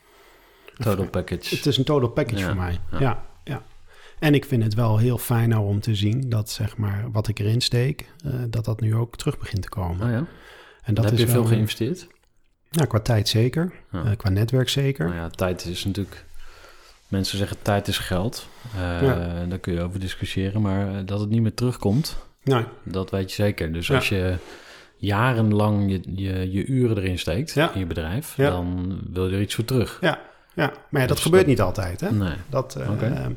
Total 0.77 1.08
package. 1.10 1.56
het 1.56 1.65
is 1.65 1.77
een 1.77 1.84
total 1.84 2.10
package 2.10 2.38
Ja, 2.39 2.45
voor 2.47 2.56
mij. 2.56 2.80
ja. 2.99 3.25
Ja. 3.43 3.63
En 4.19 4.34
ik 4.34 4.45
vind 4.45 4.63
het 4.63 4.73
wel 4.73 4.97
heel 4.97 5.17
fijn 5.17 5.49
nou 5.49 5.65
om 5.65 5.80
te 5.80 5.95
zien 5.95 6.30
dat 6.30 6.49
zeg 6.49 6.77
maar 6.77 7.12
wat 7.12 7.27
ik 7.27 7.39
erin 7.39 7.62
steek, 7.62 8.12
dat 8.49 8.65
dat 8.65 8.82
nu 8.82 8.95
ook 8.95 9.15
terug 9.17 9.39
begint 9.39 9.62
te 9.62 9.69
komen. 9.69 10.06
Oh 10.08 10.12
ja? 10.12 10.17
En 10.17 10.93
Dat 10.93 10.95
dat 10.95 11.06
heb 11.06 11.13
is 11.13 11.19
je 11.19 11.27
veel 11.27 11.45
geïnvesteerd? 11.45 12.08
Ja, 12.73 12.86
qua 12.86 12.99
tijd 12.99 13.27
zeker. 13.27 13.71
Ja. 13.91 14.03
Eh, 14.03 14.12
qua 14.17 14.29
netwerk 14.29 14.69
zeker. 14.69 15.05
Nou 15.05 15.17
ja, 15.17 15.29
tijd 15.29 15.65
is 15.65 15.86
natuurlijk... 15.86 16.25
Mensen 17.07 17.38
zeggen 17.38 17.57
tijd 17.62 17.88
is 17.88 17.97
geld. 17.97 18.47
Eh, 18.75 19.01
Ja. 19.01 19.45
Daar 19.49 19.60
kun 19.60 19.73
je 19.73 19.81
over 19.81 19.99
discussiëren. 19.99 20.62
Maar 20.62 20.88
eh, 20.88 21.01
dat 21.05 21.19
het 21.19 21.29
niet 21.29 21.41
meer 21.41 21.53
terugkomt, 21.53 22.17
Nee, 22.43 22.63
dat 22.84 23.10
weet 23.12 23.29
je 23.29 23.43
zeker. 23.43 23.73
Dus 23.73 23.91
als 23.91 24.10
je 24.10 24.36
jarenlang 24.97 25.91
je, 25.91 26.01
je, 26.15 26.51
je 26.51 26.65
uren 26.65 26.97
erin 26.97 27.19
steekt 27.19 27.55
in 27.55 27.69
je 27.79 27.86
bedrijf... 27.86 28.34
Dan 28.38 28.99
wil 29.13 29.27
je 29.29 29.36
er 29.36 29.41
iets 29.41 29.55
voor 29.55 29.65
terug. 29.65 29.97
ja, 30.01 30.19
ja. 30.53 30.73
maar 30.89 31.01
ja, 31.01 31.07
dat 31.07 31.15
Dus 31.15 31.25
gebeurt 31.25 31.41
dat- 31.41 31.51
niet 31.51 31.62
altijd. 31.62 31.99
Hè? 32.01 32.12
Nee. 32.12 32.36
Dat, 32.49 32.77
Oké. 32.89 33.36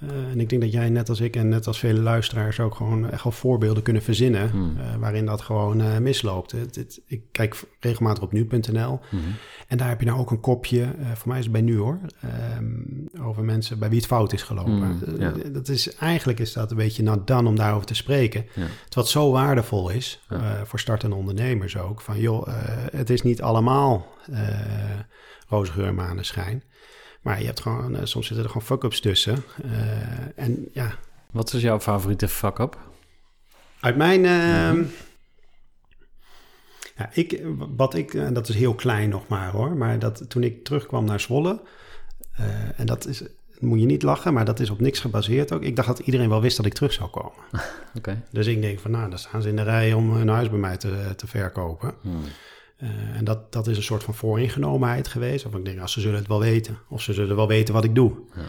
Eh, 0.00 0.08
en 0.32 0.40
ik 0.40 0.48
denk 0.48 0.62
dat 0.62 0.72
jij 0.72 0.88
net 0.88 1.08
als 1.08 1.20
ik 1.20 1.36
en 1.36 1.48
net 1.48 1.66
als 1.66 1.78
vele 1.78 2.00
luisteraars 2.00 2.60
ook 2.60 2.74
gewoon 2.74 3.10
echt 3.10 3.22
wel 3.22 3.32
voorbeelden 3.32 3.82
kunnen 3.82 4.02
verzinnen 4.02 4.50
Hmm. 4.50 4.76
eh, 4.78 4.94
waarin 4.96 5.26
dat 5.26 5.40
gewoon 5.40 5.80
eh, 5.80 5.98
misloopt. 5.98 6.52
Het, 6.52 6.76
het- 6.76 7.00
ik 7.06 7.22
kijk 7.32 7.62
regelmatig 7.80 8.22
op 8.22 8.32
nu.nl 8.32 9.00
Mhm. 9.10 9.22
en 9.68 9.76
daar 9.78 9.88
heb 9.88 10.00
je 10.00 10.06
nou 10.06 10.18
ook 10.18 10.30
een 10.30 10.40
kopje, 10.40 10.94
voor 11.14 11.28
mij 11.28 11.38
is 11.38 11.44
het 11.44 11.52
bij 11.52 11.60
nu 11.62 11.78
hoor, 11.78 11.98
ehm, 12.20 13.22
over 13.22 13.44
mensen 13.44 13.78
bij 13.78 13.88
wie 13.88 13.98
het 13.98 14.06
fout 14.06 14.32
is 14.32 14.42
gelopen. 14.42 14.72
Hmm, 14.72 14.98
ja. 15.18 15.32
dat 15.52 15.68
is, 15.68 15.94
eigenlijk 15.96 16.38
is 16.40 16.52
dat 16.52 16.70
een 16.70 16.76
beetje 16.76 17.02
not 17.02 17.26
done 17.26 17.48
om 17.48 17.56
daarover 17.56 17.86
te 17.86 17.94
spreken. 17.94 18.44
Ja. 18.54 18.66
Het 18.84 18.94
wat 18.94 19.08
zo 19.08 19.30
waardevol 19.30 19.90
is, 19.90 20.20
Ja. 20.28 20.64
voor 20.64 20.78
startende 20.80 21.16
ondernemers 21.16 21.76
ook, 21.78 22.00
van 22.00 22.18
joh, 22.20 22.46
het 22.92 23.10
is 23.10 23.22
niet 23.22 23.42
allemaal 23.42 24.06
roze 25.48 25.72
geur 25.72 25.94
maneschijn. 25.94 26.62
Maar 27.20 27.40
je 27.40 27.46
hebt 27.46 27.60
gewoon, 27.60 27.96
eh, 27.96 28.04
soms 28.04 28.26
zitten 28.26 28.44
er 28.44 28.50
gewoon 28.50 28.66
fuck-ups 28.66 29.00
tussen. 29.00 29.44
Eh, 29.62 29.70
en 30.44 30.68
ja, 30.72 30.94
Wat 31.30 31.52
is 31.52 31.62
jouw 31.62 31.80
favoriete 31.80 32.28
fuck-up? 32.28 32.78
uit 33.80 33.96
mijn... 33.96 34.24
eh, 34.24 34.70
Mhm. 34.72 34.84
ja, 36.96 37.10
ik, 37.12 37.42
wat 37.76 37.94
ik, 37.94 38.14
en 38.14 38.34
dat 38.34 38.48
is 38.48 38.54
heel 38.54 38.74
klein 38.74 39.08
nog 39.08 39.28
maar 39.28 39.50
hoor, 39.50 39.76
maar 39.76 39.98
dat 39.98 40.24
toen 40.30 40.42
ik 40.42 40.64
terugkwam 40.64 41.04
naar 41.04 41.20
Zwolle, 41.20 41.60
eh, 42.32 42.80
en 42.80 42.86
dat 42.86 43.06
is, 43.06 43.22
moet 43.58 43.80
je 43.80 43.86
niet 43.86 44.02
lachen, 44.02 44.34
maar 44.34 44.44
dat 44.44 44.60
is 44.60 44.70
op 44.70 44.80
niks 44.80 45.00
gebaseerd 45.00 45.52
ook. 45.52 45.62
Ik 45.62 45.76
dacht 45.76 45.88
dat 45.88 45.98
iedereen 45.98 46.28
wel 46.28 46.40
wist 46.40 46.56
dat 46.56 46.66
ik 46.66 46.72
terug 46.74 46.92
zou 46.92 47.10
komen. 47.10 47.32
Oké. 47.98 48.22
Dus 48.30 48.46
ik 48.46 48.60
denk 48.60 48.78
van, 48.80 48.90
nou, 48.90 49.08
dan 49.10 49.18
staan 49.18 49.42
ze 49.42 49.48
in 49.48 49.56
de 49.56 49.62
rij 49.62 49.92
om 49.92 50.12
hun 50.12 50.28
huis 50.28 50.50
bij 50.50 50.58
mij 50.58 50.76
te, 50.76 51.12
te 51.16 51.26
verkopen. 51.26 51.94
Hmm. 52.00 52.22
Eh, 52.80 53.16
en 53.16 53.24
dat, 53.24 53.52
dat 53.52 53.66
is 53.66 53.76
een 53.76 53.82
soort 53.82 54.02
van 54.02 54.14
vooringenomenheid 54.14 55.08
geweest. 55.08 55.46
Of 55.46 55.54
ik 55.54 55.64
denk, 55.64 55.80
als 55.80 55.92
ze 55.92 56.00
zullen 56.00 56.18
het 56.18 56.28
wel 56.28 56.40
weten. 56.40 56.78
Of 56.88 57.02
ze 57.02 57.12
zullen 57.12 57.36
wel 57.36 57.48
weten 57.48 57.74
wat 57.74 57.84
ik 57.84 57.94
doe. 57.94 58.12
Ja. 58.34 58.42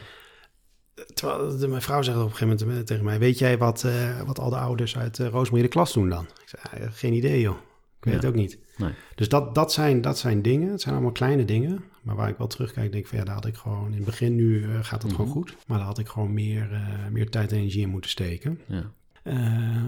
Terwijl 1.13 1.57
de- 1.57 1.67
mijn 1.67 1.81
vrouw 1.81 2.01
zegt 2.01 2.17
op 2.17 2.23
een 2.23 2.31
gegeven 2.35 2.67
moment 2.67 2.87
tegen 2.87 3.03
mij... 3.05 3.19
weet 3.19 3.39
jij 3.39 3.57
wat, 3.57 3.83
eh, 3.83 4.21
wat 4.21 4.39
al 4.39 4.49
de 4.49 4.57
ouders 4.57 4.97
uit 4.97 5.19
uh, 5.19 5.27
Roosmarie 5.27 5.63
de 5.63 5.69
klas 5.71 5.93
doen 5.93 6.09
dan? 6.09 6.23
Ik 6.23 6.49
zei, 6.59 6.83
"Ah, 6.85 6.91
geen 6.93 7.13
idee 7.13 7.39
joh. 7.41 7.55
Ik 7.97 8.03
weet 8.07 8.13
Ja. 8.13 8.19
het 8.19 8.29
ook 8.29 8.35
niet. 8.35 8.57
Nee. 8.77 8.91
Dus 9.15 9.29
dat, 9.29 9.55
dat, 9.55 9.73
zijn, 9.73 10.01
dat 10.01 10.17
zijn 10.17 10.41
dingen. 10.41 10.71
Het 10.71 10.81
zijn 10.81 10.93
allemaal 10.93 11.11
kleine 11.13 11.45
dingen. 11.45 11.83
Maar 12.01 12.15
waar 12.15 12.29
ik 12.29 12.37
wel 12.37 12.47
terugkijk, 12.47 12.91
denk 12.91 13.03
ik 13.03 13.09
van 13.09 13.17
ja, 13.17 13.23
daar 13.23 13.33
had 13.33 13.45
ik 13.45 13.55
gewoon... 13.55 13.87
In 13.87 13.95
het 13.95 14.05
begin 14.05 14.35
nu 14.35 14.63
eh, 14.63 14.69
gaat 14.81 15.01
het 15.01 15.11
Mhm. 15.11 15.15
gewoon 15.15 15.31
goed. 15.31 15.55
Maar 15.67 15.77
daar 15.77 15.87
had 15.87 15.97
ik 15.99 16.07
gewoon 16.07 16.33
meer, 16.33 16.71
eh, 16.71 17.07
meer 17.11 17.29
tijd 17.29 17.51
en 17.51 17.57
energie 17.57 17.81
in 17.81 17.89
moeten 17.89 18.09
steken. 18.09 18.59
Ja. 18.67 18.91
Eh, 19.23 19.35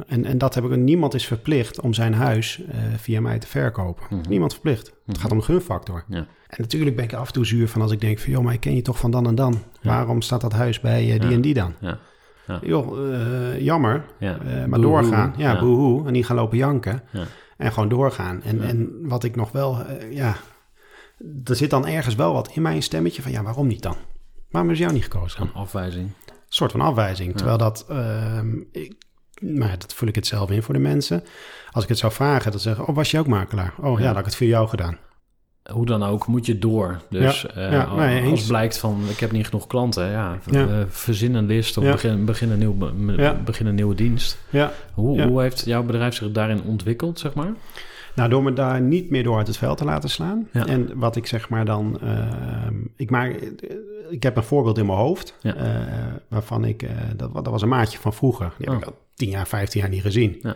en, 0.08 0.26
en 0.26 0.38
dat 0.38 0.56
heb 0.56 0.63
ik... 0.63 0.76
Niemand 0.76 1.13
is 1.13 1.28
verplicht 1.28 1.82
om 1.82 1.93
zijn 1.93 2.13
huis 2.13 2.62
eh, 2.65 2.78
via 2.98 3.22
mij 3.22 3.39
te 3.39 3.48
verkopen. 3.48 4.04
Mhm. 4.10 4.30
Niemand 4.30 4.52
verplicht. 4.54 4.88
Het 4.88 4.96
Mhm. 5.06 5.19
gaat 5.19 5.32
om 5.32 5.41
gunfactor. 5.41 6.04
Ja. 6.08 6.17
En 6.48 6.58
natuurlijk 6.62 6.96
ben 6.96 7.06
ik 7.06 7.13
af 7.13 7.28
en 7.28 7.34
toe 7.34 7.46
zuur 7.46 7.67
van 7.69 7.82
als 7.82 7.91
ik 7.91 8.02
denk 8.02 8.19
van... 8.19 8.32
joh, 8.32 8.43
maar 8.43 8.54
ik 8.54 8.60
ken 8.60 8.76
je 8.76 8.82
toch 8.82 8.98
van 9.00 9.12
dan 9.12 9.28
en 9.28 9.36
dan. 9.36 9.62
Waarom 9.82 10.22
staat 10.22 10.41
dat 10.41 10.54
huis 10.54 10.80
bij 10.80 11.13
eh, 11.13 11.19
die 11.19 11.30
Ja. 11.30 11.36
en 11.36 11.41
die 11.41 11.54
dan? 11.54 11.74
Ja. 11.80 12.00
Ja. 12.48 12.60
Joh, 12.63 12.98
jammer. 13.60 14.06
Ja. 14.19 14.38
Maar 14.67 14.82
doorgaan. 14.82 15.34
Ja, 15.38 15.60
boehoe. 15.60 16.06
En 16.08 16.12
niet 16.13 16.26
gaan 16.26 16.36
lopen 16.36 16.58
janken. 16.58 17.04
Ja. 17.12 17.24
En 17.58 17.72
gewoon 17.72 17.89
doorgaan. 17.89 18.41
En, 18.43 18.62
en 18.62 18.89
wat 19.02 19.24
ik 19.24 19.36
nog 19.36 19.52
wel... 19.52 19.78
ja, 20.12 20.36
er 21.43 21.56
zit 21.56 21.69
dan 21.69 21.88
ergens 21.88 22.15
wel 22.15 22.34
wat 22.34 22.52
in 22.54 22.62
mijn 22.62 22.84
stemmetje 22.84 23.22
van... 23.22 23.32
ja, 23.32 23.43
waarom 23.43 23.67
niet 23.67 23.82
dan? 23.82 23.96
Waarom 24.52 24.72
is 24.72 24.78
jou 24.80 24.93
niet 24.93 25.04
gekozen? 25.04 25.41
Een 25.41 25.54
afwijzing. 25.54 26.06
Een 26.26 26.34
soort 26.48 26.72
van 26.72 26.82
afwijzing. 26.82 27.36
Terwijl 27.36 27.58
dat... 27.58 27.86
ehm, 27.89 28.56
ik, 28.72 28.96
maar 29.43 29.75
dat 29.79 29.93
vul 29.93 30.08
ik 30.08 30.15
het 30.15 30.27
zelf 30.27 30.51
in 30.51 30.63
voor 30.63 30.73
de 30.73 30.79
mensen. 30.79 31.23
Als 31.71 31.84
ik 31.84 31.89
het 31.89 31.97
zou 31.99 32.12
vragen, 32.13 32.51
dan 32.51 32.60
zeggen... 32.60 32.88
oh, 32.88 32.95
was 32.95 33.12
je 33.12 33.19
ook 33.19 33.27
makelaar? 33.27 33.73
Oh 33.82 33.84
ja, 33.86 33.91
Ja. 33.91 33.97
dat 33.97 34.08
had 34.08 34.17
ik 34.19 34.25
het 34.25 34.36
voor 34.36 34.47
jou 34.47 34.67
gedaan. 34.67 34.97
Hoe 35.71 35.86
dan 35.86 36.03
ook, 36.03 36.27
moet 36.27 36.45
je 36.45 36.60
door. 36.60 37.01
Dus 37.10 37.41
Ja, 37.41 37.49
eh, 37.49 37.71
ja, 37.71 37.95
nee, 37.95 38.29
als 38.32 38.45
blijkt 38.45 38.77
van, 38.77 39.01
ik 39.10 39.19
heb 39.19 39.32
niet 39.32 39.45
genoeg 39.45 39.67
klanten, 39.67 40.10
ja, 40.10 40.38
eh, 40.51 40.65
verzin 40.88 41.34
een 41.34 41.45
list 41.45 41.77
of 41.77 41.84
begin, 41.84 42.25
begin, 42.25 42.51
een 42.51 42.60
nieuw, 42.60 42.75
begin 43.43 43.65
een 43.65 43.75
nieuwe 43.75 43.95
dienst. 43.95 44.38
Ja. 44.49 44.71
Hoe, 44.93 45.21
hoe 45.21 45.41
heeft 45.41 45.65
jouw 45.65 45.84
bedrijf 45.84 46.15
zich 46.15 46.32
daarin 46.32 46.62
ontwikkeld, 46.63 47.19
zeg 47.19 47.34
maar? 47.34 47.51
Nou, 48.15 48.29
door 48.29 48.43
me 48.43 48.53
daar 48.53 48.82
niet 48.82 49.10
meer 49.10 49.23
door 49.23 49.38
uit 49.38 49.47
het 49.47 49.58
veld 49.58 49.77
te 49.77 49.86
laten 49.86 50.10
slaan. 50.10 50.47
Ja. 50.51 50.65
En 50.67 50.89
wat 50.95 51.15
ik 51.15 51.25
zeg 51.27 51.49
maar 51.49 51.65
dan... 51.65 51.99
ehm, 52.01 52.75
ik, 52.95 53.10
maak, 53.10 53.32
ik 54.10 54.23
heb 54.23 54.38
een 54.38 54.43
voorbeeld 54.43 54.77
in 54.77 54.86
mijn 54.86 54.97
hoofd... 54.97 55.38
Ja. 55.41 55.56
eh, 55.56 55.65
waarvan 56.27 56.65
ik... 56.65 56.88
dat, 57.15 57.34
dat 57.34 57.47
was 57.47 57.62
een 57.62 57.69
maatje 57.69 57.97
van 57.99 58.13
vroeger. 58.13 58.51
Die 58.58 58.69
heb 58.69 58.75
Oh. 58.75 58.82
ik 58.82 58.88
al 58.88 59.01
10 59.15 59.30
jaar, 59.30 59.47
15 59.47 59.80
jaar 59.82 59.89
niet 59.89 60.02
gezien. 60.02 60.39
Ja. 60.41 60.56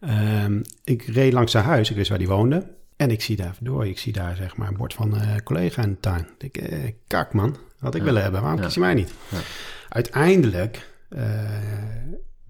Ehm, 0.00 0.62
ik 0.84 1.02
reed 1.02 1.32
langs 1.32 1.52
zijn 1.52 1.64
huis. 1.64 1.90
Ik 1.90 1.96
wist 1.96 2.08
waar 2.08 2.18
die 2.18 2.28
woonde. 2.28 2.66
En 2.96 3.10
ik 3.10 3.22
zie 3.22 3.36
daar 3.36 3.56
door. 3.60 3.86
Ik 3.86 3.98
zie 3.98 4.12
daar 4.12 4.36
zeg 4.36 4.56
maar 4.56 4.68
een 4.68 4.76
bord 4.76 4.94
van 4.94 5.14
een 5.14 5.42
collega 5.42 5.82
in 5.82 5.90
de 5.90 6.00
tuin. 6.00 6.28
Ik 6.38 6.54
denk, 6.54 6.70
eh, 6.72 6.92
kak 7.06 7.32
man. 7.32 7.56
Had 7.78 7.94
ik 7.94 8.00
Ja. 8.00 8.06
willen 8.06 8.22
hebben. 8.22 8.40
Waarom 8.40 8.58
Ja. 8.60 8.64
kies 8.66 8.74
je 8.74 8.80
mij 8.80 8.94
niet? 8.94 9.12
Ja. 9.28 9.38
Uiteindelijk... 9.88 10.88
eh, 11.08 11.22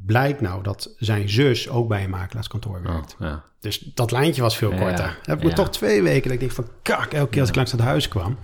blijkt 0.06 0.40
nou 0.40 0.62
dat 0.62 0.94
zijn 0.98 1.28
zus 1.28 1.68
ook 1.68 1.88
bij 1.88 2.04
een 2.04 2.10
makelaarskantoor 2.10 2.82
werkt. 2.82 3.14
Oh, 3.20 3.26
ja. 3.26 3.44
Dus 3.60 3.78
dat 3.78 4.10
lijntje 4.10 4.42
was 4.42 4.56
veel 4.56 4.70
korter. 4.70 5.18
Heb 5.22 5.38
ik 5.38 5.44
me 5.44 5.52
toch 5.52 5.70
twee 5.70 6.02
weken 6.02 6.22
dat 6.22 6.32
ik 6.32 6.38
denk 6.40 6.52
van 6.52 6.66
kak, 6.82 7.12
elke 7.12 7.30
keer 7.30 7.40
als 7.40 7.48
ik 7.48 7.54
langs 7.54 7.72
het 7.72 7.80
huis 7.80 8.08
kwam. 8.08 8.38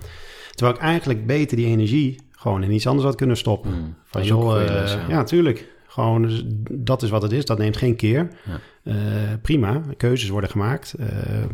Terwijl 0.55 0.77
ik 0.77 0.83
eigenlijk 0.83 1.25
beter 1.25 1.57
die 1.57 1.65
energie 1.65 2.21
gewoon 2.31 2.63
in 2.63 2.71
iets 2.71 2.87
anders 2.87 3.05
had 3.07 3.15
kunnen 3.15 3.37
stoppen. 3.37 3.71
Hmm, 3.71 3.95
Van 4.05 4.23
joh, 4.23 4.61
eh, 4.61 4.87
ja. 4.87 5.07
natuurlijk. 5.07 5.65
Gewoon, 5.97 6.21
dus 6.21 6.43
dat 6.71 7.01
is 7.03 7.09
wat 7.09 7.21
het 7.21 7.31
is. 7.31 7.45
Dat 7.45 7.57
neemt 7.57 7.77
geen 7.77 7.95
keer. 7.95 8.27
Ja. 8.45 8.59
Eh, 8.83 8.95
prima, 9.41 9.81
keuzes 9.97 10.29
worden 10.29 10.49
gemaakt. 10.49 10.93
eh, 10.93 11.07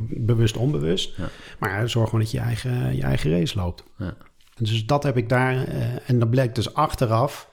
bewust, 0.09 0.57
onbewust. 0.57 1.17
Ja. 1.17 1.29
Maar 1.59 1.89
zorg 1.89 2.05
gewoon 2.09 2.21
dat 2.23 2.31
je 2.31 2.37
je 2.37 2.43
eigen, 2.43 2.95
je 2.95 3.01
eigen 3.01 3.31
race 3.31 3.57
loopt. 3.57 3.83
Ja. 3.97 4.13
Dus 4.55 4.85
dat 4.85 5.03
heb 5.03 5.17
ik 5.17 5.29
daar. 5.29 5.63
eh, 5.67 6.09
en 6.09 6.19
dan 6.19 6.29
blijkt 6.29 6.55
dus 6.55 6.73
achteraf 6.73 7.49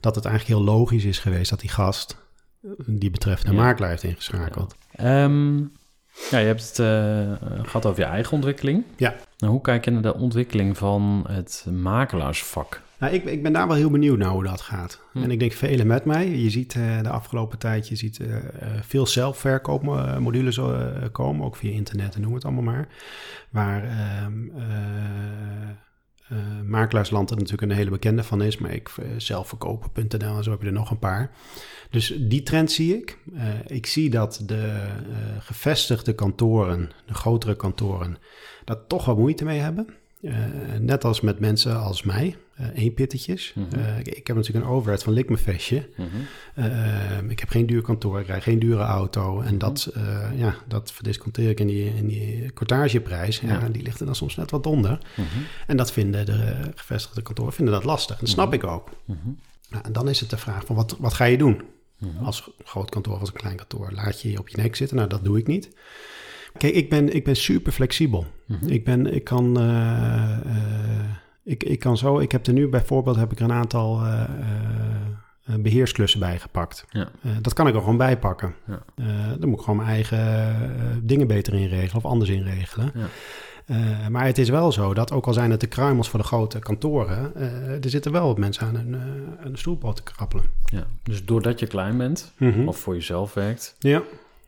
dat 0.00 0.14
het 0.14 0.24
eigenlijk 0.24 0.58
heel 0.58 0.74
logisch 0.74 1.04
is 1.04 1.18
geweest 1.18 1.50
dat 1.50 1.60
die 1.60 1.70
gast 1.70 2.16
die 2.86 3.10
betreffende 3.10 3.56
Ja. 3.56 3.62
makelaar 3.62 3.90
heeft 3.90 4.02
ingeschakeld. 4.02 4.74
Ehm, 4.92 5.56
ja, 6.30 6.38
je 6.38 6.46
hebt 6.46 6.68
het 6.68 6.78
eh, 6.78 7.32
gehad 7.62 7.86
over 7.86 8.00
je 8.02 8.08
eigen 8.08 8.32
ontwikkeling. 8.32 8.84
Ja. 8.96 9.14
Nou, 9.38 9.52
hoe 9.52 9.60
kijk 9.62 9.84
je 9.84 9.90
naar 9.90 10.02
de 10.02 10.14
ontwikkeling 10.14 10.76
van 10.78 11.24
het 11.28 11.66
makelaarsvak? 11.70 12.80
Nou, 13.02 13.14
ik, 13.14 13.24
ik 13.24 13.42
ben 13.42 13.52
daar 13.52 13.66
wel 13.66 13.76
heel 13.76 13.90
benieuwd 13.90 14.18
naar 14.18 14.30
hoe 14.30 14.44
dat 14.44 14.60
gaat. 14.60 15.00
Hm. 15.12 15.22
En 15.22 15.30
ik 15.30 15.38
denk 15.38 15.52
velen 15.52 15.86
met 15.86 16.04
mij. 16.04 16.28
Je 16.28 16.50
ziet 16.50 16.74
eh, 16.74 17.02
de 17.02 17.08
afgelopen 17.08 17.58
tijd 17.58 17.88
je 17.88 17.96
ziet, 17.96 18.20
eh, 18.20 18.36
eh, 18.36 18.44
veel 18.82 19.06
zelfverkoopmodules 19.06 20.60
komen, 21.12 21.46
ook 21.46 21.56
via 21.56 21.70
internet 21.70 22.14
en 22.14 22.20
noem 22.20 22.34
het 22.34 22.44
allemaal 22.44 22.62
maar. 22.62 22.88
Waar 23.50 23.84
ehm 23.84 24.48
eh, 26.32 26.38
eh, 26.38 26.62
Makelaarsland 26.64 27.30
er 27.30 27.36
natuurlijk 27.36 27.62
een 27.62 27.76
hele 27.76 27.90
bekende 27.90 28.22
van 28.22 28.42
is, 28.42 28.58
maar 28.58 28.72
ik 28.72 28.90
zelfverkopen.nl 29.16 30.36
en 30.36 30.44
zo 30.44 30.50
heb 30.50 30.60
je 30.60 30.66
er 30.66 30.72
nog 30.72 30.90
een 30.90 30.98
paar. 30.98 31.30
Dus 31.90 32.14
die 32.20 32.42
trend 32.42 32.72
zie 32.72 32.96
ik. 32.96 33.18
Ik 33.66 33.86
zie 33.86 34.10
dat 34.10 34.42
de 34.46 34.86
gevestigde 35.38 36.14
kantoren, 36.14 36.90
de 37.06 37.14
grotere 37.14 37.56
kantoren, 37.56 38.16
daar 38.64 38.86
toch 38.86 39.04
wat 39.04 39.18
moeite 39.18 39.44
mee 39.44 39.58
hebben. 39.58 39.86
Eh, 40.22 40.34
net 40.80 41.04
als 41.04 41.20
met 41.20 41.38
mensen 41.40 41.80
als 41.80 42.02
mij, 42.02 42.36
eh 42.54 42.66
eenpittetjes. 42.74 43.52
Mhm. 43.54 43.78
Eh, 43.80 43.98
ik, 43.98 44.08
ik 44.08 44.26
heb 44.26 44.36
natuurlijk 44.36 44.64
een 44.66 44.70
overheid 44.72 45.02
van 45.02 45.12
Likmefestje. 45.12 45.88
Mhm. 45.96 46.06
Eh, 46.54 47.18
ik 47.28 47.38
heb 47.40 47.48
geen 47.48 47.66
duur 47.66 47.82
kantoor, 47.82 48.18
ik 48.18 48.24
krijg 48.24 48.42
geen 48.42 48.58
dure 48.58 48.82
auto. 48.82 49.34
Mhm. 49.34 49.46
En 49.46 49.58
dat, 49.58 49.90
eh, 49.94 50.28
ja, 50.38 50.54
dat 50.68 50.92
verdisconteer 50.92 51.50
ik 51.50 51.60
in 51.60 51.66
die, 51.66 51.94
in 51.94 52.06
die 52.06 52.52
cortageprijs. 52.52 53.40
Ja, 53.40 53.48
Ja. 53.60 53.68
Die 53.68 53.82
ligt 53.82 54.00
er 54.00 54.06
dan 54.06 54.14
soms 54.14 54.36
net 54.36 54.50
wat 54.50 54.66
onder. 54.66 54.98
Mhm. 55.16 55.26
En 55.66 55.76
dat 55.76 55.92
vinden 55.92 56.26
de 56.26 56.54
gevestigde 56.74 57.22
kantoren 57.22 57.52
vinden 57.52 57.74
dat 57.74 57.84
lastig. 57.84 58.18
Dat 58.18 58.28
snap 58.28 58.46
Mhm. 58.46 58.54
ik 58.54 58.64
ook. 58.64 58.90
Mhm. 59.04 59.18
Nou, 59.70 59.84
en 59.84 59.92
dan 59.92 60.08
is 60.08 60.20
het 60.20 60.30
de 60.30 60.36
vraag 60.38 60.64
van 60.64 60.76
wat, 60.76 60.96
wat 60.98 61.12
ga 61.14 61.24
je 61.24 61.38
doen? 61.38 61.62
Mhm. 61.98 62.24
Als 62.24 62.50
groot 62.64 62.90
kantoor, 62.90 63.18
als 63.18 63.28
een 63.28 63.34
klein 63.34 63.56
kantoor. 63.56 63.90
Laat 63.92 64.20
je 64.22 64.30
je 64.30 64.38
op 64.38 64.48
je 64.48 64.56
nek 64.56 64.76
zitten? 64.76 64.96
Nou, 64.96 65.08
dat 65.08 65.24
doe 65.24 65.38
ik 65.38 65.46
niet. 65.46 65.68
Kijk, 66.58 66.74
ik 66.74 66.90
ben, 66.90 67.14
ik 67.14 67.24
ben 67.24 67.36
super 67.36 67.72
flexibel. 67.72 68.26
Mhm. 68.46 68.68
Ik 68.68 68.84
ben, 68.84 69.14
ik 69.14 69.24
kan, 69.24 69.58
eh, 69.60 70.32
eh, 70.32 71.04
ik, 71.44 71.64
ik 71.64 71.78
kan 71.78 71.96
zo, 71.96 72.18
ik 72.18 72.32
heb 72.32 72.46
er 72.46 72.52
nu 72.52 72.68
bijvoorbeeld, 72.68 73.16
heb 73.16 73.32
ik 73.32 73.38
er 73.38 73.44
een 73.44 73.52
aantal 73.52 74.00
eh, 74.04 74.22
eh, 75.44 75.54
beheersklussen 75.58 76.20
bijgepakt. 76.20 76.84
Ja. 76.90 77.08
Dat 77.40 77.52
kan 77.52 77.66
ik 77.68 77.74
er 77.74 77.80
gewoon 77.80 77.96
bijpakken. 77.96 78.54
Ja. 78.66 78.82
Dan 79.38 79.48
moet 79.48 79.58
ik 79.58 79.64
gewoon 79.64 79.76
mijn 79.76 79.88
eigen 79.88 81.00
dingen 81.02 81.26
beter 81.26 81.54
inregelen 81.54 82.04
of 82.04 82.10
anders 82.10 82.30
inregelen. 82.30 82.92
Ja. 82.94 83.06
Maar 84.08 84.26
het 84.26 84.38
is 84.38 84.48
wel 84.48 84.72
zo 84.72 84.94
dat 84.94 85.12
ook 85.12 85.26
al 85.26 85.32
zijn 85.32 85.50
het 85.50 85.60
de 85.60 85.66
kruimels 85.66 86.08
voor 86.08 86.18
de 86.18 86.24
grote 86.26 86.58
kantoren, 86.58 87.34
er 87.82 87.90
zitten 87.90 88.12
wel 88.12 88.26
wat 88.26 88.38
mensen 88.38 88.66
aan 88.66 88.74
een, 88.74 88.88
uh, 88.94 89.00
een 89.38 89.58
stoelpoot 89.58 89.96
te 89.96 90.02
krabbelen. 90.02 90.44
Ja. 90.64 90.86
Dus 91.02 91.24
doordat 91.24 91.60
je 91.60 91.66
klein 91.66 91.96
bent 91.98 92.32
Mhm. 92.38 92.68
of 92.68 92.76
voor 92.78 92.94
jezelf 92.94 93.34
werkt, 93.34 93.76
Ja, 93.78 94.02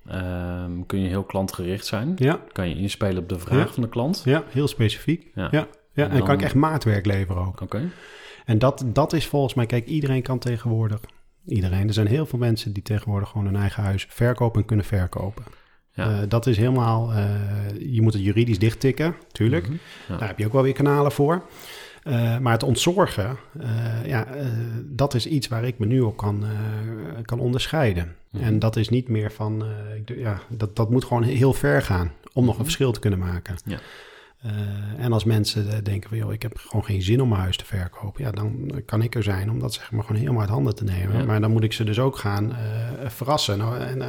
ehm, 0.06 0.70
kun 0.86 1.00
je 1.00 1.08
heel 1.08 1.24
klantgericht 1.24 1.86
zijn. 1.86 2.12
ja, 2.16 2.40
Kan 2.52 2.68
je 2.68 2.74
inspelen 2.76 3.22
op 3.22 3.28
de 3.28 3.38
vraag 3.38 3.66
Ja. 3.66 3.72
van 3.72 3.82
de 3.82 3.88
klant. 3.88 4.22
ja, 4.24 4.44
heel 4.48 4.68
specifiek. 4.68 5.30
Ja. 5.34 5.48
Ja. 5.50 5.66
Ja, 5.92 6.04
en 6.08 6.16
dan 6.16 6.24
kan 6.26 6.34
ik 6.34 6.42
echt 6.42 6.54
maatwerk 6.54 7.06
leveren 7.06 7.46
ook. 7.46 7.60
Oké. 7.60 7.90
En 8.44 8.58
dat, 8.58 8.84
dat 8.86 9.12
is 9.12 9.26
volgens 9.26 9.54
mij, 9.54 9.66
kijk, 9.66 9.86
iedereen 9.86 10.22
kan 10.22 10.38
tegenwoordig, 10.38 11.00
iedereen, 11.46 11.86
er 11.86 11.92
zijn 11.94 12.06
heel 12.06 12.26
veel 12.26 12.38
mensen 12.38 12.72
die 12.72 12.82
tegenwoordig 12.82 13.28
gewoon 13.28 13.46
hun 13.46 13.56
eigen 13.56 13.82
huis 13.82 14.06
verkopen 14.08 14.60
en 14.60 14.66
kunnen 14.66 14.84
verkopen. 14.84 15.44
Ja. 15.92 16.10
Eh, 16.10 16.28
dat 16.28 16.46
is 16.46 16.56
helemaal, 16.56 17.12
eh, 17.12 17.24
je 17.92 18.02
moet 18.02 18.12
het 18.12 18.22
juridisch 18.22 18.58
dichttikken, 18.58 19.14
tuurlijk. 19.32 19.64
Mhm. 19.68 19.76
Ja. 20.08 20.16
Daar 20.16 20.28
heb 20.28 20.38
je 20.38 20.46
ook 20.46 20.52
wel 20.52 20.62
weer 20.62 20.72
kanalen 20.72 21.12
voor. 21.12 21.42
Eh, 22.04 22.38
maar 22.38 22.52
het 22.52 22.62
ontzorgen, 22.62 23.36
eh, 23.60 24.06
ja, 24.06 24.26
eh, 24.26 24.46
dat 24.84 25.14
is 25.14 25.26
iets 25.26 25.48
waar 25.48 25.64
ik 25.64 25.78
me 25.78 25.86
nu 25.86 26.00
op 26.00 26.16
kan, 26.16 26.44
kan 27.24 27.38
onderscheiden. 27.40 28.14
Mhm. 28.30 28.44
En 28.44 28.58
dat 28.58 28.76
is 28.76 28.88
niet 28.88 29.08
meer 29.08 29.32
van, 29.32 29.64
ik 29.96 30.16
ja, 30.18 30.40
dat, 30.48 30.76
dat 30.76 30.90
moet 30.90 31.04
gewoon 31.04 31.22
heel 31.22 31.52
ver 31.52 31.82
gaan 31.82 32.12
om 32.32 32.44
nog 32.44 32.52
een 32.52 32.54
Mhm. 32.54 32.64
verschil 32.64 32.92
te 32.92 33.00
kunnen 33.00 33.18
maken. 33.18 33.56
Ja. 33.64 33.78
En 34.96 35.12
als 35.12 35.24
mensen 35.24 35.84
denken 35.84 36.08
van, 36.08 36.18
joh, 36.18 36.32
ik 36.32 36.42
heb 36.42 36.56
gewoon 36.58 36.84
geen 36.84 37.02
zin 37.02 37.20
om 37.22 37.28
mijn 37.28 37.40
huis 37.40 37.56
te 37.56 37.64
verkopen, 37.64 38.24
ja, 38.24 38.30
dan 38.30 38.70
kan 38.86 39.02
ik 39.02 39.14
er 39.14 39.22
zijn 39.22 39.50
om 39.50 39.58
dat 39.58 39.74
zeg 39.74 39.90
maar 39.90 40.04
gewoon 40.04 40.20
helemaal 40.20 40.40
uit 40.40 40.50
handen 40.50 40.74
te 40.74 40.84
nemen. 40.84 41.18
Ja. 41.18 41.24
Maar 41.24 41.40
dan 41.40 41.50
moet 41.50 41.64
ik 41.64 41.72
ze 41.72 41.84
dus 41.84 41.98
ook 41.98 42.16
gaan 42.16 42.56
verrassen 43.06 43.58
nou, 43.58 43.78
en 43.78 44.02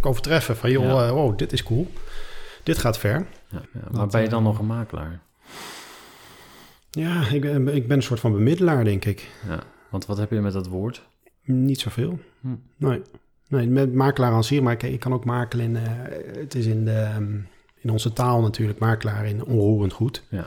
overtreffen 0.00 0.56
van, 0.56 0.70
joh, 0.70 0.84
Ja. 0.84 1.12
wow, 1.12 1.38
dit 1.38 1.52
is 1.52 1.62
cool. 1.62 1.90
Dit 2.62 2.78
gaat 2.78 2.98
ver. 2.98 3.26
Ja. 3.48 3.60
Maar 3.90 4.06
ben 4.06 4.22
je 4.22 4.28
dan 4.28 4.42
nog 4.42 4.58
een 4.58 4.66
makelaar? 4.66 5.20
Ja, 6.98 7.28
ik 7.28 7.40
ben, 7.40 7.74
ik 7.74 7.88
ben 7.88 7.96
een 7.96 8.02
soort 8.02 8.20
van 8.20 8.32
bemiddelaar, 8.32 8.84
denk 8.84 9.04
ik. 9.04 9.28
Ja. 9.48 9.62
Want 9.90 10.06
wat 10.06 10.18
heb 10.18 10.30
je 10.30 10.40
met 10.40 10.52
dat 10.52 10.66
woord? 10.66 11.08
Niet 11.44 11.80
zoveel. 11.80 12.18
Hm. 12.40 12.48
Nee. 12.76 13.02
nee, 13.48 13.66
met 13.66 13.94
makelaar 13.94 14.62
maar 14.62 14.72
ik, 14.72 14.82
ik 14.82 15.00
kan 15.00 15.12
ook 15.12 15.24
makelen 15.24 15.64
in... 15.64 15.76
eh, 15.76 15.82
het 16.36 16.54
is 16.54 16.66
in 16.66 16.84
de... 16.84 16.92
ehm, 16.92 17.38
in 17.80 17.90
onze 17.90 18.12
taal 18.12 18.40
natuurlijk 18.40 18.78
makelaar 18.78 19.26
in 19.26 19.44
onroerend 19.44 19.92
goed. 19.92 20.24
Ja. 20.28 20.46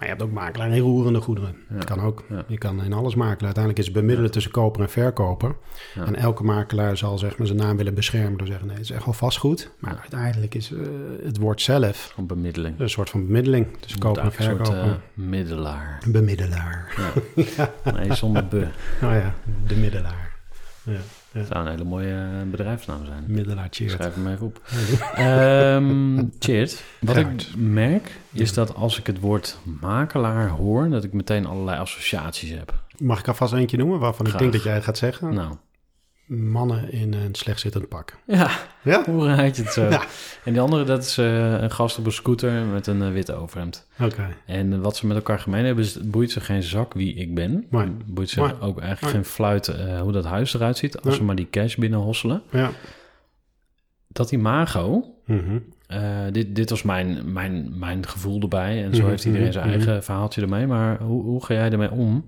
Maar 0.00 0.08
je 0.08 0.14
hebt 0.14 0.22
ook 0.28 0.32
makelaar 0.34 0.70
in 0.70 0.80
roerende 0.80 1.20
goederen. 1.20 1.56
Ja. 1.68 1.74
Dat 1.76 1.84
kan 1.84 2.00
ook. 2.00 2.24
Ja. 2.28 2.44
Je 2.48 2.58
kan 2.58 2.82
in 2.82 2.92
alles 2.92 3.14
makelen. 3.14 3.44
Uiteindelijk 3.44 3.78
is 3.78 3.84
het 3.84 3.94
bemiddelen 3.94 4.30
tussen 4.30 4.52
koper 4.52 4.80
en 4.82 4.88
verkoper. 4.90 5.56
En 5.94 6.16
elke 6.16 6.42
makelaar 6.44 6.96
zal 6.96 7.18
zeg 7.18 7.38
maar, 7.38 7.46
zijn 7.46 7.58
naam 7.58 7.76
willen 7.76 7.94
beschermen 7.94 8.30
door 8.30 8.38
te 8.46 8.46
zeggen... 8.46 8.66
nee, 8.66 8.76
het 8.76 8.84
is 8.84 8.90
echt 8.90 9.04
wel 9.04 9.14
vastgoed. 9.14 9.70
Maar 9.78 9.98
uiteindelijk 10.00 10.54
is 10.54 10.72
eh, 10.72 10.78
het 11.24 11.36
woord 11.38 11.60
zelf 11.62 12.12
Van 12.14 12.26
bemiddeling. 12.26 12.80
een 12.80 12.90
soort 12.90 13.10
van 13.10 13.26
bemiddeling 13.26 13.66
tussen 13.80 14.00
koper 14.00 14.22
en 14.22 14.26
Een 14.26 14.32
soort 14.32 14.56
verkoper. 14.56 14.90
eh, 14.90 14.96
middelaar. 15.14 15.98
Een 16.04 16.12
bemiddelaar. 16.12 16.94
Ja. 17.34 17.70
Nee, 17.92 18.14
zonder 18.14 18.46
be. 18.48 18.66
Nou 19.00 19.14
ja, 19.14 19.34
de 19.66 19.76
middelaar. 19.76 20.36
Ja, 20.82 20.98
Dat 21.32 21.46
zou 21.46 21.64
een 21.64 21.70
hele 21.70 21.84
mooie 21.84 22.14
eh, 22.14 22.50
bedrijfsnaam 22.50 23.04
zijn. 23.04 23.24
middelaar, 23.26 23.68
cheers. 23.70 23.92
Schrijf 23.92 24.14
hem 24.14 24.28
even 24.28 24.46
op. 24.46 24.60
Ehm 25.14 26.24
Cheert, 26.38 26.82
wat 27.00 27.16
ik 27.16 27.56
merk 27.56 28.20
is 28.32 28.54
dat 28.54 28.74
als 28.74 28.98
ik 28.98 29.06
het 29.06 29.20
woord 29.20 29.58
makelaar 29.80 30.48
hoor, 30.48 30.88
dat 30.88 31.04
ik 31.04 31.12
meteen 31.12 31.46
allerlei 31.46 31.78
associaties 31.78 32.50
heb. 32.50 32.74
Mag 32.98 33.18
ik 33.18 33.28
alvast 33.28 33.52
eentje 33.52 33.76
noemen 33.76 33.98
waarvan 33.98 34.26
ik 34.26 34.38
denk 34.38 34.52
dat 34.52 34.62
jij 34.62 34.74
het 34.74 34.84
gaat 34.84 34.98
zeggen? 34.98 35.34
Nou, 35.34 35.54
Mannen 36.30 36.92
in 36.92 37.12
een 37.14 37.34
slecht 37.34 37.60
zittend 37.60 37.88
pak. 37.88 38.16
ja, 38.26 38.50
Ja? 38.82 39.04
hoe 39.04 39.24
je 39.28 39.32
het 39.34 39.72
zo? 39.72 39.88
Ja. 39.90 40.02
En 40.44 40.52
die 40.52 40.60
andere, 40.60 40.84
dat 40.84 41.02
is 41.02 41.18
eh, 41.18 41.60
een 41.60 41.70
gast 41.70 41.98
op 41.98 42.06
een 42.06 42.12
scooter 42.12 42.64
met 42.64 42.86
een 42.86 43.02
eh, 43.02 43.12
witte 43.12 43.32
overhemd. 43.34 43.86
Oké. 44.00 44.28
En 44.46 44.80
wat 44.80 44.96
ze 44.96 45.06
met 45.06 45.16
elkaar 45.16 45.38
gemeen 45.38 45.64
hebben, 45.64 45.84
is 45.84 45.94
het 45.94 46.10
boeit 46.10 46.30
ze 46.30 46.40
geen 46.40 46.62
zak 46.62 46.94
wie 46.94 47.14
ik 47.14 47.34
ben. 47.34 47.66
Het 47.70 48.06
boeit 48.14 48.30
ze 48.30 48.60
ook 48.60 48.80
eigenlijk 48.80 49.14
geen 49.14 49.24
fluit 49.24 49.68
eh, 49.68 50.00
hoe 50.00 50.12
dat 50.12 50.24
huis 50.24 50.54
eruit 50.54 50.76
ziet, 50.78 51.00
als 51.00 51.16
ze 51.16 51.22
maar 51.24 51.36
die 51.36 51.50
cash 51.50 51.74
binnen 51.76 51.98
hosselen. 51.98 52.42
Ja. 52.50 52.70
Dat 54.08 54.32
imago, 54.32 55.14
Mhm. 55.24 55.58
Eh, 55.86 56.00
dit, 56.30 56.56
dit 56.56 56.70
was 56.70 56.82
mijn, 56.82 57.32
mijn, 57.32 57.78
mijn 57.78 58.06
gevoel 58.06 58.40
erbij. 58.40 58.84
En 58.84 58.94
zo 58.94 59.00
Mhm, 59.00 59.10
heeft 59.10 59.24
iedereen 59.24 59.52
zijn 59.52 59.66
mhm, 59.68 59.76
eigen 59.76 60.04
verhaaltje 60.04 60.40
ermee. 60.42 60.66
Maar 60.66 60.98
hoe, 61.00 61.22
hoe 61.22 61.44
ga 61.44 61.54
jij 61.54 61.70
ermee 61.70 61.90
om? 61.90 62.24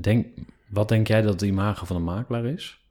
Denk, 0.00 0.26
wat 0.68 0.88
denk 0.88 1.06
jij 1.08 1.22
dat 1.22 1.38
de 1.40 1.46
imago 1.46 1.84
van 1.84 1.96
een 1.96 2.04
makelaar 2.04 2.44
is? 2.44 2.84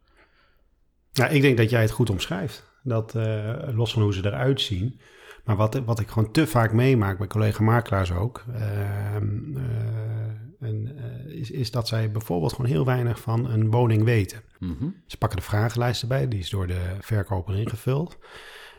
Ja, 1.18 1.28
ik 1.28 1.41
denk 1.41 1.57
dat 1.57 1.70
jij 1.70 1.82
het 1.82 1.91
goed 1.91 2.09
omschrijft. 2.09 2.74
Dat, 2.84 3.16
eh, 3.16 3.53
los 3.74 3.93
van 3.93 4.01
hoe 4.01 4.13
ze 4.13 4.26
eruit 4.26 4.61
zien. 4.61 4.99
Maar 5.43 5.55
wat, 5.55 5.82
wat 5.86 5.99
ik 5.99 6.07
gewoon 6.07 6.32
te 6.32 6.47
vaak 6.47 6.74
meemaak 6.74 7.18
bij 7.18 7.28
collega-makelaars 7.28 8.11
ook... 8.11 8.43
ehm, 8.53 9.57
eh, 9.57 10.68
en, 10.68 10.97
eh, 10.97 11.39
is, 11.39 11.51
is 11.51 11.72
dat 11.72 11.88
zij 11.88 12.11
bijvoorbeeld 12.11 12.53
gewoon 12.53 12.72
heel 12.72 12.86
weinig 12.86 13.20
van 13.20 13.49
een 13.49 13.72
woning 13.72 14.03
weten. 14.03 14.41
Mhm. 14.59 14.88
Ze 15.05 15.18
pakken 15.18 15.38
de 15.39 15.45
vragenlijst 15.45 16.01
erbij, 16.01 16.28
die 16.28 16.39
is 16.39 16.49
door 16.49 16.68
de 16.68 16.82
verkoper 16.99 17.55
ingevuld. 17.57 18.18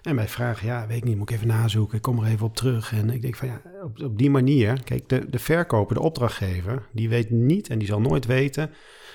En 0.03 0.17
bij 0.17 0.29
vragen, 0.29 0.67
ja, 0.67 0.87
weet 0.87 0.97
ik 0.97 1.05
niet, 1.05 1.17
moet 1.17 1.31
ik 1.31 1.37
even 1.37 1.49
nazoeken, 1.49 1.97
ik 1.97 2.03
kom 2.03 2.19
er 2.19 2.31
even 2.31 2.47
op 2.47 2.57
terug. 2.57 2.93
En 2.93 3.11
ik 3.11 3.23
denk 3.23 3.37
van 3.37 3.49
ja, 3.49 3.61
op, 3.83 4.01
op 4.03 4.19
die 4.19 4.31
manier, 4.31 4.83
kijk, 4.85 5.09
de, 5.09 5.27
de 5.31 5.39
verkoper, 5.39 5.95
de 5.95 6.01
opdrachtgever, 6.01 6.83
die 6.93 7.09
weet 7.09 7.31
niet 7.31 7.69
en 7.69 7.79
die 7.79 7.89
zal 7.89 8.01
nooit 8.01 8.27
weten 8.27 8.71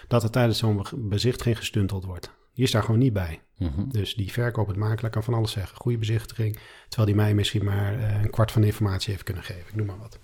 dat 0.08 0.24
er 0.24 0.30
tijdens 0.30 0.58
zo'n 0.58 0.78
be- 0.78 0.98
bezichtiging 0.98 1.58
gestunteld 1.58 2.06
wordt. 2.06 2.40
Die 2.54 2.64
is 2.64 2.72
daar 2.72 2.84
gewoon 2.84 3.00
niet 3.00 3.14
bij. 3.14 3.42
Mhm. 3.58 3.90
Dus 3.90 4.14
die 4.14 4.32
verkoper, 4.32 4.74
het 4.74 4.84
makelaar, 4.84 5.12
kan 5.12 5.24
van 5.24 5.34
alles 5.34 5.52
zeggen. 5.52 5.78
Goede 5.78 5.98
bezichtiging, 5.98 6.60
terwijl 6.88 7.08
die 7.08 7.16
mij 7.16 7.34
misschien 7.34 7.64
maar 7.64 8.00
eh, 8.00 8.22
een 8.22 8.30
kwart 8.30 8.52
van 8.52 8.62
de 8.62 8.68
informatie 8.68 9.12
heeft 9.12 9.24
kunnen 9.24 9.44
geven. 9.44 9.68
Ik 9.68 9.76
noem 9.76 9.86
maar 9.86 9.98
wat. 9.98 10.20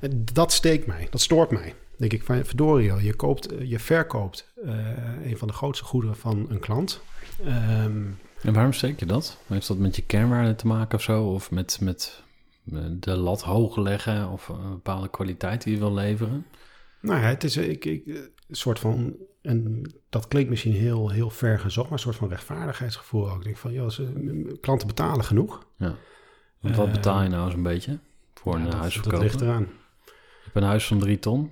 En 0.00 0.24
dat 0.32 0.52
steekt 0.52 0.86
mij, 0.86 1.06
dat 1.10 1.20
stoort 1.20 1.50
mij. 1.50 1.68
Dan 1.68 2.08
denk 2.08 2.12
ik 2.12 2.22
van, 2.22 2.44
verdorie 2.44 3.04
je, 3.04 3.14
koopt, 3.14 3.52
eh, 3.52 3.70
je 3.70 3.78
verkoopt 3.78 4.52
eh, 4.64 4.74
een 5.24 5.38
van 5.38 5.48
de 5.48 5.54
grootste 5.54 5.84
goederen 5.84 6.16
van 6.16 6.46
een 6.48 6.58
klant. 6.58 7.00
Ehm, 7.44 8.04
En 8.42 8.52
waarom 8.52 8.72
steek 8.72 8.98
je 9.00 9.06
dat? 9.06 9.38
Heeft 9.46 9.68
dat 9.68 9.78
met 9.78 9.96
je 9.96 10.02
kernwaarden 10.02 10.56
te 10.56 10.66
maken 10.66 10.98
of 10.98 11.04
zo? 11.04 11.24
Of 11.24 11.50
met, 11.50 11.78
met 11.80 12.22
de 12.90 13.16
lat 13.16 13.42
hoog 13.42 13.76
leggen? 13.76 14.30
Of 14.30 14.48
een 14.48 14.70
bepaalde 14.70 15.08
kwaliteit 15.08 15.62
die 15.62 15.72
je 15.72 15.78
wil 15.78 15.94
leveren? 15.94 16.46
nou 17.00 17.20
ja, 17.20 17.26
het 17.26 17.44
is 17.44 17.56
ik, 17.56 17.84
ik, 17.84 18.06
een 18.06 18.56
soort 18.56 18.78
van, 18.78 19.16
en 19.46 19.82
dat 20.08 20.28
klinkt 20.28 20.50
misschien 20.50 20.72
heel, 20.72 21.10
heel 21.10 21.30
ver 21.30 21.58
gezocht, 21.58 21.88
maar 21.88 21.98
een 21.98 22.04
soort 22.04 22.16
van 22.16 22.28
rechtvaardigheidsgevoel 22.28 23.30
ook. 23.30 23.36
Ik 23.36 23.44
denk 23.44 23.56
van, 23.56 23.72
joh, 23.72 23.88
ze, 23.90 24.56
klanten 24.60 24.86
betalen 24.86 25.24
genoeg. 25.24 25.66
Ja. 25.76 25.94
Want 26.60 26.76
wat 26.76 26.86
Eh, 26.86 26.92
betaal 26.92 27.22
je 27.22 27.28
nou 27.28 27.44
eens 27.44 27.54
een 27.54 27.62
beetje 27.62 27.98
voor 28.34 28.54
een 28.54 28.64
dat, 28.64 28.74
huis 28.74 28.94
dat 28.94 29.02
verkopen? 29.02 29.26
ligt 29.26 29.40
eraan. 29.40 29.68
Je 30.04 30.12
hebt 30.42 30.56
een 30.56 30.62
huis 30.62 30.86
van 30.86 30.98
drie 30.98 31.18
ton. 31.18 31.50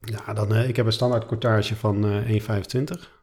Ja, 0.00 0.32
dan, 0.34 0.54
eh, 0.54 0.68
ik 0.68 0.76
heb 0.76 0.86
een 0.86 0.92
standaard 0.92 1.26
cortage 1.26 1.76
van 1.76 2.04
eh 2.04 2.30
1,25. 2.30 3.22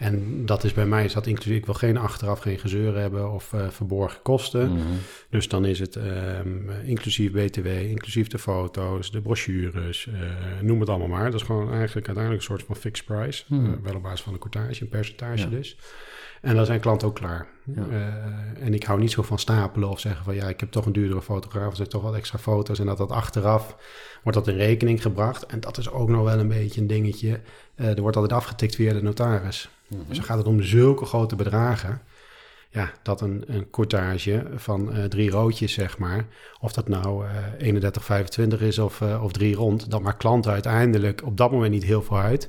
En 0.00 0.46
dat 0.46 0.64
is 0.64 0.72
bij 0.72 0.86
mij, 0.86 1.04
is 1.04 1.12
dat 1.12 1.26
inclusief, 1.26 1.56
ik 1.56 1.64
wil 1.64 1.74
geen 1.74 1.96
achteraf 1.96 2.40
geen 2.40 2.58
gezeur 2.58 2.96
hebben 2.96 3.32
of 3.32 3.52
eh, 3.52 3.68
verborgen 3.68 4.22
kosten. 4.22 4.72
Mhm. 4.72 4.82
Dus 5.30 5.48
dan 5.48 5.64
is 5.64 5.78
het 5.78 5.96
ehm, 5.96 6.70
inclusief 6.84 7.32
BTW, 7.32 7.66
inclusief 7.66 8.28
de 8.28 8.38
foto's, 8.38 9.10
de 9.10 9.20
brochures, 9.20 10.06
eh, 10.06 10.20
noem 10.60 10.80
het 10.80 10.88
allemaal 10.88 11.08
maar. 11.08 11.30
Dat 11.30 11.40
is 11.40 11.46
gewoon 11.46 11.72
eigenlijk 11.72 12.06
uiteindelijk 12.06 12.36
een 12.36 12.56
soort 12.56 12.66
van 12.66 12.76
fixed 12.76 13.06
price. 13.06 13.44
Hmm. 13.46 13.66
Eh, 13.66 13.72
wel 13.82 13.94
op 13.94 14.02
basis 14.02 14.20
van 14.20 14.32
een 14.32 14.38
cortage, 14.38 14.82
een 14.82 14.88
percentage 14.88 15.42
Ja. 15.42 15.46
dus. 15.46 15.76
En 16.40 16.54
dan 16.54 16.66
zijn 16.66 16.80
klanten 16.80 17.08
ook 17.08 17.14
klaar. 17.14 17.46
Ja. 17.74 17.86
En 18.60 18.74
ik 18.74 18.84
hou 18.84 19.00
niet 19.00 19.10
zo 19.10 19.22
van 19.22 19.38
stapelen 19.38 19.88
of 19.88 20.00
zeggen 20.00 20.24
van 20.24 20.34
ja, 20.34 20.48
ik 20.48 20.60
heb 20.60 20.70
toch 20.70 20.86
een 20.86 20.92
duurdere 20.92 21.22
fotograaf, 21.22 21.68
dus 21.68 21.78
ik 21.78 21.78
heb 21.78 21.90
toch 21.90 22.02
wat 22.02 22.14
extra 22.14 22.38
foto's. 22.38 22.78
En 22.78 22.86
dat 22.86 22.98
dat 22.98 23.10
achteraf 23.10 23.76
wordt 24.22 24.38
dat 24.38 24.48
in 24.48 24.56
rekening 24.56 25.02
gebracht. 25.02 25.46
En 25.46 25.60
dat 25.60 25.78
is 25.78 25.90
ook 25.90 26.08
nog 26.08 26.24
wel 26.24 26.38
een 26.38 26.48
beetje 26.48 26.80
een 26.80 26.86
dingetje. 26.86 27.40
Er 27.74 28.00
wordt 28.00 28.16
altijd 28.16 28.40
afgetikt 28.40 28.74
via 28.74 28.92
de 28.92 29.02
notaris. 29.02 29.70
Dus 29.90 30.16
dan 30.16 30.24
gaat 30.26 30.38
het 30.38 30.46
om 30.46 30.62
zulke 30.62 31.04
grote 31.04 31.36
bedragen. 31.36 32.00
Ja, 32.72 32.92
dat 33.02 33.20
een, 33.20 33.44
een 33.46 33.70
cortage 33.70 34.46
van 34.54 34.92
eh, 34.92 35.04
drie 35.04 35.30
roodjes, 35.30 35.72
zeg 35.72 35.98
maar. 35.98 36.26
Of 36.60 36.72
dat 36.72 36.88
nou 36.88 37.26
eh 37.58 37.74
31,25 38.54 38.60
is 38.60 38.78
of, 38.78 39.00
eh, 39.00 39.22
of 39.24 39.32
drie 39.32 39.54
rond. 39.54 39.90
Dat 39.90 40.02
maakt 40.02 40.18
klanten 40.18 40.52
uiteindelijk 40.52 41.22
op 41.24 41.36
dat 41.36 41.50
moment 41.50 41.72
niet 41.72 41.84
heel 41.84 42.02
veel 42.02 42.18
uit. 42.18 42.48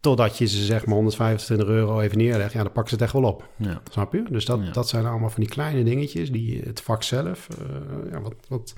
Totdat 0.00 0.38
je 0.38 0.46
ze 0.46 0.64
zeg 0.64 0.86
maar 0.86 0.94
125 0.94 1.68
euro 1.68 2.00
even 2.00 2.18
neerlegt. 2.18 2.52
Ja, 2.52 2.62
dan 2.62 2.72
pakken 2.72 2.88
ze 2.88 2.94
het 2.94 3.04
echt 3.04 3.12
wel 3.12 3.30
op. 3.32 3.48
Ja. 3.56 3.80
Snap 3.90 4.12
je? 4.12 4.22
Dus 4.30 4.44
dat, 4.44 4.60
Ja. 4.64 4.72
dat 4.72 4.88
zijn 4.88 5.06
allemaal 5.06 5.30
van 5.30 5.40
die 5.42 5.50
kleine 5.50 5.82
dingetjes 5.84 6.30
die 6.32 6.60
het 6.64 6.80
vak 6.80 7.02
zelf 7.02 7.46
ja, 8.10 8.20
wat, 8.20 8.34
wat, 8.48 8.74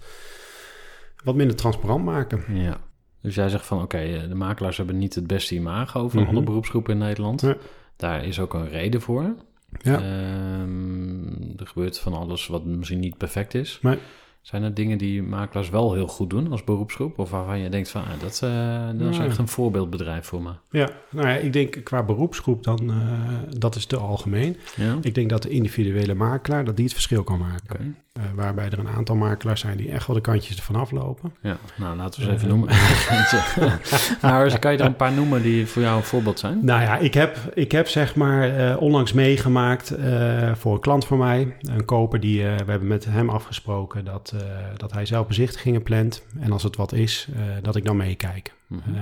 wat 1.25 1.35
minder 1.35 1.57
transparant 1.57 2.05
maken. 2.05 2.45
Ja. 2.49 2.81
Dus 3.23 3.35
jij 3.35 3.49
zegt 3.49 3.67
van 3.67 3.83
oké, 3.83 3.99
eh, 3.99 4.29
de 4.29 4.35
makelaars 4.35 4.77
hebben 4.77 4.99
niet 4.99 5.15
het 5.15 5.27
beste 5.27 5.55
imago 5.55 6.09
van 6.09 6.21
Mhm. 6.23 6.31
alle 6.31 6.43
beroepsgroepen 6.43 6.93
in 6.93 6.99
Nederland. 6.99 7.43
Daar 7.97 8.25
is 8.25 8.41
ook 8.41 8.55
een 8.55 8.69
reden 8.69 9.01
voor. 9.01 9.35
Ja. 9.83 9.95
Ehm, 10.01 11.25
er 11.57 11.67
gebeurt 11.67 11.99
van 11.99 12.13
alles 12.15 12.47
wat 12.47 12.65
misschien 12.65 13.01
niet 13.01 13.17
perfect 13.17 13.55
is. 13.55 13.79
Nee. 13.83 13.99
Zijn 14.43 14.63
er 14.63 14.75
dingen 14.75 14.99
die 14.99 15.23
makelaars 15.23 15.71
wel 15.71 15.95
heel 15.95 16.07
goed 16.07 16.31
doen 16.31 16.51
als 16.51 16.65
beroepsgroep? 16.65 17.19
Of 17.19 17.31
waarvan 17.31 17.59
je 17.59 17.69
denkt 17.69 17.91
van, 17.91 18.03
ah, 18.03 18.21
dat, 18.21 18.41
eh, 18.45 18.89
dat 18.95 19.11
is 19.11 19.19
echt 19.19 19.39
een 19.39 19.49
voorbeeldbedrijf 19.49 20.27
voor 20.27 20.43
me. 20.43 20.51
Ja, 20.71 20.89
nou 21.11 21.29
ja, 21.29 21.35
ik 21.35 21.53
denk 21.53 21.85
qua 21.85 22.03
beroepsgroep 22.03 22.65
dan, 22.65 22.91
eh, 22.91 22.99
dat 23.59 23.75
is 23.75 23.87
te 23.87 23.97
algemeen. 23.97 24.57
Ja? 24.77 24.97
Ik 25.01 25.15
denk 25.15 25.31
dat 25.31 25.43
de 25.43 25.49
individuele 25.49 26.15
makelaar, 26.15 26.65
dat 26.65 26.77
die 26.77 26.85
het 26.85 26.95
verschil 26.95 27.23
kan 27.23 27.39
maken. 27.39 27.97
Eh, 28.13 28.23
waarbij 28.35 28.71
er 28.71 28.79
een 28.79 28.89
aantal 28.89 29.17
makelaars 29.17 29.61
zijn 29.61 29.77
die 29.77 29.91
echt 29.91 30.07
wel 30.07 30.17
de 30.17 30.23
kantjes 30.23 30.57
ervan 30.57 30.77
aflopen. 30.77 31.33
Ja, 31.43 31.57
nou 31.77 31.97
laten 31.97 32.21
we 32.21 32.27
ze 32.27 32.33
even 32.33 32.49
noemen. 32.49 32.69
nou, 34.23 34.59
kan 34.59 34.73
je 34.73 34.79
er 34.79 34.85
een 34.85 34.97
paar 34.97 35.13
noemen 35.13 35.43
die 35.43 35.67
voor 35.67 35.83
jou 35.83 35.97
een 35.97 36.03
voorbeeld 36.03 36.39
zijn? 36.39 36.59
Nou 36.63 36.83
ja, 36.83 36.99
ik 36.99 37.15
heb, 37.15 37.37
ik 37.55 37.73
heb 37.73 37.89
zeg 37.89 38.15
maar 38.15 38.79
onlangs 38.79 39.13
meegemaakt 39.13 39.95
voor 40.55 40.75
een 40.75 40.81
klant 40.81 41.05
van 41.05 41.19
mij. 41.19 41.57
Een 41.61 41.85
koper 41.85 42.21
die, 42.21 42.43
we 42.43 42.65
hebben 42.67 42.87
met 42.87 43.05
hem 43.05 43.29
afgesproken 43.29 44.05
dat, 44.05 44.32
eh, 44.33 44.41
dat 44.77 44.93
hij 44.93 45.07
zelf 45.07 45.27
bezichtigingen 45.27 45.83
plant. 45.83 46.23
En 46.41 46.53
als 46.53 46.63
het 46.63 46.77
wat 46.77 46.93
is, 46.93 47.29
eh, 47.35 47.43
dat 47.63 47.77
ik 47.77 47.85
dan 47.85 47.97
meekijk. 47.97 48.55
Mhm. 48.67 48.95
Eh, 48.95 49.01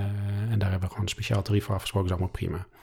en 0.51 0.59
daar 0.59 0.69
hebben 0.69 0.87
we 0.87 0.93
gewoon 0.93 1.01
een 1.03 1.09
speciaal 1.09 1.41
tarief 1.41 1.63
voor 1.63 1.75
afgesproken, 1.75 2.09
dat 2.09 2.17
is 2.19 2.23
allemaal 2.23 2.41
prima. 2.41 2.79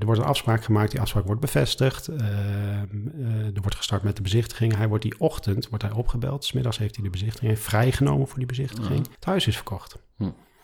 Er 0.00 0.06
wordt 0.06 0.20
een 0.20 0.26
afspraak 0.26 0.64
gemaakt, 0.64 0.90
die 0.90 1.00
afspraak 1.00 1.26
wordt 1.26 1.40
bevestigd. 1.40 2.06
Er 2.06 3.60
wordt 3.60 3.74
gestart 3.74 4.02
met 4.02 4.16
de 4.16 4.22
bezichtiging. 4.22 4.76
Hij 4.76 4.88
wordt 4.88 5.02
die 5.02 5.14
ochtend 5.18 5.68
wordt 5.68 5.84
hij 5.84 5.92
opgebeld. 5.92 6.44
Smiddags 6.44 6.78
heeft 6.78 6.94
hij 6.94 7.04
de 7.04 7.10
bezichtiging 7.10 7.50
heeft 7.50 7.62
vrijgenomen 7.62 8.28
voor 8.28 8.38
die 8.38 8.46
bezichtiging. 8.46 9.06
Ja. 9.06 9.12
Het 9.14 9.24
huis 9.24 9.46
is 9.46 9.56
verkocht. 9.56 9.96
Hm. 10.16 10.22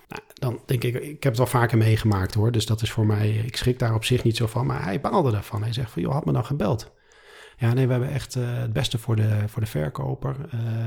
Nou, 0.08 0.22
dan 0.34 0.60
denk 0.66 0.84
ik, 0.84 0.94
ik 0.94 1.22
heb 1.22 1.22
het 1.22 1.36
wel 1.36 1.46
vaker 1.46 1.78
meegemaakt 1.78 2.34
hoor. 2.34 2.52
Dus 2.52 2.66
dat 2.66 2.82
is 2.82 2.90
voor 2.90 3.06
mij, 3.06 3.30
ik 3.30 3.56
schrik 3.56 3.78
daar 3.78 3.94
op 3.94 4.04
zich 4.04 4.24
niet 4.24 4.36
zo 4.36 4.46
van. 4.46 4.66
Maar 4.66 4.84
hij 4.84 5.00
baalde 5.00 5.30
daarvan. 5.30 5.62
Hij 5.62 5.72
zegt 5.72 5.90
van, 5.90 6.02
joh, 6.02 6.12
had 6.12 6.24
me 6.24 6.32
dan 6.32 6.44
gebeld. 6.44 6.92
Ja, 7.58 7.72
nee, 7.72 7.86
we 7.86 7.92
hebben 7.92 8.10
echt 8.10 8.36
eh, 8.36 8.42
het 8.58 8.72
beste 8.72 8.98
voor 8.98 9.16
de, 9.16 9.42
voor 9.46 9.60
de 9.62 9.68
verkoper. 9.68 10.36
Eh, 10.50 10.86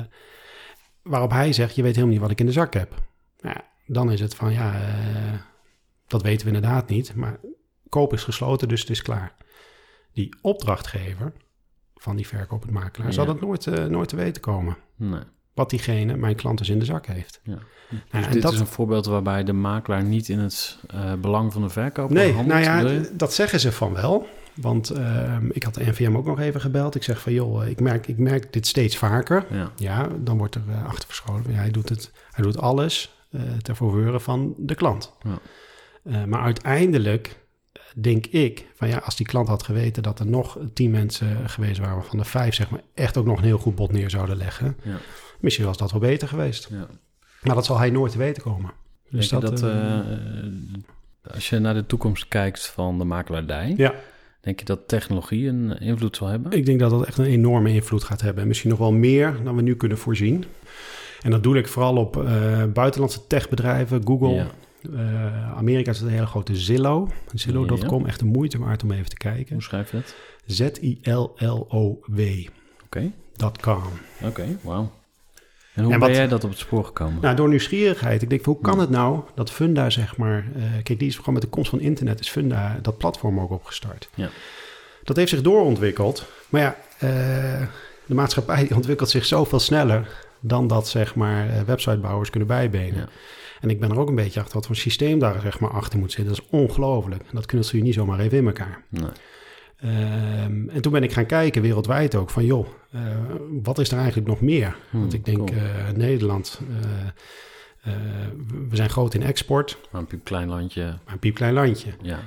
waarop 1.04 1.32
hij 1.32 1.54
zegt, 1.54 1.76
je 1.76 1.82
weet 1.82 1.92
helemaal 1.96 2.14
niet 2.14 2.24
wat 2.24 2.32
ik 2.32 2.40
in 2.40 2.46
de 2.46 2.52
zak 2.52 2.74
heb. 2.74 3.02
Nou, 3.40 3.56
ja, 3.56 3.64
dan 3.86 4.12
is 4.12 4.20
het 4.20 4.36
van, 4.36 4.54
ja, 4.54 4.74
eh, 4.74 5.34
dat 6.08 6.22
weten 6.22 6.48
we 6.48 6.54
inderdaad 6.54 6.90
niet. 6.90 7.16
Maar 7.16 7.40
koop 7.90 8.14
is 8.14 8.24
gesloten, 8.24 8.68
dus 8.68 8.80
het 8.80 8.90
is 8.90 9.02
klaar. 9.02 9.36
Die 10.14 10.36
opdrachtgever 10.42 11.34
van 11.96 12.16
die 12.16 12.28
verkoopmakelaar 12.28 13.08
Ja. 13.08 13.14
zal 13.14 13.26
dat 13.26 13.42
nooit, 13.42 13.90
nooit 13.90 14.10
te 14.10 14.16
weten 14.16 14.42
komen. 14.42 14.78
Nee. 14.96 15.22
wat 15.54 15.70
diegene, 15.70 16.16
mijn 16.18 16.36
klant, 16.36 16.58
dus 16.58 16.70
in 16.70 16.80
de 16.80 16.86
zak 16.86 17.06
heeft. 17.06 17.40
Ja. 17.44 17.52
Nou, 17.54 17.64
Dus 18.12 18.26
en 18.26 18.32
dit 18.32 18.42
dat- 18.42 18.54
is 18.54 18.60
een 18.60 18.66
voorbeeld 18.68 19.06
waarbij 19.06 19.44
de 19.44 19.54
makelaar 19.54 20.04
niet 20.04 20.30
in 20.30 20.40
het 20.40 20.80
belang 21.20 21.54
van 21.54 21.62
de 21.62 21.70
verkoper 21.70 22.16
Nee, 22.16 22.34
handelt. 22.34 22.64
nou 22.64 22.90
ja, 22.90 23.04
dat 23.14 23.34
zeggen 23.34 23.60
ze 23.60 23.72
van 23.72 23.94
wel. 23.94 24.28
Want 24.56 24.90
ehm, 24.90 25.50
ik 25.52 25.64
had 25.64 25.74
de 25.74 25.86
NVM 25.86 26.16
ook 26.16 26.26
nog 26.26 26.40
even 26.40 26.62
gebeld. 26.62 26.96
Ik 26.96 27.04
zeg 27.04 27.22
van, 27.22 27.34
joh, 27.34 27.68
ik 27.68 27.80
merk, 27.80 28.08
ik 28.08 28.18
merk 28.18 28.54
dit 28.54 28.68
steeds 28.68 28.98
vaker. 28.98 29.46
Ja. 29.52 29.72
Ja, 29.76 30.08
dan 30.20 30.38
wordt 30.38 30.56
er 30.56 30.62
eh, 30.70 30.86
achter 30.86 31.06
verscholen. 31.08 31.44
Ja, 31.48 31.56
hij, 31.58 31.72
doet 31.72 31.90
het, 31.90 32.12
hij 32.32 32.44
doet 32.44 32.58
alles 32.58 33.16
eh 33.32 33.42
ter 33.62 33.76
faveur 33.76 34.20
van 34.20 34.54
de 34.58 34.76
klant. 34.76 35.14
Ja. 35.24 35.40
Eh, 36.04 36.24
maar 36.24 36.42
uiteindelijk 36.42 37.40
eh, 37.72 37.82
denk 37.96 38.26
ik 38.26 38.68
van 38.76 38.88
ja, 38.88 38.98
als 38.98 39.16
die 39.16 39.26
klant 39.26 39.48
had 39.48 39.64
geweten 39.64 40.04
dat 40.04 40.20
er 40.20 40.28
nog 40.28 40.58
tien 40.74 40.92
mensen 40.92 41.50
geweest 41.50 41.80
waren, 41.80 41.96
waarvan 41.96 42.18
de 42.18 42.26
vijf 42.26 42.54
zeg 42.54 42.70
maar 42.70 42.82
echt 42.94 43.18
ook 43.18 43.26
nog 43.26 43.38
een 43.38 43.44
heel 43.44 43.58
goed 43.58 43.76
bod 43.76 43.92
neer 43.92 44.10
zouden 44.10 44.38
leggen, 44.38 44.78
Ja. 44.84 44.98
misschien 45.40 45.66
was 45.66 45.78
dat 45.78 45.92
wel 45.92 46.00
beter 46.00 46.28
geweest. 46.28 46.68
Ja. 46.72 46.88
Maar 47.42 47.56
dat 47.56 47.66
zal 47.66 47.78
hij 47.78 47.90
nooit 47.90 48.12
te 48.12 48.18
weten 48.18 48.44
komen. 48.44 48.72
Dus 49.10 49.30
Denk 49.30 49.42
dat, 49.42 49.64
eh, 49.64 49.98
eh, 50.00 50.06
als 51.34 51.50
je 51.50 51.60
naar 51.60 51.74
de 51.74 51.86
toekomst 51.86 52.28
kijkt 52.28 52.68
van 52.68 52.98
de 52.98 53.04
makelaardij, 53.04 53.74
ja, 53.78 53.94
denk 54.42 54.60
je 54.60 54.66
dat 54.66 54.88
technologie 54.88 55.48
een 55.48 55.80
invloed 55.80 56.16
zal 56.16 56.28
hebben? 56.28 56.52
ik 56.52 56.66
denk 56.66 56.80
dat 56.80 56.90
dat 56.90 57.06
echt 57.06 57.18
een 57.18 57.26
enorme 57.26 57.74
invloed 57.74 58.04
gaat 58.04 58.22
hebben. 58.22 58.42
En 58.42 58.48
misschien 58.48 58.70
nog 58.70 58.80
wel 58.80 58.92
meer 58.92 59.40
dan 59.44 59.56
we 59.56 59.62
nu 59.62 59.76
kunnen 59.76 59.98
voorzien. 59.98 60.46
En 61.22 61.32
dat 61.32 61.44
doe 61.44 61.58
ik 61.58 61.68
vooral 61.68 61.98
op 61.98 62.24
eh, 62.24 62.64
buitenlandse 62.74 63.28
techbedrijven, 63.28 64.02
Google. 64.06 64.34
Ja. 64.34 64.48
Eh, 64.94 65.58
Amerika 65.58 65.92
is 65.92 66.02
een 66.02 66.08
hele 66.08 66.26
grote 66.26 66.56
Zillow. 66.56 67.10
Zillow.com, 67.34 68.06
echt 68.06 68.20
de 68.20 68.26
moeite 68.26 68.60
waard 68.60 68.84
om 68.84 68.92
even 68.92 69.10
te 69.10 69.18
kijken. 69.18 69.54
Hoe 69.54 69.64
schrijf 69.64 69.92
je 69.92 69.98
dat? 69.98 70.16
Z-I-L-L-O-W. 70.46 72.20
Oké, 72.86 73.12
dot 73.36 73.58
com. 73.62 73.82
oké, 74.24 74.58
wauw. 74.62 74.92
En 75.74 75.84
hoe 75.84 75.94
En 75.94 76.00
ben 76.00 76.12
jij 76.12 76.28
dat 76.28 76.44
op 76.44 76.50
het 76.50 76.60
spoor 76.60 76.86
gekomen? 76.86 77.22
Nou, 77.22 77.36
door 77.36 77.50
nieuwsgierigheid. 77.50 78.22
Ik 78.22 78.30
denk, 78.30 78.46
hoe 78.46 78.62
kan 78.62 78.80
het 78.80 78.90
nou 78.90 79.20
dat 79.36 79.52
Funda, 79.52 79.90
zeg 79.90 80.18
maar... 80.18 80.46
eh, 80.56 80.64
kijk, 80.84 81.00
die 81.00 81.08
is 81.08 81.16
gewoon 81.16 81.34
met 81.34 81.44
de 81.44 81.50
komst 81.50 81.70
van 81.70 81.80
internet... 81.80 82.20
is 82.20 82.30
Funda 82.30 82.80
dat 82.82 82.98
platform 82.98 83.40
ook 83.40 83.52
opgestart. 83.52 84.10
Ja. 84.14 84.30
Dat 85.04 85.16
heeft 85.16 85.30
zich 85.30 85.42
doorontwikkeld. 85.42 86.26
Maar 86.50 86.62
ja, 86.62 86.76
eh, 86.98 87.68
de 88.06 88.14
maatschappij 88.14 88.68
die 88.68 88.76
ontwikkelt 88.76 89.10
zich 89.10 89.26
zoveel 89.26 89.60
sneller... 89.60 90.08
dan 90.40 90.68
dat, 90.68 90.88
zeg 90.88 91.16
maar, 91.16 91.50
eh, 91.50 91.62
websitebouwers 91.62 92.30
kunnen 92.30 92.48
bijbenen. 92.48 93.00
Ja. 93.00 93.08
En 93.62 93.70
ik 93.70 93.80
ben 93.80 93.92
er 93.92 94.00
ook 94.00 94.10
een 94.10 94.16
beetje 94.16 94.40
achter 94.40 94.56
wat 94.56 94.66
voor 94.66 94.76
systeem 94.76 95.20
daar, 95.20 95.42
zeg 95.42 95.60
maar, 95.60 95.72
achter 95.72 96.00
moet 96.00 96.12
zitten. 96.12 96.34
Dat 96.34 96.44
is 96.44 96.60
ongelooflijk. 96.60 97.24
Dat 97.32 97.46
knutselt 97.46 97.78
je 97.78 97.84
niet 97.84 97.94
zomaar 97.94 98.20
even 98.20 98.38
in 98.38 98.46
elkaar. 98.46 98.84
Nee. 98.90 99.10
Ehm, 99.82 100.70
en 100.70 100.82
toen 100.82 100.92
ben 100.92 101.04
ik 101.04 101.12
gaan 101.14 101.26
kijken, 101.26 101.62
wereldwijd 101.62 102.16
ook, 102.16 102.30
van 102.30 102.46
joh, 102.46 102.68
eh, 102.92 103.02
wat 103.64 103.80
is 103.80 103.92
er 103.92 103.98
eigenlijk 103.98 104.28
nog 104.28 104.42
meer? 104.42 104.76
Hmm, 104.90 105.00
Want 105.00 105.14
ik 105.14 105.26
denk, 105.26 105.38
cool. 105.38 105.50
eh, 105.50 105.90
Nederland, 105.96 106.60
eh, 107.84 107.92
we 108.70 108.76
zijn 108.76 108.90
groot 108.90 109.14
in 109.14 109.24
export, 109.24 109.78
Maar 109.92 110.02
een 110.02 110.08
piepklein 110.08 110.48
landje, 110.48 110.84
maar 110.84 111.14
een 111.14 111.20
piepklein 111.20 111.54
landje. 111.54 111.92
ja. 112.02 112.20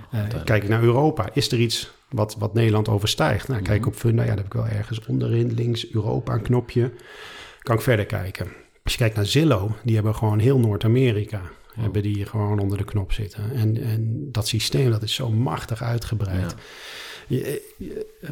Kijk 0.44 0.62
ik 0.62 0.68
naar 0.68 0.82
Europa, 0.82 1.28
is 1.32 1.52
er 1.52 1.58
iets 1.58 1.90
wat, 2.10 2.36
wat 2.38 2.54
Nederland 2.54 2.88
overstijgt? 2.88 3.48
Nou, 3.48 3.62
kijk 3.62 3.78
Mhm. 3.80 3.88
op 3.88 3.94
Funda, 3.94 4.22
ja, 4.22 4.28
daar 4.28 4.36
heb 4.36 4.46
ik 4.46 4.52
wel 4.52 4.66
ergens 4.66 5.06
onderin, 5.06 5.52
links 5.54 5.90
Europa, 5.92 6.32
een 6.34 6.42
knopje. 6.42 6.90
Kan 7.58 7.76
ik 7.76 7.82
verder 7.82 8.06
kijken. 8.06 8.46
Als 8.84 8.92
je 8.92 8.98
kijkt 8.98 9.16
naar 9.16 9.26
Zillow, 9.26 9.70
die 9.84 9.94
hebben 9.94 10.14
gewoon 10.14 10.38
heel 10.38 10.58
Noord-Amerika, 10.58 11.40
Oh. 11.76 11.82
hebben 11.82 12.02
die 12.02 12.26
gewoon 12.26 12.58
onder 12.58 12.78
de 12.78 12.84
knop 12.84 13.12
zitten. 13.12 13.50
En, 13.54 13.82
en 13.82 14.28
dat 14.32 14.48
systeem, 14.48 14.90
dat 14.90 15.02
is 15.02 15.14
zo 15.14 15.30
machtig 15.30 15.82
uitgebreid. 15.82 16.50
Ja. 16.50 16.56
Je- 17.28 17.72
je- 17.78 18.06
eh, 18.20 18.30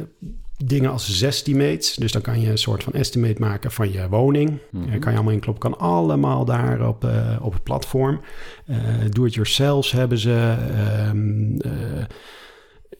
dingen 0.65 0.91
als 0.91 1.17
zestimates. 1.17 1.95
Dus 1.95 2.11
dan 2.11 2.21
kan 2.21 2.41
je 2.41 2.49
een 2.49 2.57
soort 2.57 2.83
van 2.83 2.93
estimate 2.93 3.41
maken 3.41 3.71
van 3.71 3.91
je 3.91 4.09
woning. 4.09 4.49
Eh, 4.49 4.99
kan 4.99 5.11
je 5.11 5.17
allemaal 5.17 5.33
inkloppen. 5.33 5.69
Kan 5.71 5.79
allemaal 5.79 6.45
daar 6.45 6.87
op, 6.87 7.03
eh, 7.03 7.37
op 7.41 7.53
het 7.53 7.63
platform. 7.63 8.21
Eh 8.65 8.77
Do-it-yourselfs 9.09 9.91
hebben 9.91 10.17
ze. 10.17 10.55
Ehm, 10.75 11.57
eh, 11.59 12.03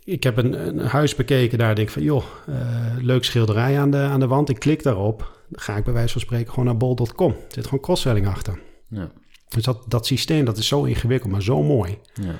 ik 0.03 0.23
heb 0.23 0.37
een, 0.37 0.67
een 0.67 0.79
huis 0.79 1.15
bekeken 1.15 1.57
daar. 1.57 1.75
Denk 1.75 1.87
ik 1.87 1.93
van, 1.93 2.03
joh, 2.03 2.23
eh, 2.47 2.55
leuk 3.01 3.23
schilderij 3.23 3.79
aan 3.79 3.91
de, 3.91 3.97
aan 3.97 4.19
de 4.19 4.27
wand. 4.27 4.49
Ik 4.49 4.59
klik 4.59 4.83
daarop. 4.83 5.19
Dan 5.49 5.61
ga 5.61 5.77
ik 5.77 5.83
bij 5.83 5.93
wijze 5.93 6.11
van 6.11 6.21
spreken 6.21 6.49
gewoon 6.49 6.65
naar 6.65 6.77
bol.com. 6.77 7.31
Er 7.31 7.37
zit 7.49 7.63
gewoon 7.65 7.79
cross-selling 7.79 8.27
achter. 8.27 8.59
Ja. 8.89 9.11
Dus 9.49 9.63
dat, 9.63 9.83
dat 9.87 10.05
systeem, 10.05 10.45
dat 10.45 10.57
is 10.57 10.67
zo 10.67 10.83
ingewikkeld, 10.83 11.31
maar 11.31 11.41
zo 11.43 11.63
mooi. 11.63 11.97
Ja. 12.13 12.35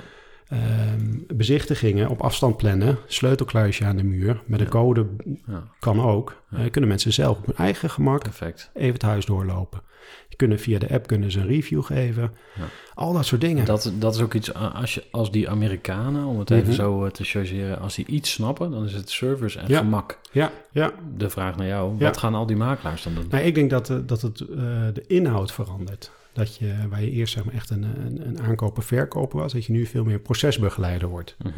Ehm, 0.48 1.18
bezichtigingen 1.34 2.08
op 2.08 2.20
afstand 2.20 2.56
plannen, 2.56 2.98
sleutelkluisje 3.06 3.84
aan 3.84 3.96
de 3.96 4.04
muur, 4.04 4.42
met 4.46 4.58
een 4.60 4.64
Ja. 4.66 4.70
code 4.72 5.06
ja, 5.46 5.62
kan 5.78 6.00
ook. 6.02 6.42
Ja. 6.50 6.58
Eh, 6.58 6.70
kunnen 6.70 6.90
mensen 6.90 7.12
zelf 7.12 7.38
op 7.38 7.46
hun 7.46 7.56
eigen 7.56 7.90
gemak 7.90 8.22
perfect. 8.22 8.70
even 8.74 8.92
het 8.92 9.02
huis 9.02 9.24
doorlopen. 9.24 9.80
Die 10.28 10.36
kunnen 10.36 10.58
via 10.58 10.78
de 10.78 10.90
app 10.90 11.06
kunnen 11.06 11.30
ze 11.30 11.40
een 11.40 11.46
review 11.46 11.84
geven. 11.84 12.32
Ja. 12.54 12.62
Al 12.94 13.12
dat 13.12 13.26
soort 13.26 13.40
dingen. 13.40 13.64
Dat, 13.64 13.92
dat 13.98 14.14
is 14.14 14.20
ook 14.20 14.34
iets, 14.34 14.54
a- 14.56 14.68
als, 14.68 14.94
je, 14.94 15.04
als 15.10 15.30
die 15.30 15.50
Amerikanen, 15.50 16.24
om 16.24 16.38
het 16.38 16.48
Mhm. 16.50 16.58
even 16.58 16.74
zo 16.74 17.04
eh, 17.04 17.10
te 17.10 17.24
chargeren, 17.24 17.80
als 17.80 17.94
die 17.94 18.06
iets 18.06 18.32
snappen, 18.32 18.70
dan 18.70 18.84
is 18.84 18.92
het 18.92 19.10
service 19.10 19.58
en 19.58 19.76
gemak. 19.76 20.18
Ja, 20.32 20.50
ja. 20.72 20.92
De 21.16 21.30
vraag 21.30 21.56
naar 21.56 21.66
jou, 21.66 21.98
wat 21.98 22.16
gaan 22.16 22.34
al 22.34 22.46
die 22.46 22.56
makelaars 22.56 23.02
dan 23.02 23.14
doen? 23.14 23.26
Nou, 23.30 23.44
ik 23.44 23.54
denk 23.54 23.70
dat, 23.70 23.90
eh, 23.90 23.96
dat 24.06 24.22
het, 24.22 24.40
eh, 24.40 24.46
de 24.94 25.04
inhoud 25.06 25.52
verandert. 25.52 26.10
Dat 26.34 26.56
je, 26.56 26.74
waar 26.90 27.02
je 27.02 27.10
eerst 27.10 27.32
zeg 27.34 27.44
maar, 27.44 27.54
echt 27.54 27.70
een, 27.70 27.82
een, 27.82 28.26
een 28.28 28.40
aankoper-verkoper 28.42 29.38
was, 29.38 29.52
dat 29.52 29.64
je 29.64 29.72
nu 29.72 29.86
veel 29.86 30.04
meer 30.04 30.18
procesbegeleider 30.18 31.08
wordt. 31.08 31.36
Mhm. 31.42 31.52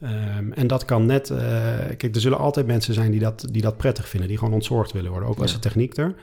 Ehm, 0.00 0.52
en 0.52 0.66
dat 0.66 0.84
kan 0.84 1.06
net... 1.06 1.30
eh, 1.30 1.38
kijk, 1.96 2.14
er 2.14 2.20
zullen 2.20 2.38
altijd 2.38 2.66
mensen 2.66 2.94
zijn 2.94 3.10
die 3.10 3.20
dat, 3.20 3.46
die 3.50 3.62
dat 3.62 3.76
prettig 3.76 4.08
vinden. 4.08 4.28
Die 4.28 4.38
gewoon 4.38 4.54
ontzorgd 4.54 4.92
willen 4.92 5.10
worden. 5.10 5.28
Ook 5.28 5.38
als 5.38 5.52
de 5.52 5.58
techniek 5.58 5.96
er. 5.96 6.14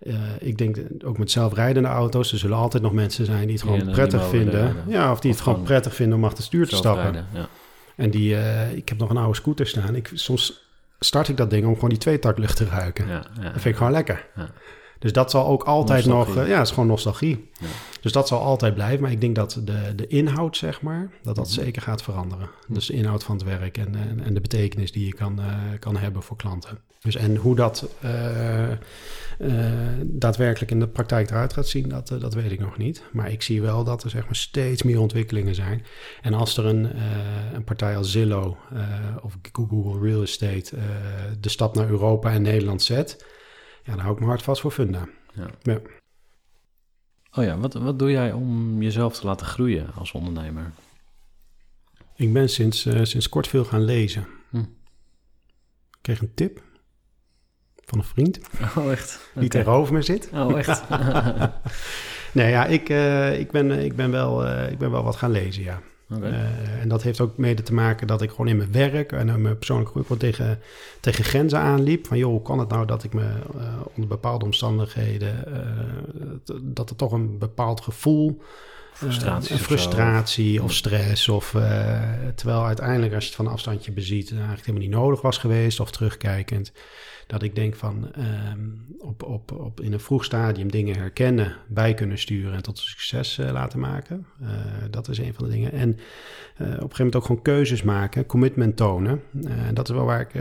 Eh, 0.00 0.14
ik 0.38 0.58
denk 0.58 0.76
ook 1.04 1.18
met 1.18 1.30
zelfrijdende 1.30 1.88
auto's. 1.88 2.32
Er 2.32 2.38
zullen 2.38 2.56
altijd 2.56 2.82
nog 2.82 2.92
mensen 2.92 3.24
zijn 3.24 3.46
die 3.46 3.52
het 3.52 3.62
gewoon 3.62 3.90
prettig 3.90 4.28
vinden. 4.28 4.60
rijden. 4.60 4.84
Ja, 4.86 5.10
of 5.12 5.20
die 5.20 5.30
Of 5.30 5.36
het 5.36 5.46
gewoon 5.46 5.62
prettig 5.62 5.94
vinden 5.94 6.16
om 6.18 6.24
achter 6.24 6.38
het 6.38 6.46
stuur 6.46 6.68
te 6.68 6.76
stappen. 6.76 7.26
Ja. 7.32 7.48
En 7.96 8.10
die... 8.10 8.36
eh, 8.36 8.72
ik 8.72 8.88
heb 8.88 8.98
nog 8.98 9.10
een 9.10 9.16
oude 9.16 9.34
scooter 9.36 9.66
staan. 9.66 9.94
Ik, 9.94 10.10
soms 10.14 10.66
start 10.98 11.28
ik 11.28 11.36
dat 11.36 11.50
ding 11.50 11.66
om 11.66 11.74
gewoon 11.74 11.90
die 11.90 11.98
tweetaklucht 11.98 12.56
te 12.56 12.64
ruiken. 12.64 13.08
Dat 13.08 13.52
vind 13.52 13.64
ik 13.64 13.76
gewoon 13.76 13.92
lekker. 13.92 14.26
Dus 14.98 15.12
dat 15.12 15.30
zal 15.30 15.46
ook 15.46 15.62
altijd 15.62 16.04
Nostalgie. 16.06 16.34
nog... 16.34 16.42
eh, 16.44 16.50
ja, 16.50 16.58
het 16.58 16.66
is 16.66 16.72
gewoon 16.72 16.88
nostalgie. 16.88 17.50
Ja. 17.60 17.66
Dus 18.00 18.12
dat 18.12 18.28
zal 18.28 18.40
altijd 18.40 18.74
blijven. 18.74 19.00
Maar 19.02 19.10
ik 19.10 19.20
denk 19.20 19.34
dat 19.34 19.60
de, 19.64 19.94
de 19.96 20.06
inhoud, 20.06 20.56
zeg 20.56 20.82
maar, 20.82 21.10
dat 21.22 21.36
dat 21.36 21.44
Mhm. 21.44 21.54
zeker 21.54 21.82
gaat 21.82 22.02
veranderen. 22.02 22.48
Dus 22.68 22.86
de 22.86 22.92
inhoud 22.92 23.24
van 23.24 23.36
het 23.36 23.44
werk 23.44 23.78
en, 23.78 23.94
en, 23.94 24.20
en 24.24 24.34
de 24.34 24.40
betekenis 24.40 24.92
die 24.92 25.06
je 25.06 25.14
kan, 25.14 25.40
eh, 25.40 25.46
kan 25.78 25.96
hebben 25.96 26.22
voor 26.22 26.36
klanten. 26.36 26.78
Dus 27.00 27.14
en 27.16 27.36
hoe 27.36 27.56
dat 27.56 27.88
eh, 28.00 28.68
daadwerkelijk 30.02 30.70
in 30.70 30.80
de 30.80 30.88
praktijk 30.88 31.30
eruit 31.30 31.52
gaat 31.52 31.68
zien, 31.68 31.88
dat, 31.88 32.08
dat 32.18 32.34
weet 32.34 32.50
ik 32.52 32.60
nog 32.60 32.76
niet. 32.76 33.02
Maar 33.12 33.30
ik 33.30 33.42
zie 33.42 33.62
wel 33.62 33.84
dat 33.84 34.02
er 34.04 34.10
zeg 34.10 34.24
maar, 34.24 34.36
steeds 34.36 34.82
meer 34.82 35.00
ontwikkelingen 35.00 35.54
zijn. 35.54 35.84
En 36.22 36.34
als 36.34 36.56
er 36.56 36.66
een, 36.66 36.90
een 37.54 37.64
partij 37.64 37.96
als 37.96 38.10
Zillow 38.10 38.54
of 39.22 39.38
Google 39.52 40.00
Real 40.08 40.22
Estate 40.22 40.76
de 41.40 41.48
stap 41.48 41.74
naar 41.74 41.88
Europa 41.88 42.30
en 42.32 42.42
Nederland 42.42 42.82
zet, 42.82 43.24
ja, 43.84 43.92
dan 43.92 43.98
hou 43.98 44.12
ik 44.12 44.18
mijn 44.18 44.30
hart 44.30 44.42
vast 44.42 44.60
voor 44.60 44.70
Funda. 44.70 45.08
Ja. 45.32 45.46
Ja. 45.62 45.80
Oh 47.32 47.44
ja, 47.44 47.58
wat, 47.58 47.74
wat 47.74 47.98
doe 47.98 48.10
jij 48.10 48.32
om 48.32 48.82
jezelf 48.82 49.18
te 49.18 49.26
laten 49.26 49.46
groeien 49.46 49.94
als 49.94 50.12
ondernemer? 50.12 50.72
Ik 52.16 52.32
ben 52.32 52.48
sinds, 52.48 52.86
eh, 52.86 53.00
sinds 53.02 53.28
kort 53.28 53.46
veel 53.48 53.64
gaan 53.64 53.84
lezen. 53.84 54.26
Hm. 54.50 54.58
Ik 54.58 55.98
kreeg 56.00 56.20
een 56.20 56.34
tip 56.34 56.62
van 57.84 57.98
een 57.98 58.04
vriend 58.04 58.40
Oh, 58.76 58.90
echt? 58.92 59.30
die 59.34 59.48
tegenover 59.48 59.94
me 59.94 60.02
zit. 60.02 60.30
Oh, 60.32 60.58
echt? 60.58 60.82
Nee, 62.34 62.50
ja, 62.50 62.66
ik, 62.66 62.88
eh, 62.88 63.38
ik, 63.38 63.50
ben, 63.50 63.70
ik, 63.70 63.96
ben 63.96 64.10
wel, 64.10 64.46
eh, 64.46 64.72
ik 64.72 64.78
ben 64.78 64.90
wel 64.90 65.02
wat 65.02 65.16
gaan 65.16 65.30
lezen, 65.30 65.62
ja. 65.62 65.82
Eh, 66.08 66.80
en 66.80 66.88
dat 66.88 67.02
heeft 67.02 67.20
ook 67.20 67.36
mede 67.36 67.62
te 67.62 67.74
maken 67.74 68.06
dat 68.06 68.22
ik 68.22 68.30
gewoon 68.30 68.48
in 68.48 68.56
mijn 68.56 68.72
werk 68.72 69.12
en 69.12 69.28
in 69.28 69.42
mijn 69.42 69.56
persoonlijke 69.56 69.90
groei 69.92 70.06
gewoon 70.06 70.20
tegen, 70.20 70.58
tegen 71.00 71.24
grenzen 71.24 71.58
aanliep. 71.58 72.06
Van 72.06 72.18
joh, 72.18 72.30
hoe 72.30 72.42
kan 72.42 72.58
het 72.58 72.68
nou 72.68 72.86
dat 72.86 73.04
ik 73.04 73.12
me 73.12 73.22
eh, 73.58 73.80
onder 73.94 74.08
bepaalde 74.08 74.44
omstandigheden, 74.44 75.46
eh, 75.54 76.54
dat 76.62 76.90
er 76.90 76.96
toch 76.96 77.12
een 77.12 77.38
bepaald 77.38 77.80
gevoel, 77.80 78.42
of 79.06 79.12
zo. 79.12 79.40
frustratie 79.56 80.62
of 80.62 80.70
Ja. 80.70 80.76
stress. 80.76 81.28
Of, 81.28 81.50
terwijl 82.34 82.64
uiteindelijk 82.64 83.14
als 83.14 83.22
je 83.22 83.28
het 83.28 83.36
van 83.38 83.46
een 83.46 83.52
afstandje 83.52 83.92
beziet, 83.92 84.30
eigenlijk 84.30 84.60
helemaal 84.66 84.88
niet 84.88 84.96
nodig 84.96 85.20
was 85.20 85.38
geweest 85.38 85.80
of 85.80 85.90
terugkijkend. 85.90 86.72
Dat 87.26 87.42
ik 87.42 87.54
denk 87.54 87.74
van 87.74 88.12
ehm, 88.12 88.58
op, 88.98 89.22
op, 89.22 89.52
op 89.52 89.80
in 89.80 89.92
een 89.92 90.00
vroeg 90.00 90.24
stadium 90.24 90.70
dingen 90.70 90.96
herkennen, 90.96 91.56
bij 91.66 91.94
kunnen 91.94 92.18
sturen 92.18 92.54
en 92.54 92.62
tot 92.62 92.78
succes 92.78 93.38
eh, 93.38 93.52
laten 93.52 93.78
maken. 93.80 94.26
Eh, 94.40 94.48
dat 94.90 95.08
is 95.08 95.18
een 95.18 95.34
van 95.34 95.44
de 95.44 95.50
dingen. 95.50 95.72
En 95.72 95.88
eh, 95.88 96.66
op 96.66 96.68
een 96.68 96.74
gegeven 96.74 96.96
moment 96.96 97.16
ook 97.16 97.24
gewoon 97.24 97.42
keuzes 97.42 97.82
maken, 97.82 98.26
commitment 98.26 98.76
tonen. 98.76 99.22
En 99.44 99.74
dat 99.74 99.88
is 99.88 99.94
wel 99.94 100.04
waar 100.04 100.20
ik 100.20 100.32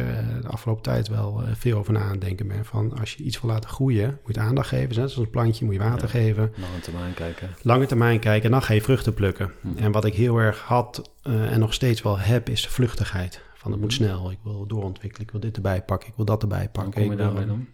de 0.41 0.47
afgelopen 0.47 0.83
tijd 0.83 1.07
wel 1.07 1.43
veel 1.53 1.77
over 1.77 1.93
na 1.93 1.99
aan 1.99 2.11
het 2.11 2.21
denken 2.21 2.47
ben. 2.47 2.65
Van 2.65 2.99
als 2.99 3.13
je 3.13 3.23
iets 3.23 3.41
wil 3.41 3.49
laten 3.49 3.69
groeien, 3.69 4.19
moet 4.25 4.35
je 4.35 4.41
aandacht 4.41 4.67
geven. 4.67 4.87
Net 4.87 4.95
zoals 4.95 5.17
een 5.17 5.29
plantje, 5.29 5.65
moet 5.65 5.73
je 5.73 5.79
water 5.79 6.07
Ja. 6.07 6.07
geven. 6.07 6.51
Lange 6.57 6.79
termijn 6.81 7.13
kijken. 7.13 7.49
Lange 7.61 7.85
termijn 7.85 8.19
kijken 8.19 8.45
en 8.45 8.51
dan 8.51 8.61
ga 8.61 8.73
je 8.73 8.81
vruchten 8.81 9.13
plukken. 9.13 9.51
Hm. 9.61 9.77
En 9.77 9.91
wat 9.91 10.05
ik 10.05 10.13
heel 10.13 10.37
erg 10.37 10.59
had 10.59 11.11
en 11.23 11.59
nog 11.59 11.73
steeds 11.73 12.01
wel 12.01 12.19
heb, 12.19 12.49
is 12.49 12.61
de 12.61 12.69
vluchtigheid. 12.69 13.41
Van 13.63 13.71
het 13.71 13.81
moet 13.81 13.89
Mhm. 13.99 14.03
snel, 14.03 14.31
ik 14.31 14.39
wil 14.43 14.65
doorontwikkelen, 14.67 15.25
ik 15.25 15.31
wil 15.31 15.39
dit 15.41 15.55
erbij 15.55 15.83
pakken, 15.83 16.09
ik 16.09 16.15
wil 16.15 16.25
dat 16.25 16.41
erbij 16.41 16.59
Hoe 16.59 16.69
pakken. 16.69 16.93
kom 17.01 17.11
je 17.11 17.17
daarbij 17.17 17.45
dan? 17.45 17.67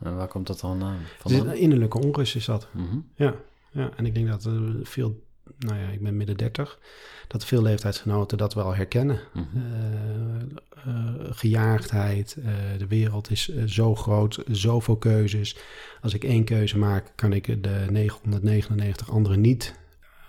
En 0.00 0.16
waar 0.16 0.28
komt 0.28 0.46
dat 0.46 0.60
dan 0.60 0.82
aan? 0.82 0.98
Dus 1.24 1.32
een 1.38 1.56
innerlijke 1.58 1.98
onrust 1.98 2.36
is 2.36 2.44
dat. 2.44 2.68
Mhm. 2.72 2.98
Ja, 3.14 3.34
ja. 3.72 3.90
en 3.96 4.06
ik 4.06 4.14
denk 4.14 4.28
dat 4.28 4.44
uh, 4.46 4.70
veel, 4.82 5.22
nou 5.58 5.78
ja, 5.78 5.88
ik 5.88 6.02
ben 6.02 6.16
midden 6.16 6.36
30, 6.36 6.78
dat 7.28 7.44
veel 7.44 7.62
leeftijdsgenoten 7.62 8.38
dat 8.38 8.54
wel 8.54 8.74
herkennen. 8.74 9.20
Mhm. 9.34 9.56
Uh, 10.88 10.92
gejaagdheid, 11.30 12.36
de 12.78 12.86
wereld 12.86 13.30
is 13.30 13.48
zo 13.66 13.94
groot, 13.94 14.42
zoveel 14.50 14.96
keuzes. 14.96 15.56
Als 16.00 16.14
ik 16.14 16.24
één 16.24 16.44
keuze 16.44 16.78
maak, 16.78 17.12
kan 17.14 17.32
ik 17.32 17.62
de 17.62 17.86
999 17.90 19.10
andere 19.10 19.36
niet, 19.36 19.74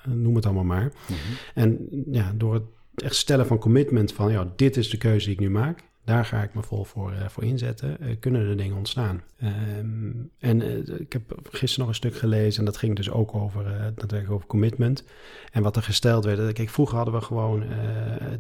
noem 0.05 0.36
het 0.36 0.45
allemaal 0.45 0.64
maar. 0.64 0.91
Mhm. 1.07 1.18
En 1.53 1.88
ja, 2.11 2.34
door 2.36 2.53
het 2.53 2.64
echt 2.96 3.16
stellen 3.16 3.48
van 3.48 3.58
commitment 3.58 4.14
van, 4.14 4.32
ja, 4.32 4.52
dit 4.56 4.78
is 4.78 4.89
de 4.89 4.98
keuze 4.98 5.26
die 5.26 5.34
ik 5.34 5.39
nu 5.39 5.50
maak, 5.50 5.84
daar 6.06 6.26
ga 6.26 6.44
ik 6.44 6.54
me 6.54 6.64
vol 6.64 6.84
voor, 6.84 7.12
uh, 7.12 7.28
voor 7.28 7.44
inzetten. 7.44 7.98
Uh, 8.02 8.16
kunnen 8.20 8.50
er 8.50 8.58
dingen 8.58 8.78
ontstaan. 8.78 9.24
Um, 9.44 10.30
en 10.39 10.62
uh, 10.62 11.00
ik 11.00 11.14
heb 11.14 11.39
gisteren 11.44 11.80
nog 11.80 11.88
een 11.88 11.96
stuk 11.96 12.16
gelezen 12.16 12.60
en 12.60 12.66
dat 12.66 12.78
ging 12.78 12.96
dus 12.96 13.12
ook 13.12 13.36
over, 13.36 13.94
dat 13.96 14.14
over 14.30 14.48
commitment. 14.48 15.04
En 15.52 15.64
wat 15.64 15.76
er 15.76 15.82
gesteld 15.82 16.26
werd. 16.26 16.54
Kijk, 16.54 16.70
vroeger 16.70 16.96
hadden 16.96 17.14
we 17.14 17.22
gewoon 17.22 17.64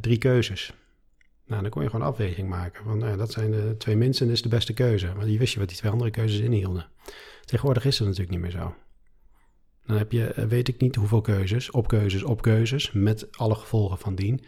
drie 0.01 0.17
keuzes. 0.17 0.73
Nou, 1.45 1.61
dan 1.61 1.71
kon 1.71 1.83
je 1.83 1.89
gewoon 1.89 2.07
afweging 2.07 2.49
maken. 2.49 2.83
Van, 2.83 2.97
nou, 2.97 3.17
dat 3.17 3.31
zijn 3.31 3.51
de 3.51 3.75
twee 3.77 3.95
minsten 3.95 4.27
en 4.27 4.31
is 4.31 4.41
de 4.41 4.49
beste 4.49 4.73
keuze. 4.73 5.11
Maar 5.15 5.29
je 5.29 5.37
wist 5.37 5.53
je 5.53 5.59
wat 5.59 5.67
die 5.67 5.77
twee 5.77 5.91
andere 5.91 6.11
keuzes 6.11 6.39
inhielden. 6.39 6.85
Tegenwoordig 7.45 7.85
is 7.85 7.97
dat 7.97 8.07
natuurlijk 8.07 8.33
niet 8.33 8.41
meer 8.41 8.61
zo. 8.61 8.75
Dan 9.85 9.97
heb 9.97 10.11
je, 10.11 10.45
weet 10.47 10.67
ik 10.67 10.81
niet 10.81 10.95
hoeveel 10.95 11.21
keuzes, 11.21 11.71
op 11.71 11.87
keuzes, 11.87 12.23
op 12.23 12.41
keuzes, 12.41 12.91
met 12.91 13.27
alle 13.37 13.55
gevolgen 13.55 13.97
van 13.97 14.15
dien. 14.15 14.41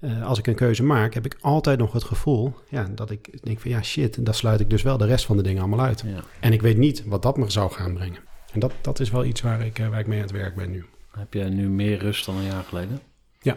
Uh, 0.00 0.26
als 0.26 0.38
ik 0.38 0.46
een 0.46 0.54
keuze 0.54 0.82
maak, 0.82 1.14
heb 1.14 1.24
ik 1.24 1.36
altijd 1.40 1.78
nog 1.78 1.92
het 1.92 2.04
gevoel 2.04 2.54
ja, 2.68 2.88
dat 2.94 3.10
ik 3.10 3.44
denk 3.44 3.60
van 3.60 3.70
ja 3.70 3.82
shit, 3.82 4.24
dan 4.24 4.34
sluit 4.34 4.60
ik 4.60 4.70
dus 4.70 4.82
wel 4.82 4.96
de 4.96 5.06
rest 5.06 5.24
van 5.24 5.36
de 5.36 5.42
dingen 5.42 5.62
allemaal 5.62 5.86
uit. 5.86 6.02
Ja. 6.06 6.24
En 6.40 6.52
ik 6.52 6.62
weet 6.62 6.76
niet 6.76 7.04
wat 7.04 7.22
dat 7.22 7.36
me 7.36 7.50
zou 7.50 7.72
gaan 7.72 7.94
brengen. 7.94 8.20
En 8.52 8.60
dat, 8.60 8.72
dat 8.80 9.00
is 9.00 9.10
wel 9.10 9.24
iets 9.24 9.40
waar 9.40 9.66
ik, 9.66 9.78
uh, 9.78 9.88
waar 9.88 10.00
ik 10.00 10.06
mee 10.06 10.18
aan 10.18 10.26
het 10.26 10.34
werk 10.34 10.54
ben 10.54 10.70
nu. 10.70 10.84
Heb 11.10 11.34
jij 11.34 11.48
nu 11.48 11.68
meer 11.68 11.98
rust 11.98 12.26
dan 12.26 12.36
een 12.36 12.44
jaar 12.44 12.62
geleden? 12.62 13.00
Ja. 13.40 13.56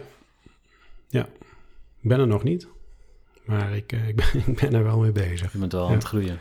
Ja. 1.08 1.26
Ik 2.00 2.08
ben 2.08 2.20
er 2.20 2.26
nog 2.26 2.42
niet, 2.42 2.68
maar 3.44 3.76
ik, 3.76 3.92
ik, 4.12 4.16
ben, 4.16 4.42
ik 4.46 4.60
ben 4.60 4.74
er 4.74 4.84
wel 4.84 4.98
mee 4.98 5.12
bezig. 5.12 5.52
Je 5.52 5.58
bent 5.58 5.72
wel 5.72 5.82
ja. 5.82 5.88
aan 5.88 5.94
het 5.94 6.04
groeien. 6.04 6.38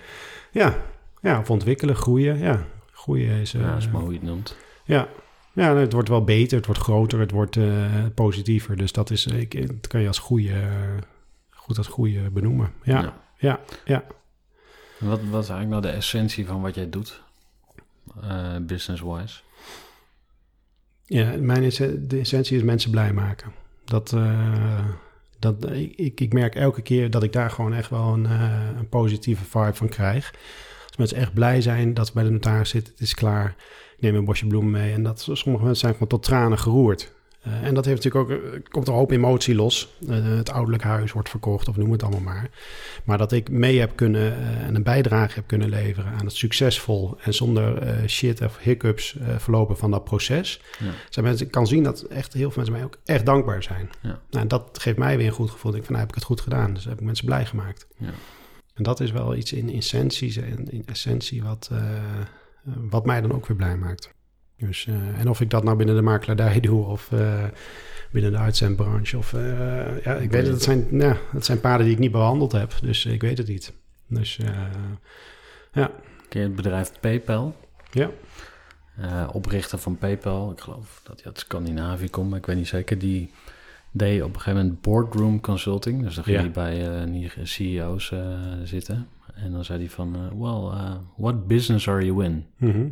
Ja. 0.52 0.82
ja, 1.22 1.40
of 1.40 1.50
ontwikkelen, 1.50 1.96
groeien. 1.96 2.38
Ja, 2.38 2.66
groeien 2.92 3.40
is... 3.40 3.52
ja, 3.52 3.70
dat 3.70 3.78
is 3.78 3.90
maar 3.90 4.02
hoe 4.02 4.12
je 4.12 4.18
het 4.18 4.28
noemt. 4.28 4.56
Ja, 4.92 5.08
ja, 5.54 5.76
het 5.76 5.94
wordt 5.94 6.10
wel 6.10 6.24
beter, 6.24 6.58
het 6.58 6.66
wordt 6.66 6.82
groter, 6.82 7.20
het 7.20 7.32
wordt 7.32 7.56
uh, 7.56 8.06
positiever. 8.16 8.78
Dus 8.78 8.92
dat, 8.92 9.10
is, 9.10 9.26
ik, 9.26 9.68
dat 9.68 9.88
kan 9.88 10.02
je 10.02 10.08
als 10.08 10.20
goede, 10.20 10.62
goed 11.50 11.78
als 11.78 11.88
goede 11.88 12.30
benoemen. 12.30 12.74
Ja, 12.84 13.02
ja, 13.02 13.14
ja. 13.38 13.60
ja. 13.86 14.04
Wat, 14.98 15.20
wat 15.30 15.44
is 15.44 15.50
eigenlijk 15.50 15.70
nou 15.70 15.82
de 15.82 16.00
essentie 16.00 16.46
van 16.46 16.62
wat 16.62 16.76
jij 16.76 16.90
doet, 16.90 17.22
uh, 18.24 18.56
business-wise? 18.62 19.42
Ja, 21.06 21.36
mijn 21.40 21.70
de 22.08 22.20
essentie 22.20 22.58
is 22.58 22.64
mensen 22.64 22.92
blij 22.92 23.14
maken. 23.14 23.52
Dat, 23.86 24.16
dat, 25.40 25.72
ik, 25.72 26.20
ik 26.20 26.34
merk 26.34 26.56
elke 26.56 26.82
keer 26.82 27.10
dat 27.10 27.24
ik 27.24 27.34
daar 27.34 27.52
gewoon 27.52 27.74
echt 27.74 27.90
wel 27.90 28.14
een, 28.14 28.26
een 28.78 28.90
positieve 28.90 29.44
vibe 29.44 29.74
van 29.74 29.90
krijg. 29.90 30.34
Als 30.88 30.98
mensen 30.98 31.18
echt 31.18 31.34
blij 31.34 31.62
zijn 31.62 31.94
dat 31.94 32.08
ze 32.08 32.14
bij 32.14 32.24
de 32.24 32.30
notaris 32.30 32.70
zitten, 32.70 32.94
het 32.94 33.02
is 33.02 33.14
klaar 33.14 33.56
neem 34.02 34.16
een 34.16 34.26
bosje 34.26 34.48
bloemen 34.48 34.72
mee. 34.72 34.94
En 34.94 35.04
dat, 35.04 35.20
sommige 35.32 35.64
mensen 35.64 35.82
zijn 35.82 35.94
gewoon 35.94 36.08
tot 36.08 36.24
tranen 36.24 36.60
geroerd. 36.60 37.12
Uh, 37.48 37.64
en 37.64 37.74
dat 37.74 37.86
heeft 37.86 38.04
natuurlijk 38.04 38.32
ook, 38.32 38.54
uh, 38.54 38.60
komt 38.70 38.88
er 38.88 38.94
een 38.94 39.00
hoop 39.00 39.12
emotie 39.12 39.56
los. 39.56 39.94
Uh, 40.10 40.38
het 40.38 40.50
ouderlijk 40.50 40.84
huis 40.84 41.12
wordt 41.12 41.30
verkocht, 41.30 41.68
of 41.68 41.78
noem 41.78 41.92
het 41.92 42.04
allemaal 42.04 42.34
maar. 42.34 42.50
Maar 43.04 43.18
dat 43.18 43.32
ik 43.32 43.50
mee 43.50 43.80
heb 43.80 43.96
kunnen 43.96 44.36
en 44.60 44.76
een 44.76 44.84
bijdrage 44.84 45.34
heb 45.34 45.48
kunnen 45.48 45.70
leveren 45.70 46.12
aan 46.12 46.26
het 46.26 46.36
succesvol 46.36 47.18
en 47.22 47.34
zonder 47.34 47.84
shit 48.10 48.42
of 48.42 48.58
hiccups 48.58 49.16
verlopen 49.38 49.78
van 49.78 49.92
dat 49.92 50.04
proces. 50.04 50.62
Ja. 50.80 50.92
Zijn 51.10 51.26
mensen, 51.26 51.46
ik 51.46 51.52
kan 51.52 51.68
zien 51.68 51.84
dat 51.84 52.02
echt 52.02 52.34
heel 52.34 52.52
veel 52.52 52.56
mensen 52.56 52.74
mij 52.74 52.84
ook 52.84 52.98
echt 53.06 53.26
dankbaar 53.26 53.64
zijn. 53.64 53.90
Ja. 54.02 54.20
Nou, 54.30 54.44
en 54.44 54.48
dat 54.48 54.80
geeft 54.82 54.98
mij 54.98 55.18
weer 55.18 55.28
een 55.28 55.34
goed 55.34 55.50
gevoel. 55.50 55.76
Ik 55.76 55.84
van, 55.84 55.94
nou 55.94 56.00
heb 56.00 56.10
ik 56.10 56.16
het 56.16 56.24
goed 56.24 56.42
gedaan. 56.42 56.74
Dus 56.74 56.84
heb 56.84 57.00
ik 57.00 57.06
mensen 57.06 57.26
blij 57.26 57.46
gemaakt. 57.46 57.88
Ja. 57.98 58.12
En 58.74 58.84
dat 58.84 59.00
is 59.00 59.12
wel 59.12 59.36
iets 59.36 59.54
in 59.54 59.76
essentie, 59.76 60.46
in, 60.46 60.72
in 60.72 60.84
essentie 60.86 61.44
wat, 61.44 61.72
wat 62.64 63.06
mij 63.06 63.22
dan 63.22 63.34
ook 63.34 63.48
weer 63.48 63.58
blij 63.58 63.78
maakt. 63.78 64.14
Dus, 64.58 64.86
uh, 64.86 65.20
en 65.20 65.30
of 65.30 65.42
ik 65.42 65.50
dat 65.50 65.64
nou 65.64 65.78
binnen 65.78 65.96
de 65.96 66.02
makelaardij 66.02 66.60
doe 66.70 66.86
of 66.86 67.12
uh, 67.12 67.44
binnen 68.12 68.32
de 68.32 68.38
uitzendbranche. 68.38 69.18
Of, 69.18 69.32
ja, 70.04 70.14
ik 70.14 70.32
weet 70.32 70.44
het, 70.44 70.54
het 70.54 70.64
zijn, 70.64 70.88
ja, 70.92 71.18
het 71.32 71.46
zijn 71.46 71.60
paden 71.60 71.86
die 71.86 71.94
ik 71.94 72.00
niet 72.00 72.12
behandeld 72.12 72.52
heb. 72.52 72.74
Dus 72.82 73.06
ik 73.06 73.22
weet 73.22 73.38
het 73.38 73.48
niet. 73.48 73.74
Dus 74.08 74.40
ja. 75.74 75.92
Ken 76.30 76.42
je 76.42 76.48
het 76.48 76.56
bedrijf 76.56 76.92
PayPal? 77.00 77.56
Ja. 77.92 78.10
oprichter 79.32 79.78
van 79.78 79.98
PayPal, 79.98 80.52
ik 80.52 80.60
geloof 80.60 81.02
dat 81.04 81.16
hij 81.16 81.26
uit 81.26 81.40
Scandinavië 81.40 82.10
komt, 82.10 82.30
maar 82.30 82.40
ik 82.40 82.46
weet 82.46 82.56
niet 82.56 82.68
zeker. 82.68 83.00
Die 83.00 83.32
deed 83.92 84.22
op 84.22 84.34
een 84.34 84.40
gegeven 84.40 84.62
moment 84.62 84.82
boardroom 84.82 85.42
consulting. 85.42 86.04
Dus 86.04 86.16
dan 86.16 86.24
ging 86.24 86.36
Ja. 86.38 86.42
hij 86.42 86.52
bij 86.52 87.06
uh, 87.22 87.30
CEO's 87.44 88.12
uh, 88.12 88.20
zitten. 88.64 89.08
En 89.36 89.52
dan 89.52 89.64
zei 89.66 89.80
hij 89.80 89.90
van, 89.90 90.16
uh, 90.16 90.22
well, 90.42 90.80
uh, 90.82 90.92
what 91.18 91.48
business 91.48 91.88
are 91.88 92.06
you 92.06 92.24
in? 92.24 92.46
Mhm. 92.58 92.86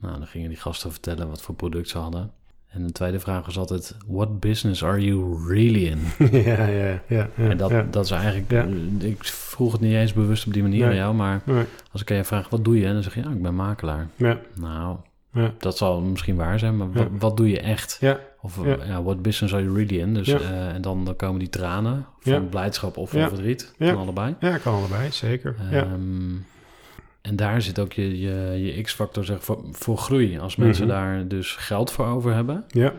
Nou, 0.00 0.18
dan 0.18 0.26
gingen 0.26 0.48
die 0.48 0.58
gasten 0.58 0.90
vertellen 0.90 1.28
wat 1.28 1.42
voor 1.42 1.54
product 1.54 1.88
ze 1.88 1.98
hadden. 1.98 2.30
En 2.68 2.86
de 2.86 2.92
tweede 2.92 3.20
vraag 3.20 3.44
was 3.46 3.58
altijd, 3.58 3.96
what 4.06 4.40
business 4.40 4.84
are 4.84 5.04
you 5.04 5.46
really 5.48 5.84
in? 5.86 5.98
ja, 6.44 6.66
ja, 6.66 7.02
ja. 7.08 7.28
en 7.36 7.56
dat, 7.56 7.70
ja. 7.70 7.86
dat 7.90 8.04
is 8.04 8.10
eigenlijk, 8.10 8.50
Ja. 8.50 8.66
ik 9.06 9.24
vroeg 9.24 9.72
het 9.72 9.80
niet 9.80 9.92
eens 9.94 10.12
bewust 10.12 10.46
op 10.46 10.52
die 10.52 10.62
manier 10.62 10.80
Nee. 10.80 10.88
aan 10.88 10.94
jou, 10.96 11.14
maar 11.14 11.42
Nee, 11.44 11.64
als 11.92 12.00
ik 12.02 12.10
aan 12.10 12.16
je 12.16 12.24
vraag, 12.24 12.48
wat 12.48 12.64
doe 12.64 12.78
je? 12.78 12.86
En 12.86 12.92
dan 12.92 13.02
zeg 13.02 13.14
je, 13.14 13.22
ja, 13.22 13.30
ik 13.30 13.42
ben 13.42 13.54
makelaar. 13.54 14.08
ja, 14.16 14.38
Nou, 14.54 14.96
ja, 15.32 15.52
dat 15.58 15.76
zal 15.76 16.00
misschien 16.00 16.36
waar 16.36 16.58
zijn, 16.58 16.76
maar 16.76 16.92
wat, 16.92 17.08
wat 17.18 17.36
doe 17.36 17.48
je 17.48 17.60
echt? 17.60 17.96
Of 18.56 18.64
Ja. 18.64 18.76
ja. 18.86 19.02
what 19.02 19.22
business 19.22 19.54
are 19.54 19.62
you 19.62 19.74
really 19.74 19.98
in? 20.00 20.14
Dus, 20.14 20.26
Ja. 20.26 20.38
eh, 20.40 20.68
en 20.74 20.82
dan, 20.82 21.04
dan 21.04 21.16
komen 21.16 21.38
die 21.38 21.48
tranen 21.48 22.06
van 22.20 22.32
Ja. 22.32 22.38
blijdschap 22.40 22.96
of 22.96 23.10
van 23.10 23.28
verdriet, 23.28 23.74
Ja. 23.78 23.92
van 23.92 24.02
allebei. 24.02 24.34
ja, 24.40 24.58
kan 24.58 24.74
allebei, 24.74 25.10
zeker. 25.12 25.54
ja. 25.70 25.82
Ehm, 25.82 26.34
en 27.20 27.36
daar 27.36 27.62
zit 27.62 27.78
ook 27.78 27.92
je, 27.92 28.18
je, 28.20 28.64
je 28.64 28.82
x-factor 28.82 29.24
zeg, 29.24 29.44
voor, 29.44 29.64
voor 29.72 29.98
groei. 29.98 30.38
Als 30.38 30.56
mensen 30.56 30.86
Mhm. 30.86 30.94
daar 30.94 31.28
dus 31.28 31.56
geld 31.56 31.90
voor 31.90 32.06
over 32.06 32.34
hebben. 32.34 32.64
ja, 32.68 32.92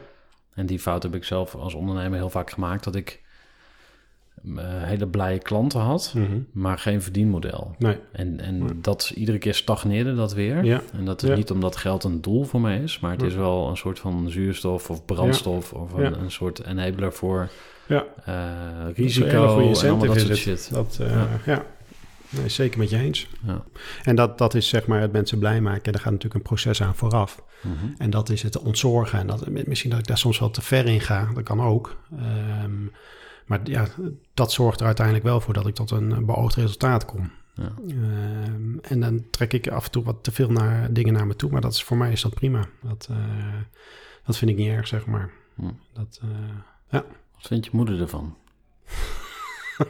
En 0.54 0.66
die 0.66 0.80
fout 0.80 1.04
heb 1.04 1.16
ik 1.16 1.24
zelf 1.24 1.56
als 1.56 1.74
ondernemer 1.74 2.18
heel 2.18 2.30
vaak 2.30 2.50
gemaakt. 2.52 2.84
Dat 2.84 2.96
ik 2.96 3.10
eh, 3.10 3.29
hele 4.62 5.08
blije 5.08 5.38
klanten 5.40 5.80
had, 5.80 6.14
mhm. 6.16 6.40
maar 6.52 6.78
geen 6.80 7.02
verdienmodel. 7.02 7.76
nee, 7.78 7.98
En, 8.12 8.40
en 8.40 8.58
Nee. 8.58 8.82
dat 8.82 9.12
iedere 9.16 9.38
keer 9.38 9.54
stagneerde 9.54 10.16
dat 10.16 10.34
weer. 10.34 10.64
ja, 10.64 10.82
En 10.94 11.06
dat 11.06 11.24
is 11.24 11.30
Ja. 11.30 11.36
niet 11.36 11.52
omdat 11.52 11.76
geld 11.76 12.04
een 12.04 12.22
doel 12.22 12.44
voor 12.44 12.62
mij 12.62 12.78
is, 12.80 13.00
maar 13.00 13.12
het 13.12 13.22
is 13.22 13.36
wel 13.36 13.68
een 13.70 13.78
soort 13.78 14.00
van 14.00 14.30
zuurstof 14.30 14.90
of 14.90 15.06
brandstof 15.06 15.74
of 15.74 15.94
een, 15.94 16.20
een 16.22 16.32
soort 16.32 16.66
enabler 16.66 17.14
voor 17.14 17.50
ja. 17.88 18.06
eh, 18.26 18.36
risico 18.96 19.28
en 19.28 19.36
allemaal 19.38 19.98
dat 20.06 20.16
is 20.16 20.22
soort 20.26 20.38
shit. 20.38 20.70
Dat, 20.74 20.98
eh, 21.02 21.24
Ja. 21.46 21.66
Nee, 22.30 22.50
zeker 22.50 22.80
met 22.80 22.90
je 22.90 22.98
eens. 22.98 23.28
Ja. 23.46 23.64
En 24.04 24.16
dat, 24.16 24.38
dat 24.38 24.54
is 24.54 24.68
zeg 24.68 24.88
maar 24.88 25.02
het 25.02 25.12
mensen 25.12 25.40
blij 25.40 25.62
maken. 25.62 25.92
Daar 25.92 26.02
gaat 26.02 26.12
natuurlijk 26.12 26.36
een 26.36 26.48
proces 26.50 26.82
aan 26.82 26.96
vooraf. 26.96 27.44
Mhm. 27.62 27.74
En 27.98 28.10
dat 28.10 28.30
is 28.30 28.42
het 28.44 28.60
ontzorgen. 28.60 29.20
En 29.20 29.28
dat, 29.28 29.48
misschien 29.66 29.90
dat 29.90 30.00
ik 30.00 30.08
daar 30.08 30.18
soms 30.18 30.40
wel 30.40 30.50
te 30.50 30.62
ver 30.62 30.86
in 30.86 31.02
ga. 31.02 31.30
Dat 31.34 31.44
kan 31.44 31.62
ook. 31.62 31.98
Ehm, 32.18 32.72
maar 33.50 33.60
ja, 33.64 33.88
dat 34.34 34.52
zorgt 34.52 34.80
er 34.80 34.86
uiteindelijk 34.86 35.26
wel 35.26 35.42
voor 35.42 35.54
dat 35.54 35.68
ik 35.68 35.76
tot 35.76 35.92
een 35.92 36.26
beoogd 36.26 36.56
resultaat 36.56 37.06
kom. 37.06 37.32
Ja. 37.54 37.74
Ehm, 37.88 38.78
en 38.82 39.00
dan 39.00 39.30
trek 39.30 39.54
ik 39.54 39.68
af 39.68 39.86
en 39.86 39.92
toe 39.92 40.04
wat 40.04 40.24
te 40.24 40.32
veel 40.32 40.52
naar, 40.52 40.94
dingen 40.94 41.14
naar 41.14 41.28
me 41.28 41.36
toe. 41.36 41.52
Maar 41.52 41.62
dat 41.62 41.74
is, 41.74 41.84
voor 41.84 41.98
mij 41.98 42.12
is 42.12 42.22
dat 42.22 42.34
prima. 42.34 42.66
Dat, 42.82 43.08
eh, 43.12 43.18
dat 44.26 44.38
vind 44.38 44.52
ik 44.52 44.58
niet 44.58 44.68
erg, 44.68 44.88
zeg 44.88 45.06
maar. 45.06 45.32
Hm. 45.56 45.72
Dat, 45.94 46.22
eh, 46.22 47.00
Wat 47.34 47.48
vindt 47.48 47.66
je 47.66 47.72
moeder 47.74 48.02
ervan? 48.02 48.38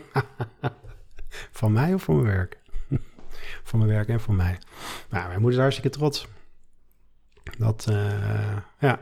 van 1.60 1.72
mij 1.72 1.94
of 1.94 2.04
van 2.04 2.16
mijn 2.16 2.28
werk? 2.28 2.58
van 3.70 3.80
mijn 3.80 3.92
werk 3.92 4.08
en 4.08 4.22
van 4.22 4.36
mij. 4.36 4.58
Nou, 5.10 5.28
mijn 5.28 5.42
moeder 5.42 5.60
is 5.60 5.66
hartstikke 5.66 5.98
trots. 5.98 6.28
Dat, 7.58 7.86
eh, 7.90 8.58
ja. 8.80 9.02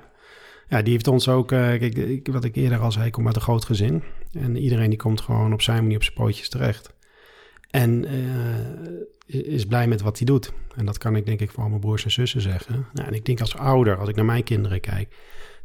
Ja, 0.69 0.81
die 0.81 0.93
heeft 0.93 1.07
ons 1.07 1.29
ook, 1.29 1.47
kijk, 1.47 2.27
wat 2.31 2.43
ik 2.43 2.55
eerder 2.55 2.79
al 2.79 2.91
zei, 2.91 3.05
ik 3.05 3.11
kom 3.11 3.25
uit 3.25 3.35
een 3.35 3.41
groot 3.41 3.65
gezin. 3.65 4.03
En 4.31 4.57
iedereen 4.57 4.89
die 4.89 4.99
komt 4.99 5.21
gewoon 5.21 5.53
op 5.53 5.61
zijn 5.61 5.81
manier 5.81 5.97
op 5.97 6.03
zijn 6.03 6.15
pootjes 6.15 6.49
terecht. 6.49 6.95
En 7.69 8.05
eh, 8.05 9.53
is 9.53 9.65
blij 9.65 9.87
met 9.87 10.01
wat 10.01 10.17
hij 10.17 10.25
doet. 10.25 10.51
En 10.75 10.85
dat 10.85 10.97
kan 10.97 11.15
ik 11.15 11.25
denk 11.25 11.39
ik 11.39 11.51
voor 11.51 11.69
mijn 11.69 11.81
broers 11.81 12.03
en 12.03 12.11
zussen 12.11 12.41
zeggen. 12.41 12.87
Nou, 12.93 13.07
en 13.07 13.13
ik 13.13 13.25
denk 13.25 13.41
als 13.41 13.55
ouder, 13.55 13.97
als 13.97 14.09
ik 14.09 14.15
naar 14.15 14.25
mijn 14.25 14.43
kinderen 14.43 14.79
kijk, 14.79 15.15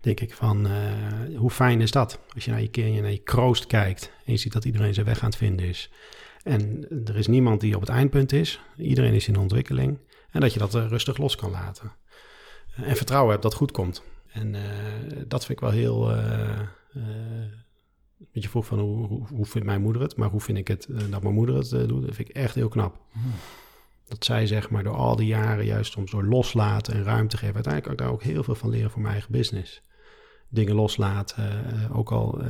denk 0.01 0.21
ik 0.21 0.35
van, 0.35 0.67
eh, 0.67 1.37
hoe 1.37 1.51
fijn 1.51 1.81
is 1.81 1.91
dat? 1.91 2.19
Als 2.35 2.45
je 2.45 2.51
naar 2.51 2.61
je 2.61 2.69
kinderen, 2.69 3.03
naar 3.03 3.13
je 3.13 3.19
kroost 3.19 3.67
kijkt 3.67 4.13
en 4.25 4.33
je 4.33 4.39
ziet 4.39 4.53
dat 4.53 4.65
iedereen 4.65 4.95
zijn 4.95 5.07
weg 5.07 5.21
aan 5.21 5.29
het 5.29 5.37
vinden 5.39 5.67
is. 5.67 5.91
En 6.43 6.87
er 7.05 7.17
is 7.17 7.27
niemand 7.27 7.61
die 7.61 7.75
op 7.75 7.81
het 7.81 7.91
eindpunt 7.91 8.33
is. 8.33 8.61
Iedereen 8.77 9.15
is 9.15 9.29
in 9.29 9.37
ontwikkeling. 9.37 9.99
En 10.31 10.41
dat 10.41 10.53
je 10.53 10.59
dat 10.59 10.75
eh, 10.75 10.87
rustig 10.89 11.17
los 11.17 11.37
kan 11.37 11.51
laten. 11.51 11.93
En 12.77 12.97
vertrouwen 12.97 13.31
hebt 13.31 13.43
dat 13.43 13.55
goed 13.55 13.71
komt. 13.71 14.03
En 14.33 14.57
dat 15.29 15.45
vind 15.45 15.59
ik 15.59 15.65
wel 15.65 15.71
heel. 15.71 16.11
Eh 18.23 18.29
eh, 18.29 18.33
want 18.33 18.45
je 18.45 18.49
vroeg 18.49 18.67
van 18.67 18.79
hoe, 18.79 19.07
hoe, 19.07 19.27
hoe 19.29 19.47
vindt 19.47 19.67
mijn 19.67 19.83
moeder 19.83 20.03
het, 20.03 20.17
maar 20.17 20.29
hoe 20.29 20.41
vind 20.41 20.59
ik 20.59 20.69
het 20.69 20.85
eh, 20.87 20.97
dat 21.11 21.23
mijn 21.23 21.35
moeder 21.35 21.55
het 21.55 21.73
eh, 21.73 21.89
doet, 21.89 22.07
dat 22.07 22.15
vind 22.15 22.29
ik 22.29 22.37
echt 22.37 22.55
heel 22.55 22.69
knap. 22.69 23.01
Hmm. 23.13 23.23
dat 24.09 24.25
zij 24.25 24.47
zeg 24.47 24.71
maar 24.71 24.83
door 24.83 24.97
al 24.97 25.17
die 25.17 25.27
jaren 25.27 25.65
juist 25.65 25.93
soms 25.93 26.11
door 26.11 26.25
loslaten 26.25 26.95
en 26.95 27.05
ruimte 27.05 27.37
geven. 27.37 27.55
Uiteindelijk 27.55 27.85
kan 27.85 27.93
ik 27.93 27.99
daar 27.99 28.21
ook 28.21 28.33
heel 28.33 28.45
veel 28.45 28.55
van 28.55 28.71
leren 28.71 28.91
voor 28.91 29.01
mijn 29.01 29.13
eigen 29.13 29.33
business. 29.33 29.83
Dingen 30.49 30.75
loslaten, 30.75 31.65
uh, 31.75 31.97
ook 31.97 32.11
al 32.11 32.43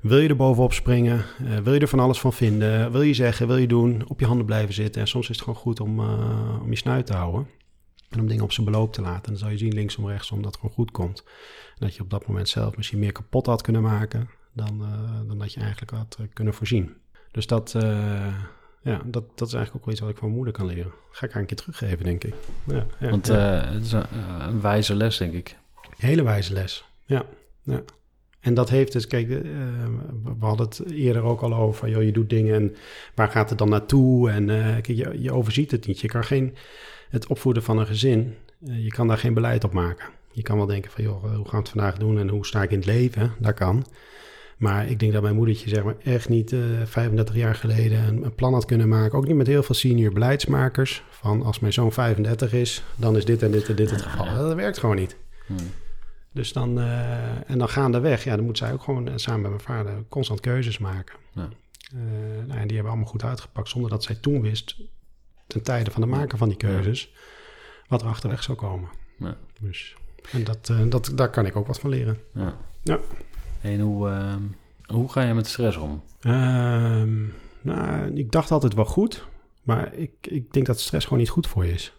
wil 0.00 0.18
je 0.18 0.28
er 0.28 0.36
bovenop 0.36 0.72
springen, 0.72 1.24
wil 1.62 1.74
je 1.74 1.80
er 1.80 1.88
van 1.88 2.00
alles 2.00 2.20
van 2.20 2.32
vinden, 2.32 2.92
wil 2.92 3.02
je 3.02 3.14
zeggen, 3.14 3.46
wil 3.46 3.56
je 3.56 3.66
doen, 3.66 4.08
op 4.08 4.20
je 4.20 4.26
handen 4.26 4.46
blijven 4.46 4.74
zitten. 4.74 5.00
En 5.00 5.08
soms 5.08 5.28
is 5.28 5.36
het 5.36 5.44
gewoon 5.44 5.60
goed 5.60 5.80
om, 5.80 6.00
om 6.60 6.70
je 6.70 6.76
snuit 6.76 7.06
te 7.06 7.12
houden 7.12 7.46
en 8.10 8.20
om 8.20 8.26
dingen 8.26 8.44
op 8.44 8.52
zijn 8.52 8.66
beloop 8.66 8.92
te 8.92 9.00
laten. 9.00 9.24
En 9.24 9.30
dan 9.30 9.38
zal 9.38 9.50
je 9.50 9.58
zien 9.58 9.74
linksom 9.74 10.08
rechtsom 10.08 10.42
dat 10.42 10.46
het 10.46 10.60
gewoon 10.60 10.74
goed 10.74 10.90
komt. 10.90 11.22
En 11.74 11.86
dat 11.86 11.94
je 11.94 12.02
op 12.02 12.10
dat 12.10 12.26
moment 12.26 12.48
zelf 12.48 12.76
misschien 12.76 12.98
meer 12.98 13.12
kapot 13.12 13.46
had 13.46 13.62
kunnen 13.62 13.82
maken 13.82 14.28
dan, 14.52 14.78
dan 15.26 15.38
dat 15.38 15.52
je 15.52 15.60
eigenlijk 15.60 15.90
had 15.90 16.18
kunnen 16.32 16.54
voorzien. 16.54 16.94
Dus 17.30 17.46
dat, 17.46 17.74
ja, 18.82 19.02
dat, 19.04 19.38
dat 19.38 19.48
is 19.48 19.54
eigenlijk 19.54 19.74
ook 19.74 19.84
wel 19.84 19.92
iets 19.92 20.00
wat 20.00 20.10
ik 20.10 20.16
van 20.16 20.24
mijn 20.24 20.36
moeder 20.36 20.54
kan 20.54 20.66
leren. 20.66 20.92
Ga 21.10 21.26
ik 21.26 21.32
haar 21.32 21.40
een 21.40 21.46
keer 21.46 21.56
teruggeven, 21.56 22.04
denk 22.04 22.24
ik. 22.24 22.34
Ja, 22.66 22.86
ja, 23.00 23.10
Want 23.10 23.26
ja. 23.26 23.64
Uh, 23.64 23.72
het 23.72 23.84
is 23.84 23.92
een, 23.92 24.06
een, 24.40 24.60
wijze 24.60 24.94
les, 24.94 25.16
denk 25.16 25.32
ik. 25.32 25.56
Hele 25.96 26.22
wijze 26.22 26.52
les, 26.52 26.84
ja. 27.04 27.24
ja. 27.62 27.82
En 28.40 28.54
dat 28.54 28.70
heeft 28.70 28.92
dus, 28.92 29.06
kijk, 29.06 29.28
uh, 29.28 29.40
we 30.38 30.44
hadden 30.46 30.66
het 30.66 30.90
eerder 30.90 31.22
ook 31.22 31.40
al 31.40 31.54
over, 31.54 31.88
joh, 31.88 32.02
je 32.02 32.12
doet 32.12 32.30
dingen 32.30 32.54
en 32.54 32.76
waar 33.14 33.28
gaat 33.28 33.48
het 33.48 33.58
dan 33.58 33.68
naartoe? 33.68 34.30
En 34.30 34.48
uh, 34.48 34.64
kijk, 34.64 34.86
je, 34.86 35.22
je 35.22 35.32
overziet 35.32 35.70
het 35.70 35.86
niet. 35.86 36.00
Je 36.00 36.08
kan 36.08 36.24
geen, 36.24 36.54
het 37.08 37.26
opvoeden 37.26 37.62
van 37.62 37.78
een 37.78 37.86
gezin, 37.86 38.34
je 38.58 38.90
kan 38.90 39.08
daar 39.08 39.18
geen 39.18 39.34
beleid 39.34 39.64
op 39.64 39.72
maken. 39.72 40.08
Je 40.32 40.42
kan 40.42 40.56
wel 40.56 40.66
denken 40.66 40.90
van, 40.90 41.04
joh, 41.04 41.22
hoe 41.22 41.30
gaan 41.30 41.42
we 41.50 41.56
het 41.56 41.68
vandaag 41.68 41.98
doen 41.98 42.18
en 42.18 42.28
hoe 42.28 42.46
sta 42.46 42.62
ik 42.62 42.70
in 42.70 42.76
het 42.76 42.86
leven? 42.86 43.32
Dat 43.38 43.54
kan. 43.54 43.84
Maar 44.62 44.88
ik 44.88 44.98
denk 44.98 45.12
dat 45.12 45.22
mijn 45.22 45.34
moedertje 45.34 45.68
zeg 45.68 45.84
maar 45.84 45.94
echt 46.04 46.28
niet 46.28 46.52
uh, 46.52 46.60
35 46.84 47.34
jaar 47.34 47.54
geleden 47.54 47.98
een, 48.08 48.24
een, 48.24 48.34
plan 48.34 48.52
had 48.52 48.64
kunnen 48.64 48.88
maken. 48.88 49.18
Ook 49.18 49.26
niet 49.26 49.36
met 49.36 49.46
heel 49.46 49.62
veel 49.62 49.74
senior 49.74 50.12
beleidsmakers. 50.12 51.02
Van 51.10 51.42
als 51.42 51.58
mijn 51.58 51.72
zoon 51.72 51.92
35 51.92 52.52
is, 52.52 52.82
dan 52.96 53.16
is 53.16 53.24
dit 53.24 53.42
en 53.42 53.50
dit 53.50 53.68
en 53.68 53.76
dit 53.76 53.90
het 53.90 54.02
geval. 54.02 54.34
Dat 54.34 54.54
werkt 54.54 54.78
gewoon 54.78 54.96
niet. 54.96 55.16
Hmm. 55.46 55.56
Dus 56.32 56.52
dan, 56.52 56.78
uh, 56.78 57.50
en 57.50 57.58
dan 57.58 57.68
gaandeweg, 57.68 58.24
ja, 58.24 58.36
dan 58.36 58.44
moet 58.44 58.58
zij 58.58 58.72
ook 58.72 58.82
gewoon 58.82 59.08
uh, 59.08 59.12
samen 59.16 59.40
met 59.40 59.50
mijn 59.50 59.62
vader 59.62 60.04
constant 60.08 60.40
keuzes 60.40 60.78
maken. 60.78 61.16
Ja. 61.32 61.48
Uh, 61.94 62.00
nou, 62.46 62.60
en 62.60 62.66
die 62.66 62.74
hebben 62.74 62.92
allemaal 62.92 63.10
goed 63.10 63.24
uitgepakt 63.24 63.68
zonder 63.68 63.90
dat 63.90 64.02
zij 64.02 64.14
toen 64.14 64.42
wist, 64.42 64.76
ten 65.46 65.62
tijde 65.62 65.90
van 65.90 66.00
de 66.00 66.06
maken 66.06 66.38
van 66.38 66.48
die 66.48 66.56
keuzes, 66.56 67.12
wat 67.88 68.02
er 68.02 68.08
achterweg 68.08 68.42
zou 68.42 68.58
komen. 68.58 68.88
Ja. 69.18 69.36
Dus, 69.60 69.96
en 70.32 70.44
dat, 70.44 70.72
dat, 70.88 71.12
daar 71.14 71.30
kan 71.30 71.46
ik 71.46 71.56
ook 71.56 71.66
wat 71.66 71.80
van 71.80 71.90
leren. 71.90 72.18
Ja. 72.34 72.56
ja. 72.82 73.00
En 73.62 73.80
hoe, 73.80 74.08
uh, 74.08 74.34
hoe 74.86 75.08
ga 75.12 75.22
je 75.22 75.34
met 75.34 75.46
stress 75.46 75.76
om? 75.76 76.02
Uh, 76.20 77.02
nou, 77.60 78.14
ik 78.14 78.32
dacht 78.32 78.50
altijd 78.50 78.74
wel 78.74 78.84
goed, 78.84 79.26
maar 79.62 79.94
ik, 79.94 80.12
ik 80.20 80.52
denk 80.52 80.66
dat 80.66 80.80
stress 80.80 81.04
gewoon 81.04 81.18
niet 81.18 81.30
goed 81.30 81.46
voor 81.46 81.66
je 81.66 81.72
is. 81.72 81.92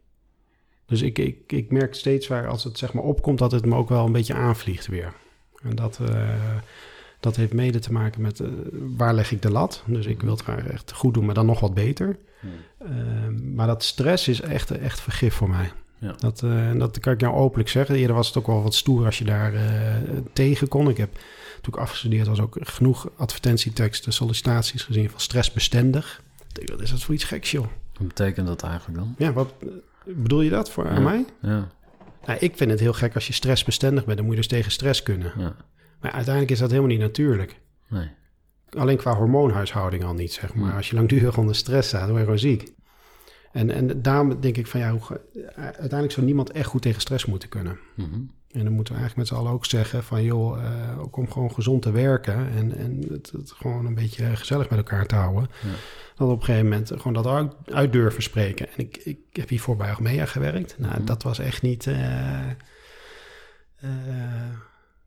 Dus 0.86 1.02
ik, 1.02 1.20
ik, 1.20 1.52
ik 1.52 1.72
merk 1.72 1.96
steeds 1.96 2.28
waar 2.28 2.48
als 2.48 2.64
het 2.64 2.78
zeg 2.78 2.94
maar 2.94 3.04
opkomt, 3.04 3.40
dat 3.40 3.52
het 3.52 3.66
me 3.66 3.76
ook 3.76 3.90
wel 3.90 4.06
een 4.06 4.12
beetje 4.12 4.34
aanvliegt 4.34 4.88
weer. 4.88 5.14
En 5.62 5.76
dat, 5.76 6.00
uh, 6.10 6.30
dat 7.20 7.36
heeft 7.36 7.54
mede 7.54 7.80
te 7.80 7.92
maken 7.92 8.22
met 8.22 8.40
uh, 8.40 8.48
waar 8.72 9.14
leg 9.14 9.32
ik 9.32 9.42
de 9.42 9.52
lat. 9.52 9.84
Dus 9.88 10.06
ik 10.06 10.22
wil 10.22 10.32
het 10.32 10.42
graag 10.42 10.68
echt 10.68 10.94
goed 10.94 11.14
doen, 11.14 11.26
maar 11.26 11.36
dan 11.36 11.46
nog 11.46 11.60
wat 11.60 11.74
beter. 11.74 12.18
Hmm. 12.40 13.56
maar 13.56 13.68
dat 13.68 13.84
stress 13.84 14.28
is 14.28 14.42
echt, 14.42 14.72
echt 14.72 15.02
vergif 15.02 15.34
voor 15.34 15.50
mij. 15.50 15.72
Ja. 16.04 16.16
Dat, 16.18 16.42
uh, 16.44 16.80
dat 16.80 17.00
kan 17.00 17.14
ik 17.14 17.22
nou 17.22 17.36
openlijk 17.36 17.70
zeggen. 17.70 17.96
Eerder 17.96 18.16
was 18.16 18.28
het 18.28 18.38
ook 18.38 18.48
wel 18.48 18.64
wat 18.64 18.76
stoer 18.76 19.06
als 19.06 19.18
je 19.18 19.26
daar 19.26 19.54
uh, 19.54 19.62
tegen 20.34 20.68
kon. 20.68 20.90
Ik 20.90 20.98
heb 20.98 21.14
toen 21.62 21.74
ik 21.74 21.80
afgestudeerd 21.80 22.28
was 22.28 22.40
ook 22.40 22.58
genoeg 22.60 23.10
advertentieteksten, 23.16 24.14
sollicitaties 24.14 24.84
gezien 24.84 25.10
van 25.10 25.20
stressbestendig. 25.20 26.22
Ik 26.50 26.56
denk, 26.56 26.70
wat 26.70 26.82
is 26.82 26.92
dat 26.92 27.04
voor 27.04 27.14
iets 27.14 27.24
geks, 27.24 27.52
joh? 27.52 27.66
Wat 27.98 28.08
betekent 28.08 28.48
dat 28.48 28.64
eigenlijk 28.64 29.00
dan? 29.00 29.16
Ja, 29.18 29.34
wat 29.34 29.54
bedoel 30.06 30.42
je 30.42 30.50
dat 30.50 30.72
voor 30.72 30.86
ja. 30.86 30.90
aan 30.90 31.04
mij? 31.04 31.26
Ja. 31.42 31.72
Nou, 32.26 32.40
ik 32.40 32.58
vind 32.58 32.72
het 32.72 32.80
heel 32.80 32.94
gek 32.94 33.16
als 33.16 33.28
je 33.28 33.34
stressbestendig 33.34 34.06
bent. 34.06 34.18
Dan 34.18 34.26
moet 34.26 34.36
je 34.36 34.42
dus 34.42 34.50
tegen 34.50 34.72
stress 34.72 35.04
kunnen. 35.04 35.34
Ja. 35.38 35.56
Maar 36.00 36.12
uiteindelijk 36.12 36.52
is 36.52 36.60
dat 36.60 36.70
helemaal 36.70 36.92
niet 36.92 37.00
natuurlijk. 37.00 37.60
Nee. 37.90 38.10
Alleen 38.70 38.98
qua 38.98 39.16
hormoonhuishouding 39.16 40.04
al 40.04 40.14
niet, 40.14 40.34
zeg 40.34 40.54
maar. 40.54 40.76
Als 40.76 40.90
je 40.90 40.96
langdurig 40.96 41.38
onder 41.38 41.56
stress 41.56 41.88
staat, 41.88 42.02
dan 42.02 42.10
word 42.10 42.20
je 42.20 42.26
gewoon 42.26 42.40
ziek. 42.40 42.74
En, 43.54 43.70
en 43.70 44.02
daarom 44.02 44.42
denk 44.42 44.58
ik 44.58 44.68
van 44.68 44.80
ja, 44.80 44.92
hoe, 44.92 45.22
uiteindelijk 45.56 46.12
zou 46.12 46.26
niemand 46.26 46.52
echt 46.52 46.68
goed 46.68 46.82
tegen 46.82 47.02
stress 47.02 47.26
moeten 47.26 47.50
kunnen. 47.50 47.80
Mm 47.96 48.10
-hmm. 48.12 48.32
En 48.52 48.64
dan 48.64 48.74
moeten 48.74 48.94
we 48.94 49.00
eigenlijk 49.00 49.16
met 49.16 49.28
z'n 49.28 49.44
allen 49.44 49.52
ook 49.56 49.66
zeggen 49.66 50.04
van 50.04 50.24
joh, 50.24 50.58
uh, 50.58 51.04
kom 51.12 51.32
gewoon 51.32 51.52
gezond 51.54 51.82
te 51.82 51.92
werken 51.92 52.50
en, 52.50 52.78
en 52.78 53.06
het, 53.10 53.32
het, 53.32 53.52
gewoon 53.52 53.86
een 53.86 53.96
beetje 53.96 54.36
gezellig 54.36 54.70
met 54.70 54.78
elkaar 54.80 55.06
te 55.06 55.16
houden. 55.16 55.50
Ja. 55.64 55.70
Dat 56.16 56.30
op 56.30 56.40
een 56.40 56.46
gegeven 56.46 56.70
moment 56.70 56.92
gewoon 56.96 57.14
dat 57.14 57.28
uit, 57.28 57.54
uit 57.66 57.92
durven 57.92 58.24
spreken. 58.24 58.68
En 58.68 58.78
ik, 58.78 58.98
ik 58.98 59.18
heb 59.32 59.50
hiervoor 59.50 59.76
bij 59.76 59.92
Achmea 59.92 60.26
gewerkt. 60.26 60.76
Nou, 60.80 60.94
Mhm. 60.94 61.06
dat 61.06 61.24
was 61.24 61.40
echt 61.40 61.62
niet... 61.62 61.86
Uh, 61.86 62.50
uh, 63.84 63.90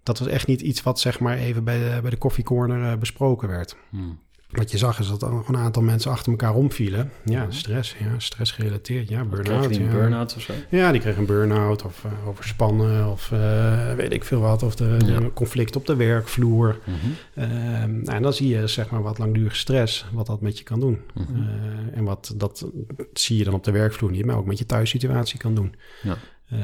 dat 0.02 0.18
was 0.18 0.28
echt 0.28 0.46
niet 0.46 0.60
iets 0.60 0.82
wat 0.82 1.00
zeg 1.00 1.20
maar 1.20 1.36
even 1.36 1.64
bij 1.64 1.78
de, 1.78 1.98
bij 2.00 2.10
de 2.10 2.16
koffiecorner 2.16 2.98
besproken 2.98 3.48
werd. 3.48 3.76
Mm. 3.90 4.18
Wat 4.56 4.70
je 4.70 4.78
zag 4.78 4.98
is 4.98 5.08
dat 5.08 5.22
er 5.22 5.42
een 5.46 5.56
aantal 5.56 5.82
mensen 5.82 6.10
achter 6.10 6.32
elkaar 6.32 6.54
omvielen. 6.54 7.10
Ja, 7.24 7.46
stress, 7.48 7.96
ja, 7.98 8.18
stress 8.18 8.52
gerelateerd. 8.52 9.08
Ja, 9.08 9.24
burn-out. 9.24 9.76
Ja. 9.76 9.90
Burn-out 9.90 10.36
of 10.36 10.42
zo? 10.42 10.52
Ja, 10.68 10.92
die 10.92 11.00
kregen 11.00 11.20
een 11.20 11.26
burn-out 11.26 11.84
of 11.84 12.04
uh, 12.04 12.28
overspannen 12.28 13.10
of 13.10 13.30
uh, 13.32 13.92
weet 13.92 14.12
ik 14.12 14.24
veel 14.24 14.40
wat. 14.40 14.62
Of 14.62 14.74
de, 14.74 14.96
ja. 15.06 15.20
de 15.20 15.32
conflict 15.32 15.76
op 15.76 15.86
de 15.86 15.96
werkvloer. 15.96 16.78
Mm-hmm. 16.84 17.14
Uh, 17.34 18.02
nou, 18.04 18.16
en 18.16 18.22
dan 18.22 18.32
zie 18.32 18.48
je 18.48 18.66
zeg 18.66 18.90
maar 18.90 19.02
wat 19.02 19.18
langdurige 19.18 19.56
stress, 19.56 20.06
wat 20.12 20.26
dat 20.26 20.40
met 20.40 20.58
je 20.58 20.64
kan 20.64 20.80
doen. 20.80 21.00
Mm-hmm. 21.14 21.48
en 21.94 22.04
wat 22.04 22.34
dat 22.36 22.66
zie 23.12 23.38
je 23.38 23.44
dan 23.44 23.54
op 23.54 23.64
de 23.64 23.70
werkvloer 23.70 24.10
niet, 24.10 24.24
maar 24.24 24.36
ook 24.36 24.46
met 24.46 24.58
je 24.58 24.66
thuissituatie 24.66 25.38
kan 25.38 25.54
doen. 25.54 25.74
Ja. 26.02 26.16
Uh, 26.52 26.58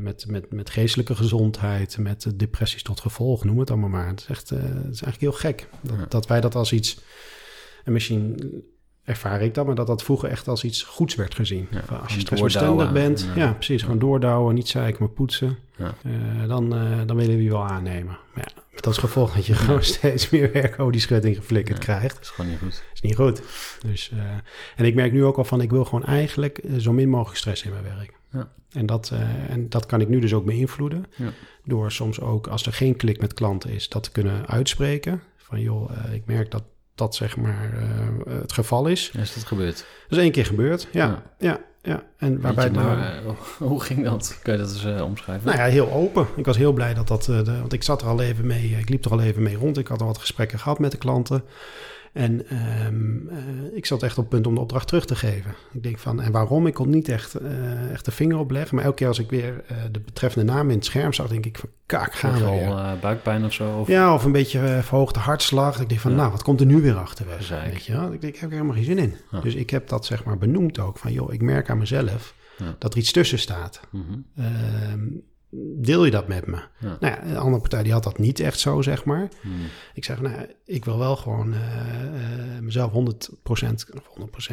met, 0.00 0.24
met, 0.28 0.52
met 0.52 0.70
geestelijke 0.70 1.14
gezondheid, 1.14 1.98
met 1.98 2.32
depressies 2.34 2.82
tot 2.82 3.00
gevolg, 3.00 3.44
noem 3.44 3.58
het 3.58 3.70
allemaal 3.70 3.88
maar. 3.88 4.08
Het 4.08 4.20
is, 4.20 4.26
echt, 4.26 4.50
uh, 4.50 4.58
het 4.58 4.68
is 4.68 5.02
eigenlijk 5.02 5.20
heel 5.20 5.32
gek 5.32 5.68
dat, 5.80 5.96
ja. 5.96 6.06
dat 6.08 6.26
wij 6.26 6.40
dat 6.40 6.54
als 6.54 6.72
iets... 6.72 7.00
En 7.84 7.92
misschien 7.92 8.40
ervaar 9.04 9.42
ik 9.42 9.54
dat, 9.54 9.66
maar 9.66 9.74
dat 9.74 9.86
dat 9.86 10.02
vroeger 10.02 10.28
echt 10.28 10.48
als 10.48 10.64
iets 10.64 10.82
goeds 10.82 11.14
werd 11.14 11.34
gezien. 11.34 11.68
Ja, 11.70 11.96
als 11.96 12.14
je 12.14 12.20
stressbestendig 12.20 12.92
bent, 12.92 13.28
ja, 13.34 13.42
ja 13.42 13.52
precies, 13.52 13.82
gewoon 13.82 13.98
doordouwen, 13.98 14.54
niet 14.54 14.68
zeiken, 14.68 15.02
maar 15.02 15.12
poetsen. 15.12 15.58
Ja. 15.76 15.94
Uh, 16.06 16.48
dan, 16.48 16.70
dan 17.06 17.16
willen 17.16 17.36
we 17.36 17.42
je 17.42 17.50
wel 17.50 17.66
aannemen. 17.66 18.18
Maar 18.34 18.44
ja, 18.54 18.62
met 18.72 18.86
als 18.86 18.98
gevolg 18.98 19.34
dat 19.34 19.46
je 19.46 19.54
gewoon 19.54 19.82
steeds 19.96 20.30
meer 20.30 20.52
werk 20.52 20.78
over 20.78 20.92
die 20.92 21.00
schutting 21.00 21.36
geflikkerd 21.36 21.78
krijgt. 21.78 22.14
Dat 22.14 22.22
is 22.22 22.28
gewoon 22.28 22.50
niet 22.50 22.60
goed. 22.60 22.82
is 22.94 23.00
niet 23.00 23.16
goed. 23.16 23.42
Dus, 23.86 24.12
en 24.76 24.84
ik 24.84 24.94
merk 24.94 25.12
nu 25.12 25.24
ook 25.24 25.36
al 25.36 25.44
van, 25.44 25.60
ik 25.60 25.70
wil 25.70 25.84
gewoon 25.84 26.04
eigenlijk 26.04 26.60
zo 26.78 26.92
min 26.92 27.08
mogelijk 27.08 27.38
stress 27.38 27.62
in 27.62 27.70
mijn 27.70 27.82
werk. 27.82 28.12
Ja. 28.36 28.52
En, 28.70 28.86
dat, 28.86 29.10
uh, 29.12 29.50
en 29.50 29.68
dat 29.68 29.86
kan 29.86 30.00
ik 30.00 30.08
nu 30.08 30.20
dus 30.20 30.34
ook 30.34 30.44
beïnvloeden. 30.44 31.04
Ja. 31.16 31.30
Door 31.64 31.92
soms 31.92 32.20
ook, 32.20 32.46
als 32.46 32.66
er 32.66 32.72
geen 32.72 32.96
klik 32.96 33.20
met 33.20 33.34
klanten 33.34 33.70
is, 33.70 33.88
dat 33.88 34.02
te 34.02 34.10
kunnen 34.10 34.46
uitspreken. 34.46 35.22
Van 35.36 35.60
joh, 35.60 35.90
uh, 35.90 36.12
ik 36.12 36.26
merk 36.26 36.50
dat 36.50 36.62
dat 36.94 37.14
zeg 37.14 37.36
maar 37.36 37.72
uh, 38.26 38.40
het 38.40 38.52
geval 38.52 38.86
is. 38.86 39.10
Is 39.10 39.34
dat 39.34 39.44
gebeurd? 39.44 39.76
Dat 40.08 40.18
is 40.18 40.24
één 40.24 40.32
keer 40.32 40.46
gebeurd, 40.46 40.88
ja. 40.92 41.06
ja. 41.06 41.22
ja, 41.38 41.60
ja. 41.82 42.02
En 42.16 42.40
waarbij 42.40 42.64
je, 42.64 42.70
maar, 42.70 43.22
hoe 43.58 43.80
ging 43.80 44.04
dat? 44.04 44.38
Kun 44.42 44.52
je 44.52 44.58
dat 44.58 44.72
eens 44.72 45.02
omschrijven? 45.02 45.46
Nou 45.46 45.58
ja, 45.58 45.64
heel 45.64 45.92
open. 45.92 46.26
Ik 46.36 46.46
was 46.46 46.56
heel 46.56 46.72
blij 46.72 46.94
dat 46.94 47.08
dat... 47.08 47.24
De, 47.24 47.58
want 47.60 47.72
ik 47.72 47.82
zat 47.82 48.02
er 48.02 48.08
al 48.08 48.20
even 48.20 48.46
mee, 48.46 48.76
ik 48.78 48.88
liep 48.88 49.04
er 49.04 49.10
al 49.10 49.20
even 49.20 49.42
mee 49.42 49.56
rond. 49.56 49.78
Ik 49.78 49.86
had 49.86 50.00
al 50.00 50.06
wat 50.06 50.18
gesprekken 50.18 50.58
gehad 50.58 50.78
met 50.78 50.90
de 50.90 50.98
klanten. 50.98 51.44
En 52.16 52.42
um, 52.86 53.28
uh, 53.30 53.76
ik 53.76 53.86
zat 53.86 54.02
echt 54.02 54.18
op 54.18 54.24
het 54.24 54.32
punt 54.32 54.46
om 54.46 54.54
de 54.54 54.60
opdracht 54.60 54.86
terug 54.86 55.04
te 55.04 55.14
geven. 55.14 55.54
Ik 55.72 55.82
denk 55.82 55.98
van, 55.98 56.20
en 56.20 56.32
waarom? 56.32 56.66
Ik 56.66 56.74
kon 56.74 56.90
niet 56.90 57.08
echt, 57.08 57.40
uh, 57.40 57.90
echt 57.90 58.04
de 58.04 58.10
vinger 58.10 58.38
opleggen. 58.38 58.76
Maar 58.76 58.84
elke 58.84 58.96
keer 58.96 59.08
als 59.08 59.18
ik 59.18 59.30
weer 59.30 59.64
uh, 59.70 59.76
de 59.90 60.00
betreffende 60.00 60.52
naam 60.52 60.70
in 60.70 60.76
het 60.76 60.84
scherm 60.84 61.12
zag, 61.12 61.28
denk 61.28 61.46
ik 61.46 61.58
van, 61.58 61.68
kak, 61.86 62.14
gaan 62.14 62.38
we 62.38 62.44
al 62.44 62.98
buikpijn 63.00 63.44
of 63.44 63.52
zo? 63.52 63.78
Of? 63.78 63.88
Ja, 63.88 64.14
of 64.14 64.24
een 64.24 64.32
beetje 64.32 64.80
verhoogde 64.82 65.20
hartslag. 65.20 65.80
Ik 65.80 65.88
denk 65.88 66.00
van, 66.00 66.10
ja. 66.10 66.16
nou, 66.16 66.30
wat 66.30 66.42
komt 66.42 66.60
er 66.60 66.66
nu 66.66 66.80
weer 66.80 66.96
achter? 66.96 67.26
Zeik. 67.38 67.72
Weet 67.72 67.84
je 67.84 67.92
wel? 67.92 68.12
Ik 68.12 68.20
denk, 68.20 68.34
ik 68.34 68.40
heb 68.40 68.48
er 68.50 68.56
helemaal 68.56 68.76
geen 68.76 68.84
zin 68.84 68.98
in. 68.98 69.14
Ja. 69.30 69.40
Dus 69.40 69.54
ik 69.54 69.70
heb 69.70 69.88
dat 69.88 70.06
zeg 70.06 70.24
maar 70.24 70.38
benoemd 70.38 70.78
ook. 70.78 70.98
Van, 70.98 71.12
joh, 71.12 71.32
ik 71.32 71.42
merk 71.42 71.70
aan 71.70 71.78
mezelf 71.78 72.34
ja. 72.58 72.76
dat 72.78 72.92
er 72.92 72.98
iets 72.98 73.12
tussen 73.12 73.38
staat. 73.38 73.80
Mm 73.90 74.04
-hmm. 74.08 74.24
Deel 75.76 76.04
je 76.04 76.10
dat 76.10 76.28
met 76.28 76.46
me? 76.46 76.56
Ja. 76.78 76.96
Nou 77.00 77.14
ja, 77.14 77.32
de 77.32 77.38
andere 77.38 77.60
partij 77.60 77.82
die 77.82 77.92
had 77.92 78.04
dat 78.04 78.18
niet 78.18 78.40
echt 78.40 78.58
zo, 78.58 78.82
zeg 78.82 79.04
maar. 79.04 79.28
Hmm. 79.40 79.52
Ik 79.94 80.04
zeg, 80.04 80.20
nou, 80.20 80.46
ik 80.64 80.84
wil 80.84 80.98
wel 80.98 81.16
gewoon 81.16 81.52
uh, 81.52 81.60
uh, 81.60 82.60
mezelf 82.60 82.92
100%, 82.92 82.94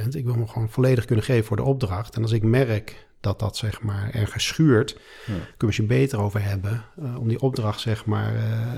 100%, 0.04 0.08
ik 0.10 0.26
wil 0.26 0.36
me 0.36 0.48
gewoon 0.48 0.70
volledig 0.70 1.06
kunnen 1.06 1.26
geven 1.26 1.46
voor 1.46 1.58
de 1.58 1.64
opdracht. 1.64 2.16
En 2.16 2.22
als 2.22 2.32
ik 2.32 2.44
merk 2.44 3.08
dat 3.20 3.40
dat, 3.40 3.58
zeg 3.58 3.82
maar, 3.82 4.10
ergens 4.12 4.46
schuurt, 4.46 4.92
ja. 4.92 5.00
kunnen 5.26 5.44
we 5.58 5.66
het 5.66 5.76
je 5.76 5.84
beter 5.84 6.20
over 6.20 6.44
hebben 6.44 6.84
uh, 7.00 7.20
om 7.20 7.28
die 7.28 7.42
opdracht, 7.42 7.80
zeg 7.80 8.06
maar, 8.06 8.34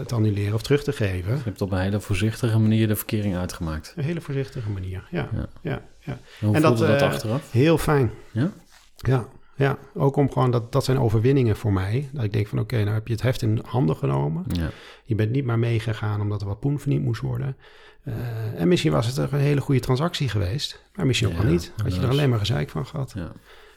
te 0.06 0.16
annuleren 0.16 0.54
of 0.54 0.62
terug 0.62 0.84
te 0.84 0.92
geven. 0.92 1.36
Je 1.36 1.44
hebt 1.44 1.62
op 1.62 1.72
een 1.72 1.80
hele 1.80 2.00
voorzichtige 2.00 2.60
manier 2.60 2.88
de 2.88 2.96
verkering 2.96 3.36
uitgemaakt. 3.36 3.94
Een 3.96 4.04
hele 4.04 4.22
voorzichtige 4.22 4.70
manier, 4.70 5.08
ja. 5.12 5.30
ja. 5.34 5.48
ja, 5.62 5.82
ja. 6.00 6.20
En 6.40 6.48
hoe 6.48 6.56
en 6.56 6.62
dat, 6.62 6.78
dat 6.78 7.02
achteraf? 7.02 7.52
Heel 7.52 7.78
fijn. 7.78 8.12
Ja? 8.32 8.52
Ja, 8.96 9.28
Ja, 9.56 9.78
ook 9.94 10.16
om 10.16 10.32
gewoon, 10.32 10.52
dat, 10.52 10.72
dat 10.72 10.84
zijn 10.84 11.00
overwinningen 11.00 11.56
voor 11.56 11.74
mij. 11.74 12.10
Dat 12.12 12.24
ik 12.24 12.34
denk 12.34 12.48
van, 12.48 12.60
oké, 12.60 12.76
nou 12.76 12.90
heb 12.90 13.08
je 13.08 13.14
het 13.14 13.22
heft 13.22 13.42
in 13.42 13.62
handen 13.66 13.96
genomen. 13.96 14.46
Ja. 14.48 14.70
Je 15.04 15.16
bent 15.16 15.32
niet 15.32 15.46
maar 15.46 15.60
meegegaan 15.60 16.22
omdat 16.22 16.42
er 16.42 16.48
wat 16.48 16.60
poen 16.60 16.80
verdiend 16.80 17.04
moest 17.04 17.22
worden. 17.22 17.58
Uh, 18.04 18.16
en 18.60 18.68
misschien 18.68 18.92
was 18.92 19.08
het 19.08 19.32
een 19.32 19.40
hele 19.40 19.62
goede 19.62 19.82
transactie 19.82 20.30
geweest. 20.30 20.84
Maar 20.96 21.06
misschien 21.06 21.28
ook 21.28 21.36
Ja, 21.36 21.42
wel 21.42 21.52
niet. 21.52 21.72
Had 21.84 21.96
je 21.96 22.02
er 22.02 22.10
alleen 22.10 22.30
maar 22.30 22.40
gezeik 22.40 22.70
van 22.70 22.86
gehad. 22.86 23.14
Ja. 23.16 23.32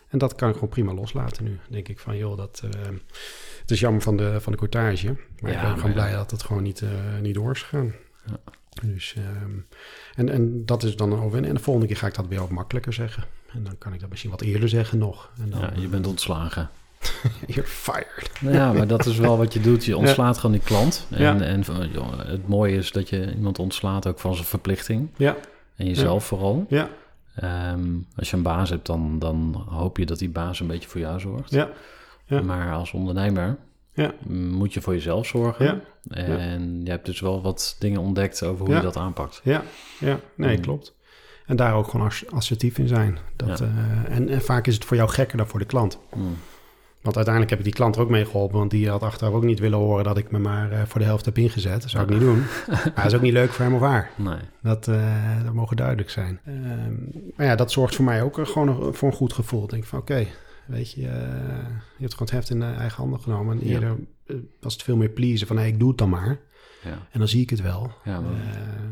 En 0.08 0.18
dat 0.18 0.34
kan 0.34 0.48
ik 0.48 0.54
gewoon 0.54 0.68
prima 0.68 0.94
loslaten 0.94 1.44
nu. 1.44 1.50
Dan 1.50 1.72
denk 1.72 1.88
ik 1.88 1.98
van, 1.98 2.16
joh, 2.16 2.36
dat, 2.36 2.62
eh, 2.64 2.80
het 3.60 3.70
is 3.70 3.80
jammer 3.80 4.02
van 4.02 4.16
de, 4.16 4.40
van 4.40 4.52
de 4.52 4.58
courtage. 4.58 5.16
Maar 5.40 5.50
ik 5.50 5.60
ben 5.60 5.78
gewoon 5.78 5.92
blij 5.92 6.12
dat 6.12 6.30
het 6.30 6.42
gewoon 6.42 6.62
niet, 6.62 6.82
eh, 6.82 6.88
niet 7.22 7.34
door 7.34 7.50
is 7.50 7.62
gegaan. 7.62 7.94
Ja. 8.26 8.38
Dus, 8.82 9.14
ehm, 9.16 9.50
en, 10.14 10.28
en 10.28 10.66
dat 10.66 10.82
is 10.82 10.96
dan 10.96 11.12
een 11.12 11.18
overwinning. 11.18 11.46
En 11.46 11.54
de 11.54 11.62
volgende 11.62 11.88
keer 11.88 11.96
ga 11.96 12.06
ik 12.06 12.14
dat 12.14 12.26
weer 12.26 12.38
wat 12.38 12.50
makkelijker 12.50 12.92
zeggen. 12.92 13.24
En 13.52 13.64
dan 13.64 13.78
kan 13.78 13.92
ik 13.92 14.00
dat 14.00 14.08
misschien 14.08 14.30
wat 14.30 14.40
eerder 14.40 14.68
zeggen 14.68 14.98
nog. 14.98 15.30
En 15.42 15.50
dan, 15.50 15.60
ja, 15.60 15.70
je 15.76 15.88
bent 15.88 16.06
ontslagen. 16.06 16.68
you're 17.46 17.62
fired. 17.68 18.30
Nou 18.40 18.54
ja, 18.54 18.72
maar 18.72 18.86
dat 18.86 19.06
is 19.06 19.16
wel 19.16 19.36
wat 19.38 19.52
je 19.52 19.60
doet. 19.60 19.84
Je 19.84 19.96
ontslaat 20.02 20.38
gewoon 20.38 20.56
die 20.56 20.64
klant. 20.64 21.06
En, 21.10 21.22
Ja. 21.22 21.40
en 21.40 21.64
joh, 21.92 22.18
het 22.26 22.48
mooie 22.48 22.76
is 22.76 22.92
dat 22.92 23.08
je 23.08 23.34
iemand 23.34 23.58
ontslaat 23.58 24.06
ook 24.06 24.18
van 24.18 24.34
zijn 24.34 24.46
verplichting. 24.46 25.08
Ja, 25.16 25.36
En 25.76 25.86
jezelf 25.86 26.24
vooral. 26.24 26.66
ja, 26.68 26.88
Ehm, 27.34 27.86
als 28.16 28.30
je 28.30 28.36
een 28.36 28.42
baas 28.42 28.70
hebt, 28.70 28.86
dan, 28.86 29.18
dan 29.18 29.64
hoop 29.68 29.96
je 29.96 30.06
dat 30.06 30.18
die 30.18 30.28
baas 30.30 30.60
een 30.60 30.66
beetje 30.66 30.88
voor 30.88 31.00
jou 31.00 31.20
zorgt. 31.20 31.50
ja, 31.50 31.68
ja. 32.26 32.42
Maar 32.42 32.72
als 32.72 32.92
ondernemer 32.92 33.56
ja. 33.92 34.12
moet 34.28 34.72
je 34.74 34.80
voor 34.80 34.92
jezelf 34.92 35.26
zorgen. 35.26 35.64
Ja. 35.64 35.80
En 36.10 36.80
je 36.84 36.90
hebt 36.90 37.06
dus 37.06 37.20
wel 37.20 37.42
wat 37.42 37.76
dingen 37.78 38.00
ontdekt 38.00 38.42
over 38.42 38.66
hoe 38.66 38.74
je 38.74 38.80
dat 38.80 38.96
aanpakt. 38.96 39.40
Ja, 39.44 39.62
ja, 40.00 40.20
nee, 40.34 40.56
Mm. 40.56 40.62
klopt. 40.62 40.94
En 41.48 41.56
daar 41.56 41.74
ook 41.74 41.88
gewoon 41.88 42.06
ass- 42.06 42.30
assertief 42.30 42.78
in 42.78 42.88
zijn. 42.88 43.18
Dat, 43.36 43.58
Ja. 43.58 43.64
eh, 43.64 44.16
en, 44.16 44.28
en 44.28 44.42
vaak 44.42 44.66
is 44.66 44.74
het 44.74 44.84
voor 44.84 44.96
jou 44.96 45.08
gekker 45.08 45.36
dan 45.36 45.46
voor 45.46 45.58
de 45.58 45.64
klant. 45.66 45.98
Hmm. 46.12 46.36
Want 47.02 47.16
uiteindelijk 47.16 47.50
heb 47.50 47.58
ik 47.58 47.64
die 47.64 47.74
klant 47.82 47.96
er 47.96 48.02
ook 48.02 48.10
mee 48.10 48.24
geholpen. 48.24 48.58
Want 48.58 48.70
die 48.70 48.88
had 48.88 49.02
achteraf 49.02 49.32
ook 49.32 49.44
niet 49.44 49.58
willen 49.58 49.78
horen 49.78 50.04
dat 50.04 50.18
ik 50.18 50.30
me 50.30 50.38
maar 50.38 50.72
eh, 50.72 50.82
voor 50.86 51.00
de 51.00 51.06
helft 51.06 51.24
heb 51.24 51.38
ingezet. 51.38 51.80
Dat 51.82 51.90
zou 51.90 52.04
ik 52.04 52.10
niet 52.10 52.20
doen. 52.20 52.38
maar 52.66 52.92
dat 52.94 53.04
is 53.04 53.14
ook 53.14 53.20
niet 53.20 53.32
leuk 53.32 53.50
voor 53.52 53.64
hem 53.64 53.74
of 53.74 53.80
haar. 53.80 54.10
Nee. 54.16 54.38
Dat, 54.62 54.88
eh, 54.88 55.44
dat 55.44 55.52
mogen 55.54 55.76
duidelijk 55.76 56.10
zijn. 56.10 56.40
Ehm, 56.44 56.92
maar 57.36 57.46
ja, 57.46 57.56
dat 57.56 57.72
zorgt 57.72 57.94
voor 57.94 58.04
mij 58.04 58.22
ook 58.22 58.46
gewoon 58.46 58.94
voor 58.94 59.08
een 59.08 59.14
goed 59.16 59.32
gevoel. 59.32 59.64
Ik 59.64 59.70
denk 59.70 59.84
van 59.84 59.98
oké, 59.98 60.26
weet 60.66 60.92
je, 60.92 61.00
je 61.00 61.08
hebt 61.98 62.12
gewoon 62.12 62.28
het 62.28 62.30
heft 62.30 62.50
in 62.50 62.60
de 62.60 62.66
eigen 62.66 62.96
handen 62.96 63.20
genomen. 63.20 63.60
En 63.60 63.66
eerder 63.66 63.96
was 64.60 64.72
het 64.72 64.82
veel 64.82 64.96
meer 64.96 65.08
pleasen 65.08 65.46
van 65.46 65.56
hey, 65.56 65.68
ik 65.68 65.78
doe 65.78 65.88
het 65.88 65.98
dan 65.98 66.08
maar. 66.08 66.38
Ja. 66.84 66.98
En 67.10 67.18
dan 67.18 67.28
zie 67.28 67.42
ik 67.42 67.50
het 67.50 67.60
wel. 67.62 67.92
Ja, 68.04 68.20
maar, 68.20 68.30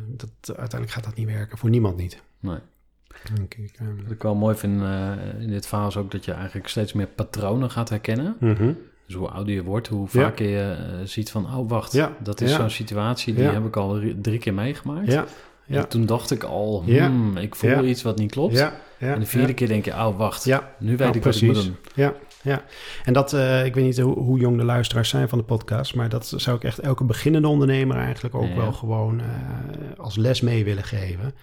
dat, 0.09 0.30
uiteindelijk 0.46 0.90
gaat 0.90 1.04
dat 1.04 1.14
niet 1.14 1.26
werken, 1.26 1.59
voor 1.59 1.70
niemand 1.70 1.96
niet. 1.96 2.22
Nee. 2.47 2.59
Wat 4.03 4.11
ik 4.12 4.22
wel 4.22 4.34
mooi 4.34 4.57
vind 4.57 4.82
eh, 4.82 5.12
in 5.40 5.49
dit 5.51 5.66
verhaal 5.66 5.88
is 5.88 5.97
ook 5.97 6.11
dat 6.11 6.24
je 6.24 6.32
eigenlijk 6.32 6.68
steeds 6.68 6.92
meer 6.92 7.07
patronen 7.07 7.70
gaat 7.70 7.88
herkennen. 7.88 8.36
Mhm. 8.40 8.72
Dus 9.07 9.14
hoe 9.14 9.28
ouder 9.28 9.55
je 9.55 9.62
wordt, 9.62 9.88
hoe 9.88 10.09
Ja. 10.11 10.20
vaker 10.22 10.49
je 10.49 10.76
eh, 10.78 11.05
ziet 11.05 11.30
van, 11.30 11.44
oh 11.57 11.68
wacht, 11.68 11.92
Ja, 11.92 12.12
dat 12.22 12.40
is 12.40 12.51
ja. 12.51 12.57
zo'n 12.57 12.70
situatie, 12.70 13.34
die 13.34 13.44
heb 13.44 13.64
ik 13.64 13.76
al 13.76 13.99
ri- 13.99 14.16
drie 14.20 14.38
keer 14.38 14.55
meegemaakt. 14.55 15.12
Ja, 15.12 15.24
ja, 15.66 15.80
En 15.80 15.88
toen 15.88 16.07
dacht 16.07 16.30
ik 16.30 16.42
al, 16.42 16.82
hmm, 16.86 17.36
ik 17.36 17.55
voel 17.55 17.84
iets 17.84 18.03
wat 18.03 18.18
niet 18.18 18.30
klopt. 18.30 18.70
en 18.99 19.20
de 19.20 19.26
vierde 19.26 19.55
keer 19.55 19.68
denk 19.68 19.84
je, 19.84 19.90
oh 19.92 20.16
wacht, 20.18 20.44
Ja, 20.44 20.70
nu 20.78 20.88
weet 20.88 20.99
nou, 20.99 21.16
ik 21.16 21.22
wat 21.24 21.34
ik 21.36 21.42
moet 21.42 21.53
precies. 21.53 21.66
doen. 21.70 21.76
Ja, 21.94 22.14
ja. 22.42 22.62
En 23.05 23.12
dat, 23.12 23.32
eh, 23.32 23.64
ik 23.64 23.74
weet 23.74 23.84
niet 23.84 24.01
hoe, 24.01 24.18
hoe 24.18 24.38
jong 24.38 24.57
de 24.59 24.64
luisteraars 24.64 25.09
zijn 25.09 25.28
van 25.28 25.38
de 25.38 25.44
podcast, 25.44 25.94
maar 25.94 26.09
dat 26.09 26.32
zou 26.36 26.57
ik 26.57 26.64
echt 26.64 26.78
elke 26.78 27.05
beginnende 27.05 27.49
ondernemer 27.49 27.97
eigenlijk 27.97 28.34
ook 28.34 28.55
wel 28.55 28.72
gewoon 28.72 29.20
als 29.97 30.16
les 30.16 30.40
mee 30.40 30.64
willen 30.64 30.84
geven. 30.84 31.34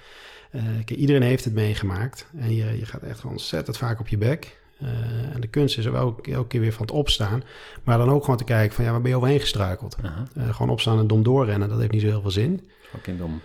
Eh, 0.54 0.62
kijk, 0.86 1.00
iedereen 1.00 1.22
heeft 1.22 1.44
het 1.44 1.54
meegemaakt 1.54 2.26
en 2.38 2.56
je, 2.56 2.78
je 2.80 2.86
gaat 2.86 3.02
echt 3.02 3.20
gewoon 3.20 3.36
ontzettend 3.36 3.78
vaak 3.78 4.00
op 4.00 4.08
je 4.08 4.18
bek. 4.18 4.58
Eh, 4.80 4.88
en 5.34 5.42
de 5.42 5.48
kunst 5.48 5.78
is 5.78 5.86
er 5.86 5.92
wel 5.92 6.20
elke, 6.24 6.48
keer 6.48 6.60
weer 6.60 6.74
van 6.74 6.86
het 6.86 6.96
opstaan, 6.96 7.44
maar 7.84 7.98
dan 7.98 8.10
ook 8.10 8.24
gewoon 8.24 8.38
te 8.38 8.44
kijken 8.44 8.76
van 8.76 8.86
ja, 8.86 8.92
waar 8.92 9.02
ben 9.02 9.10
je 9.10 9.18
overheen 9.18 9.40
gestruikeld? 9.40 9.96
Eh, 10.36 10.56
gewoon 10.56 10.70
opstaan 10.70 11.00
en 11.00 11.08
dom 11.08 11.24
doorrennen, 11.24 11.70
dat 11.70 11.80
heeft 11.80 11.92
niet 11.92 12.02
zo 12.02 12.08
heel 12.08 12.22
veel 12.22 12.32
zin. 12.32 12.70
fucking 12.82 13.18
dom. 13.18 13.42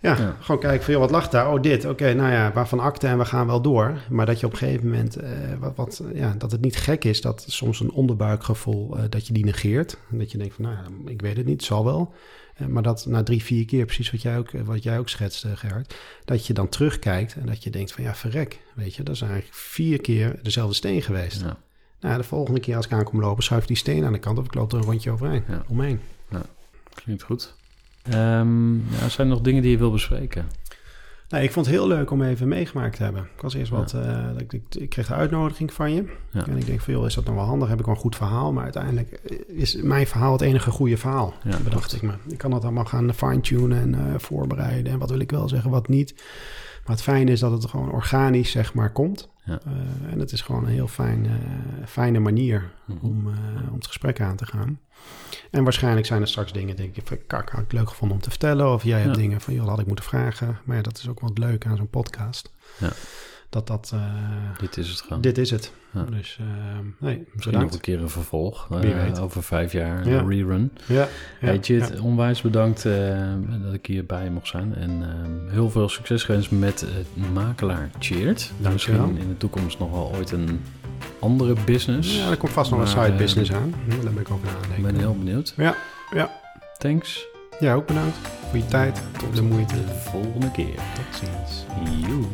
Ja, 0.00 0.16
Ja. 0.18 0.36
gewoon 0.40 0.60
kijken 0.60 0.84
van, 0.84 0.92
joh, 0.92 1.02
wat 1.02 1.10
lag 1.10 1.28
daar? 1.28 1.52
Oh, 1.52 1.62
dit. 1.62 1.84
Oké, 1.84 2.12
nou 2.14 2.32
ja, 2.32 2.52
waarvan 2.52 2.80
akte 2.80 3.06
en 3.06 3.18
we 3.18 3.24
gaan 3.24 3.46
wel 3.46 3.60
door. 3.60 3.98
Maar 4.10 4.26
dat 4.26 4.40
je 4.40 4.46
op 4.46 4.52
een 4.52 4.58
gegeven 4.58 4.84
moment, 4.88 5.16
eh, 5.16 5.30
wat, 5.58 5.76
wat, 5.76 6.02
ja, 6.14 6.34
dat 6.38 6.50
het 6.52 6.60
niet 6.60 6.76
gek 6.76 7.04
is 7.04 7.20
dat 7.20 7.44
soms 7.48 7.80
een 7.80 7.90
onderbuikgevoel, 7.90 8.96
eh, 8.96 9.02
dat 9.08 9.26
je 9.26 9.32
die 9.32 9.44
negeert. 9.44 9.96
En 10.10 10.18
dat 10.18 10.32
je 10.32 10.38
denkt 10.38 10.54
van, 10.54 10.64
nou 10.64 10.76
ja, 10.76 11.10
ik 11.10 11.20
weet 11.20 11.36
het 11.36 11.46
niet, 11.46 11.64
zal 11.64 11.84
wel. 11.84 12.14
Eh, 12.56 12.66
maar 12.66 12.82
dat 12.82 13.06
na 13.08 13.22
drie, 13.22 13.42
vier 13.42 13.64
keer, 13.64 13.84
precies 13.84 14.10
wat 14.10 14.22
jij 14.22 14.38
ook, 14.38 14.50
wat 14.64 14.82
jij 14.82 14.98
ook 14.98 15.08
schetste, 15.08 15.56
Gerard, 15.56 15.94
dat 16.24 16.46
je 16.46 16.52
dan 16.52 16.68
terugkijkt 16.68 17.34
en 17.34 17.46
dat 17.46 17.62
je 17.62 17.70
denkt 17.70 17.92
van, 17.92 18.04
ja, 18.04 18.14
verrek, 18.14 18.60
weet 18.74 18.94
je, 18.94 19.02
dat 19.02 19.14
is 19.14 19.20
eigenlijk 19.20 19.54
vier 19.54 20.00
keer 20.00 20.38
dezelfde 20.42 20.74
steen 20.74 21.02
geweest. 21.02 21.40
Ja. 21.40 21.56
Nou, 22.00 22.16
de 22.16 22.24
volgende 22.24 22.60
keer 22.60 22.76
als 22.76 22.86
ik 22.86 22.92
aankom 22.92 23.20
lopen, 23.20 23.42
schuif 23.42 23.62
ik 23.62 23.68
die 23.68 23.76
steen 23.76 24.04
aan 24.04 24.12
de 24.12 24.18
kant 24.18 24.38
of 24.38 24.44
ik 24.44 24.54
loop 24.54 24.72
er 24.72 24.78
een 24.78 24.84
rondje 24.84 25.10
overheen, 25.10 25.42
Ja. 25.48 25.62
omheen. 25.68 26.00
Klinkt 26.94 27.22
goed. 27.22 27.54
Ehm, 28.10 28.74
ja, 28.74 29.08
zijn 29.08 29.26
er 29.28 29.32
nog 29.34 29.40
dingen 29.40 29.62
die 29.62 29.70
je 29.70 29.78
wil 29.78 29.90
bespreken? 29.90 30.46
Nou, 31.28 31.44
ik 31.44 31.52
vond 31.52 31.66
het 31.66 31.74
heel 31.74 31.86
leuk 31.86 32.10
om 32.10 32.22
even 32.22 32.48
meegemaakt 32.48 32.96
te 32.96 33.02
hebben. 33.02 33.22
Ik 33.22 33.42
was 33.42 33.54
eerst 33.54 33.70
Ja. 33.70 33.76
wat, 33.76 33.92
eh, 33.92 34.24
ik, 34.38 34.52
ik, 34.52 34.62
ik 34.78 34.88
kreeg 34.88 35.06
de 35.06 35.14
uitnodiging 35.14 35.72
van 35.72 35.92
je. 35.94 36.04
Ja. 36.32 36.46
En 36.46 36.56
ik 36.56 36.66
denk 36.66 36.80
van, 36.80 36.94
joh, 36.94 37.06
is 37.06 37.14
dat 37.14 37.24
nou 37.24 37.36
wel 37.36 37.44
handig? 37.46 37.68
Heb 37.68 37.78
ik 37.78 37.84
wel 37.84 37.94
een 37.94 38.00
goed 38.00 38.16
verhaal? 38.16 38.52
Maar 38.52 38.62
uiteindelijk 38.62 39.20
is 39.46 39.76
mijn 39.82 40.06
verhaal 40.06 40.32
het 40.32 40.40
enige 40.40 40.70
goede 40.70 40.96
verhaal. 40.96 41.34
Ja, 41.44 41.58
bedacht 41.64 41.94
ik 41.94 42.02
me. 42.02 42.12
Ik 42.28 42.38
kan 42.38 42.50
dat 42.50 42.62
allemaal 42.62 42.84
gaan 42.84 43.14
fine-tunen 43.14 43.80
en 43.80 43.94
eh, 43.94 44.18
voorbereiden. 44.18 44.92
En 44.92 44.98
wat 44.98 45.10
wil 45.10 45.20
ik 45.20 45.30
wel 45.30 45.48
zeggen, 45.48 45.70
wat 45.70 45.88
niet. 45.88 46.14
Maar 46.84 46.94
het 46.96 47.04
fijne 47.04 47.30
is 47.30 47.40
dat 47.40 47.52
het 47.52 47.70
gewoon 47.70 47.90
organisch, 47.92 48.50
zeg 48.50 48.74
maar, 48.74 48.92
komt. 48.92 49.28
Ja. 49.46 49.60
Eh, 49.64 50.12
en 50.12 50.18
het 50.18 50.32
is 50.32 50.40
gewoon 50.40 50.64
een 50.64 50.70
heel 50.72 50.88
fijn, 50.88 51.26
eh, 51.26 51.32
fijne 51.86 52.18
manier 52.18 52.70
Mhm. 52.84 53.06
om, 53.06 53.26
om 53.70 53.74
het 53.74 53.86
gesprek 53.86 54.20
aan 54.20 54.36
te 54.36 54.46
gaan. 54.46 54.80
En 55.50 55.64
waarschijnlijk 55.64 56.06
zijn 56.06 56.20
er 56.20 56.28
straks 56.28 56.52
dingen, 56.52 56.76
denk 56.76 56.96
ik, 56.96 57.06
van, 57.06 57.18
kak, 57.26 57.50
had 57.50 57.60
ik 57.62 57.72
leuk 57.72 57.88
gevonden 57.88 58.16
om 58.16 58.22
te 58.22 58.30
vertellen. 58.30 58.72
Of 58.72 58.82
jij 58.84 59.00
hebt 59.00 59.14
Ja. 59.14 59.20
dingen 59.20 59.40
van, 59.40 59.54
joh, 59.54 59.68
had 59.68 59.78
ik 59.78 59.86
moeten 59.86 60.04
vragen. 60.04 60.58
Maar 60.64 60.76
ja, 60.76 60.82
dat 60.82 60.98
is 60.98 61.08
ook 61.08 61.20
wel 61.20 61.28
het 61.30 61.38
leuke 61.38 61.68
aan 61.68 61.76
zo'n 61.76 61.90
podcast. 61.90 62.52
Ja. 62.78 62.92
Dat 63.56 63.66
dat, 63.66 63.90
eh, 63.94 64.00
Dit 64.58 64.76
is 64.76 64.88
het 64.88 65.00
gewoon. 65.00 65.20
dit 65.20 65.38
is 65.38 65.50
het. 65.50 65.72
Ja. 65.90 66.02
Dus, 66.02 66.38
eh, 66.40 66.46
nee, 66.46 67.16
Misschien 67.16 67.26
nog 67.34 67.44
bedankt. 67.44 67.74
een 67.74 67.80
keer 67.80 68.00
een 68.00 68.08
vervolg. 68.10 68.68
eh, 68.82 69.22
over 69.22 69.42
vijf 69.42 69.72
jaar, 69.72 70.08
Ja. 70.08 70.18
een 70.18 70.28
rerun. 70.28 70.72
Ja, 70.86 70.94
ja, 70.94 71.06
Hey 71.40 71.58
Jit, 71.58 71.92
ja. 71.94 72.02
onwijs 72.02 72.40
bedankt 72.40 72.82
dat 73.62 73.72
ik 73.72 73.86
hierbij 73.86 74.30
mocht 74.30 74.46
zijn. 74.48 74.74
En 74.74 75.02
heel 75.50 75.70
veel 75.70 75.88
succes 75.88 76.24
gewenst 76.24 76.50
met 76.50 76.86
Makelaar 77.32 77.90
Cheert. 77.98 78.52
Misschien 78.72 79.18
in 79.18 79.28
de 79.28 79.36
toekomst 79.36 79.78
nog 79.78 79.90
wel 79.90 80.12
ooit 80.16 80.30
een 80.30 80.60
andere 81.18 81.54
business. 81.64 82.16
Ja, 82.16 82.30
er 82.30 82.36
komt 82.36 82.52
vast 82.52 82.70
nog 82.70 82.80
een 82.80 82.86
side 82.88 83.12
business 83.16 83.52
aan. 83.52 83.74
Hm, 83.84 83.90
Daar 83.90 84.12
ben 84.12 84.18
ik 84.22 84.30
ook 84.30 84.40
aan 84.46 84.76
Ik 84.76 84.82
ben 84.82 84.94
heel 84.96 85.16
benieuwd. 85.18 85.54
Ja, 85.56 85.74
ja. 86.14 86.30
Thanks. 86.78 87.26
Jij 87.60 87.74
ook 87.74 87.86
bedankt 87.86 88.16
voor 88.48 88.58
je 88.58 88.66
tijd. 88.66 89.02
Tot 89.18 89.36
de 89.36 89.42
moeite. 89.42 89.74
De 89.74 89.94
volgende 90.10 90.50
keer. 90.50 90.74
Tot 90.94 91.18
ziens. 91.20 91.64
Joe. 92.06 92.24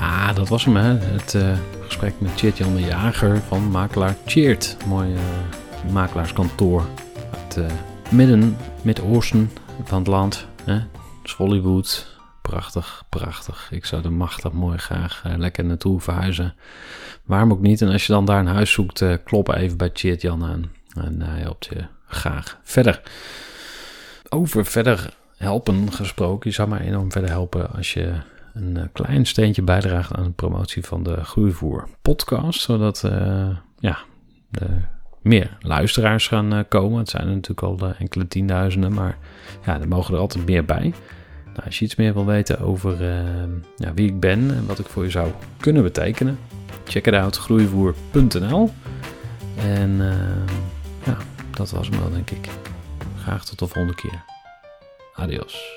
Ja, 0.00 0.32
dat 0.32 0.48
was 0.48 0.64
hem, 0.64 0.76
hè. 0.76 0.98
Het 0.98 1.34
eh, 1.34 1.58
gesprek 1.86 2.14
met 2.18 2.36
Tjeerd-Jan 2.36 2.74
de 2.74 2.80
Jager 2.80 3.36
van 3.36 3.70
Makelaar 3.70 4.16
Cheert. 4.26 4.76
Mooi 4.86 5.14
eh, 5.14 5.92
makelaarskantoor 5.92 6.86
uit 7.34 7.56
eh, 7.56 7.64
midden, 8.10 8.56
Midden-Oosten 8.82 9.50
van 9.84 9.98
het 9.98 10.06
land. 10.06 10.46
Hè. 10.64 10.72
Het 11.22 11.30
Hollywood. 11.36 12.16
Prachtig, 12.42 13.04
prachtig. 13.08 13.68
Ik 13.70 13.84
zou 13.84 14.04
er 14.04 14.12
machtig 14.12 14.52
mooi 14.52 14.78
graag 14.78 15.22
lekker 15.36 15.64
naartoe 15.64 16.00
verhuizen. 16.00 16.54
Waarom 17.24 17.52
ook 17.52 17.60
niet? 17.60 17.82
En 17.82 17.88
als 17.88 18.06
je 18.06 18.12
dan 18.12 18.24
daar 18.24 18.40
een 18.40 18.46
huis 18.46 18.72
zoekt, 18.72 19.04
klop 19.24 19.48
even 19.48 19.76
bij 19.76 19.90
Tjeerd-Jan 19.90 20.44
aan. 20.44 20.70
En 20.94 21.22
hij 21.22 21.40
helpt 21.40 21.66
je 21.66 21.84
graag 22.06 22.58
verder. 22.62 23.02
Over 24.28 24.66
verder 24.66 25.14
helpen 25.36 25.92
gesproken. 25.92 26.50
Je 26.50 26.56
zou 26.56 26.68
mij 26.68 26.80
enorm 26.80 27.12
verder 27.12 27.30
helpen 27.30 27.72
als 27.72 27.92
je 27.92 28.12
een 28.60 28.76
eh, 28.76 28.82
klein 28.92 29.26
steentje 29.26 29.62
bijdraagt 29.62 30.14
aan 30.14 30.24
de 30.24 30.30
promotie 30.30 30.84
van 30.84 31.02
de 31.02 31.24
Groeivoer 31.24 31.88
podcast. 32.02 32.60
Zodat 32.60 33.04
eh, 33.04 33.48
ja, 33.78 33.98
er 34.50 34.88
meer 35.22 35.56
luisteraars 35.60 36.28
gaan 36.28 36.52
eh, 36.52 36.64
komen. 36.68 36.98
Het 36.98 37.08
zijn 37.08 37.28
er 37.28 37.34
natuurlijk 37.34 37.62
al 37.62 37.94
enkele 37.98 38.28
tienduizenden, 38.28 38.92
maar 38.92 39.18
ja, 39.66 39.80
er 39.80 39.88
mogen 39.88 40.14
er 40.14 40.20
altijd 40.20 40.46
meer 40.46 40.64
bij. 40.64 40.92
Nou, 41.44 41.64
als 41.64 41.78
je 41.78 41.84
iets 41.84 41.96
meer 41.96 42.14
wil 42.14 42.26
weten 42.26 42.60
over 42.60 42.92
eh, 42.92 43.24
ja, 43.76 43.94
wie 43.94 44.08
ik 44.08 44.20
ben 44.20 44.50
en 44.54 44.66
wat 44.66 44.78
ik 44.78 44.86
voor 44.86 45.04
je 45.04 45.10
zou 45.10 45.30
kunnen 45.56 45.82
betekenen, 45.82 46.38
check 46.84 47.06
it 47.06 47.14
out, 47.14 47.36
groeivoer.nl. 47.36 48.70
En 49.56 50.00
eh, 50.00 50.54
ja, 51.04 51.16
dat 51.50 51.70
was 51.70 51.88
hem 51.88 51.98
wel, 51.98 52.10
denk 52.10 52.30
ik. 52.30 52.48
Graag 53.16 53.44
tot 53.44 53.58
de 53.58 53.66
volgende 53.66 53.94
keer. 53.94 54.24
Adios. 55.14 55.76